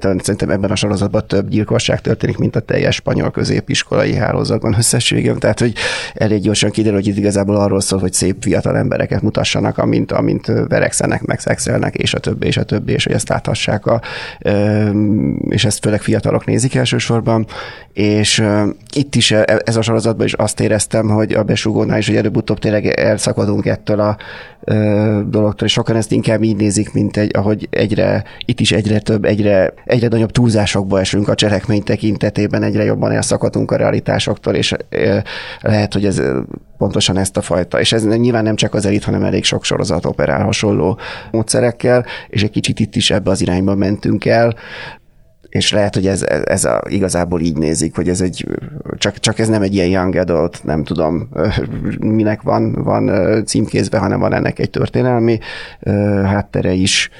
szerintem 0.00 0.50
ebben 0.50 0.70
a 0.70 0.76
sorozatban 0.76 1.26
több 1.26 1.48
gyilkosság 1.48 2.00
történik, 2.00 2.36
mint 2.36 2.56
a 2.56 2.60
teljes 2.60 2.94
spanyol 2.94 3.30
középiskolai 3.30 4.14
hálózatban 4.14 4.74
összességében, 4.78 5.38
tehát 5.38 5.60
hogy 5.60 5.74
elég 6.14 6.40
gyorsan 6.40 6.70
kiderül, 6.76 6.98
hogy 6.98 7.06
itt 7.06 7.16
igazából 7.16 7.56
arról 7.56 7.80
szól, 7.80 8.00
hogy 8.00 8.12
szép 8.12 8.36
fiatal 8.40 8.76
embereket 8.76 9.22
mutassanak, 9.22 9.78
amint, 9.78 10.12
amint 10.12 10.46
verekszenek, 10.46 11.22
meg 11.22 11.40
szexelnek, 11.40 11.94
és 11.94 12.14
a 12.14 12.18
többi, 12.18 12.46
és 12.46 12.56
a 12.56 12.64
többi, 12.64 12.92
és 12.92 13.04
hogy 13.04 13.12
ezt 13.12 13.28
láthassák, 13.28 13.86
a, 13.86 14.00
és 15.48 15.64
ezt 15.64 15.78
főleg 15.78 16.02
fiatalok 16.02 16.44
nézik 16.44 16.74
elsősorban, 16.74 17.46
és 17.92 18.44
itt 18.94 19.14
is 19.14 19.30
e, 19.30 19.60
ez 19.64 19.76
a 19.76 19.82
sorozatban 19.82 20.26
is 20.26 20.32
azt 20.32 20.60
éreztem, 20.60 21.08
hogy 21.08 21.32
a 21.32 21.42
besugónál 21.42 21.98
is, 21.98 22.06
hogy 22.06 22.16
előbb-utóbb 22.16 22.58
tényleg 22.58 22.86
elszakadunk 22.86 23.66
ettől 23.66 24.00
a 24.00 24.16
dologtól, 25.28 25.66
és 25.66 25.72
sokan 25.72 25.96
ezt 25.96 26.12
inkább 26.12 26.42
így 26.42 26.56
nézik, 26.56 26.92
mint 26.92 27.16
egy, 27.16 27.30
ahogy 27.36 27.68
egyre, 27.70 28.24
itt 28.44 28.60
is 28.60 28.72
egyre 28.72 28.98
több, 28.98 29.24
egyre, 29.24 29.72
egyre 29.84 30.08
nagyobb 30.08 30.30
túlzásokba 30.30 31.00
esünk 31.00 31.28
a 31.28 31.34
cselekmény 31.34 31.82
tekintetében, 31.82 32.62
egyre 32.62 32.84
jobban 32.84 33.12
elszakadunk 33.12 33.70
a 33.70 33.76
realitásoktól, 33.76 34.54
és 34.54 34.74
lehet, 35.60 35.92
hogy 35.92 36.04
ez 36.04 36.22
pontosan 36.78 37.16
ezt 37.16 37.36
a 37.36 37.40
fajta, 37.40 37.80
és 37.80 37.92
ez 37.92 38.06
nyilván 38.06 38.44
nem 38.44 38.56
csak 38.56 38.74
az 38.74 38.86
elit, 38.86 39.04
hanem 39.04 39.24
elég 39.24 39.44
sok 39.44 39.64
sorozat 39.64 40.06
operál 40.06 40.44
hasonló 40.44 40.98
módszerekkel, 41.30 42.04
és 42.28 42.42
egy 42.42 42.50
kicsit 42.50 42.80
itt 42.80 42.94
is 42.94 43.10
ebbe 43.10 43.30
az 43.30 43.40
irányba 43.40 43.74
mentünk 43.74 44.24
el, 44.24 44.54
és 45.48 45.72
lehet, 45.72 45.94
hogy 45.94 46.06
ez, 46.06 46.22
ez 46.44 46.64
a, 46.64 46.82
igazából 46.88 47.40
így 47.40 47.56
nézik, 47.56 47.94
hogy 47.94 48.08
ez 48.08 48.20
egy, 48.20 48.46
csak, 48.98 49.18
csak 49.18 49.38
ez 49.38 49.48
nem 49.48 49.62
egy 49.62 49.74
ilyen 49.74 49.88
young 49.88 50.16
adult, 50.16 50.60
nem 50.64 50.84
tudom, 50.84 51.28
minek 51.98 52.42
van, 52.42 52.72
van 52.82 53.10
címkézve, 53.44 53.98
hanem 53.98 54.20
van 54.20 54.32
ennek 54.32 54.58
egy 54.58 54.70
történelmi 54.70 55.38
háttere 56.24 56.72
is. 56.72 57.10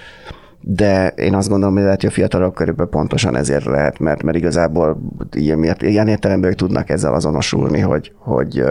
De 0.61 1.09
én 1.09 1.35
azt 1.35 1.49
gondolom, 1.49 1.75
hogy 1.75 1.83
lehet, 1.83 2.01
hogy 2.01 2.11
a 2.11 2.13
fiatalok 2.13 2.55
körülbelül 2.55 2.91
pontosan 2.91 3.37
ezért 3.37 3.65
lehet, 3.65 3.99
mert, 3.99 4.23
mert 4.23 4.37
igazából 4.37 4.99
ilyen, 5.33 5.77
ilyen 5.79 6.09
értelemben 6.09 6.51
ők 6.51 6.57
tudnak 6.57 6.91
ezzel 6.91 7.15
azonosulni, 7.15 7.81
hogy, 7.81 8.13
hogy 8.19 8.65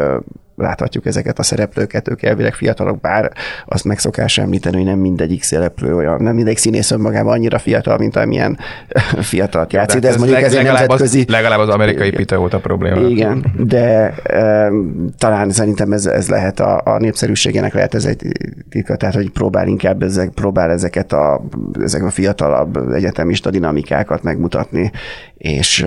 láthatjuk 0.56 1.06
ezeket 1.06 1.40
a 1.40 1.44
szereplőket, 1.44 2.10
ők 2.10 2.24
elvileg 2.24 2.54
fiatalok, 2.54 3.00
bár 3.00 3.32
azt 3.66 3.84
meg 3.84 4.00
szokás 4.00 4.38
említeni, 4.38 4.76
hogy 4.76 4.86
nem 4.86 5.00
mindegyik 5.00 5.44
szereplő 5.44 5.96
olyan, 5.96 6.22
nem 6.22 6.36
mindegyik 6.36 6.58
színész 6.58 6.92
önmagában 6.92 7.34
annyira 7.34 7.60
fiatal, 7.60 7.98
mint 7.98 8.16
amilyen 8.16 8.58
fiatal 9.32 9.68
játszik, 9.70 10.02
de 10.02 10.08
ez, 10.08 10.14
ez 10.14 10.20
mondjuk 10.20 10.42
ez 10.42 10.54
legalább, 10.54 10.78
nemzetközi... 10.88 11.20
Az, 11.20 11.28
legalább 11.28 11.60
az 11.60 11.70
amerikai 11.70 12.12
pite 12.12 12.36
volt 12.36 12.54
a 12.54 12.60
probléma. 12.60 13.08
Igen, 13.08 13.46
de 13.58 14.14
e, 14.24 14.72
talán 15.18 15.50
szerintem 15.50 15.92
ez, 15.92 16.06
ez 16.06 16.30
lehet 16.30 16.60
a, 16.60 16.82
a 16.86 16.98
népszerűségének 16.98 17.74
lehet 17.74 17.94
ez 17.94 18.06
egy 18.06 18.32
titka, 18.70 18.96
tehát 18.96 19.16
hogy 19.16 19.30
próbál 19.30 19.68
inkább 19.68 20.04
ezek, 20.04 20.30
próbál 20.30 20.72
ezeket 20.72 21.14
a, 21.14 21.42
ezek 21.82 22.04
a 22.04 22.10
fiatalabb 22.10 22.78
egyetemista 22.94 23.50
dinamikákat 23.50 24.24
megmutatni, 24.24 24.92
és 25.38 25.86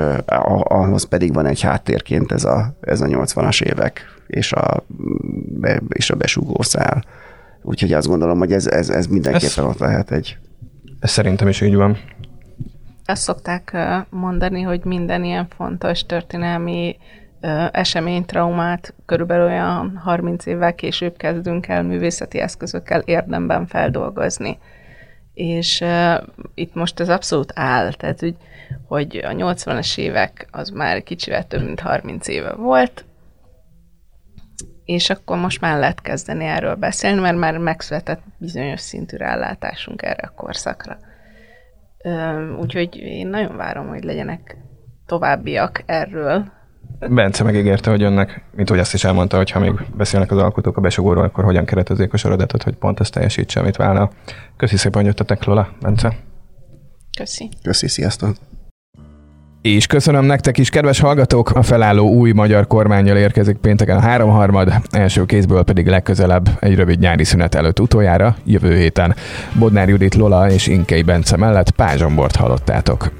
ahhoz 0.62 1.04
pedig 1.04 1.34
van 1.34 1.46
egy 1.46 1.60
háttérként 1.60 2.32
ez 2.32 2.44
a, 2.44 2.76
ez 2.80 3.00
a 3.00 3.06
80-as 3.06 3.62
évek 3.62 4.17
és 4.28 4.52
a, 4.52 4.84
és 5.88 6.10
a 6.10 6.16
besugó 6.16 6.62
szál. 6.62 7.04
Úgyhogy 7.62 7.92
azt 7.92 8.06
gondolom, 8.06 8.38
hogy 8.38 8.52
ez, 8.52 8.66
ez, 8.66 8.88
ez 8.88 9.06
mindenképpen 9.06 9.64
ez, 9.64 9.70
ott 9.70 9.78
lehet 9.78 10.10
egy... 10.10 10.38
Ez 11.00 11.10
szerintem 11.10 11.48
is 11.48 11.60
így 11.60 11.74
van. 11.74 11.98
Azt 13.04 13.22
szokták 13.22 13.76
mondani, 14.10 14.62
hogy 14.62 14.84
minden 14.84 15.24
ilyen 15.24 15.48
fontos 15.56 16.06
történelmi 16.06 16.96
esemény, 17.70 18.24
traumát 18.24 18.94
körülbelül 19.06 19.46
olyan 19.46 20.00
30 20.04 20.46
évvel 20.46 20.74
később 20.74 21.16
kezdünk 21.16 21.66
el 21.68 21.82
művészeti 21.82 22.38
eszközökkel 22.38 23.00
érdemben 23.00 23.66
feldolgozni. 23.66 24.58
És 25.34 25.80
uh, 25.80 26.14
itt 26.54 26.74
most 26.74 27.00
ez 27.00 27.08
abszolút 27.08 27.52
áll, 27.54 27.92
tehát 27.92 28.20
hogy, 28.20 28.36
hogy 28.86 29.16
a 29.16 29.30
80-as 29.30 29.98
évek 29.98 30.48
az 30.50 30.68
már 30.68 31.02
kicsivel 31.02 31.46
több 31.46 31.64
mint 31.64 31.80
30 31.80 32.28
éve 32.28 32.52
volt, 32.52 33.04
és 34.88 35.10
akkor 35.10 35.38
most 35.38 35.60
már 35.60 35.78
lehet 35.78 36.00
kezdeni 36.00 36.44
erről 36.44 36.74
beszélni, 36.74 37.20
mert 37.20 37.36
már 37.36 37.58
megszületett 37.58 38.20
bizonyos 38.38 38.80
szintű 38.80 39.16
rálátásunk 39.16 40.02
erre 40.02 40.22
a 40.22 40.32
korszakra. 40.36 40.98
Úgyhogy 42.60 42.96
én 42.96 43.26
nagyon 43.26 43.56
várom, 43.56 43.88
hogy 43.88 44.04
legyenek 44.04 44.56
továbbiak 45.06 45.82
erről. 45.86 46.52
Bence 47.08 47.44
megígérte, 47.44 47.90
hogy 47.90 48.02
önnek, 48.02 48.44
mint 48.52 48.68
hogy 48.68 48.78
azt 48.78 48.94
is 48.94 49.04
elmondta, 49.04 49.36
hogy 49.36 49.50
ha 49.50 49.58
még 49.58 49.72
beszélnek 49.96 50.30
az 50.30 50.38
alkotók 50.38 50.76
a 50.76 50.80
besugóról, 50.80 51.24
akkor 51.24 51.44
hogyan 51.44 51.64
keretezzék 51.64 52.12
a 52.12 52.16
sorozatot, 52.16 52.62
hogy 52.62 52.74
pont 52.74 53.00
ezt 53.00 53.12
teljesítse, 53.12 53.60
amit 53.60 53.76
válna. 53.76 54.10
Köszi 54.56 54.76
szépen, 54.76 55.00
hogy 55.00 55.06
jöttetek, 55.06 55.44
Lola, 55.44 55.68
Bence. 55.80 56.16
Köszi. 57.18 57.48
Köszi, 57.62 57.88
sziasztok. 57.88 58.36
És 59.62 59.86
köszönöm 59.86 60.24
nektek 60.24 60.58
is, 60.58 60.70
kedves 60.70 61.00
hallgatók! 61.00 61.50
A 61.50 61.62
felálló 61.62 62.08
új 62.08 62.32
magyar 62.32 62.66
kormányjal 62.66 63.16
érkezik 63.16 63.56
pénteken 63.56 63.96
a 63.96 64.00
háromharmad, 64.00 64.72
első 64.90 65.24
kézből 65.24 65.62
pedig 65.62 65.86
legközelebb 65.86 66.48
egy 66.60 66.74
rövid 66.74 66.98
nyári 66.98 67.24
szünet 67.24 67.54
előtt 67.54 67.80
utoljára, 67.80 68.36
jövő 68.44 68.76
héten. 68.76 69.14
Bodnár 69.58 69.88
Judit 69.88 70.14
Lola 70.14 70.50
és 70.50 70.66
Inkei 70.66 71.02
Bence 71.02 71.36
mellett 71.36 71.70
Pázsombort 71.70 72.36
hallottátok. 72.36 73.10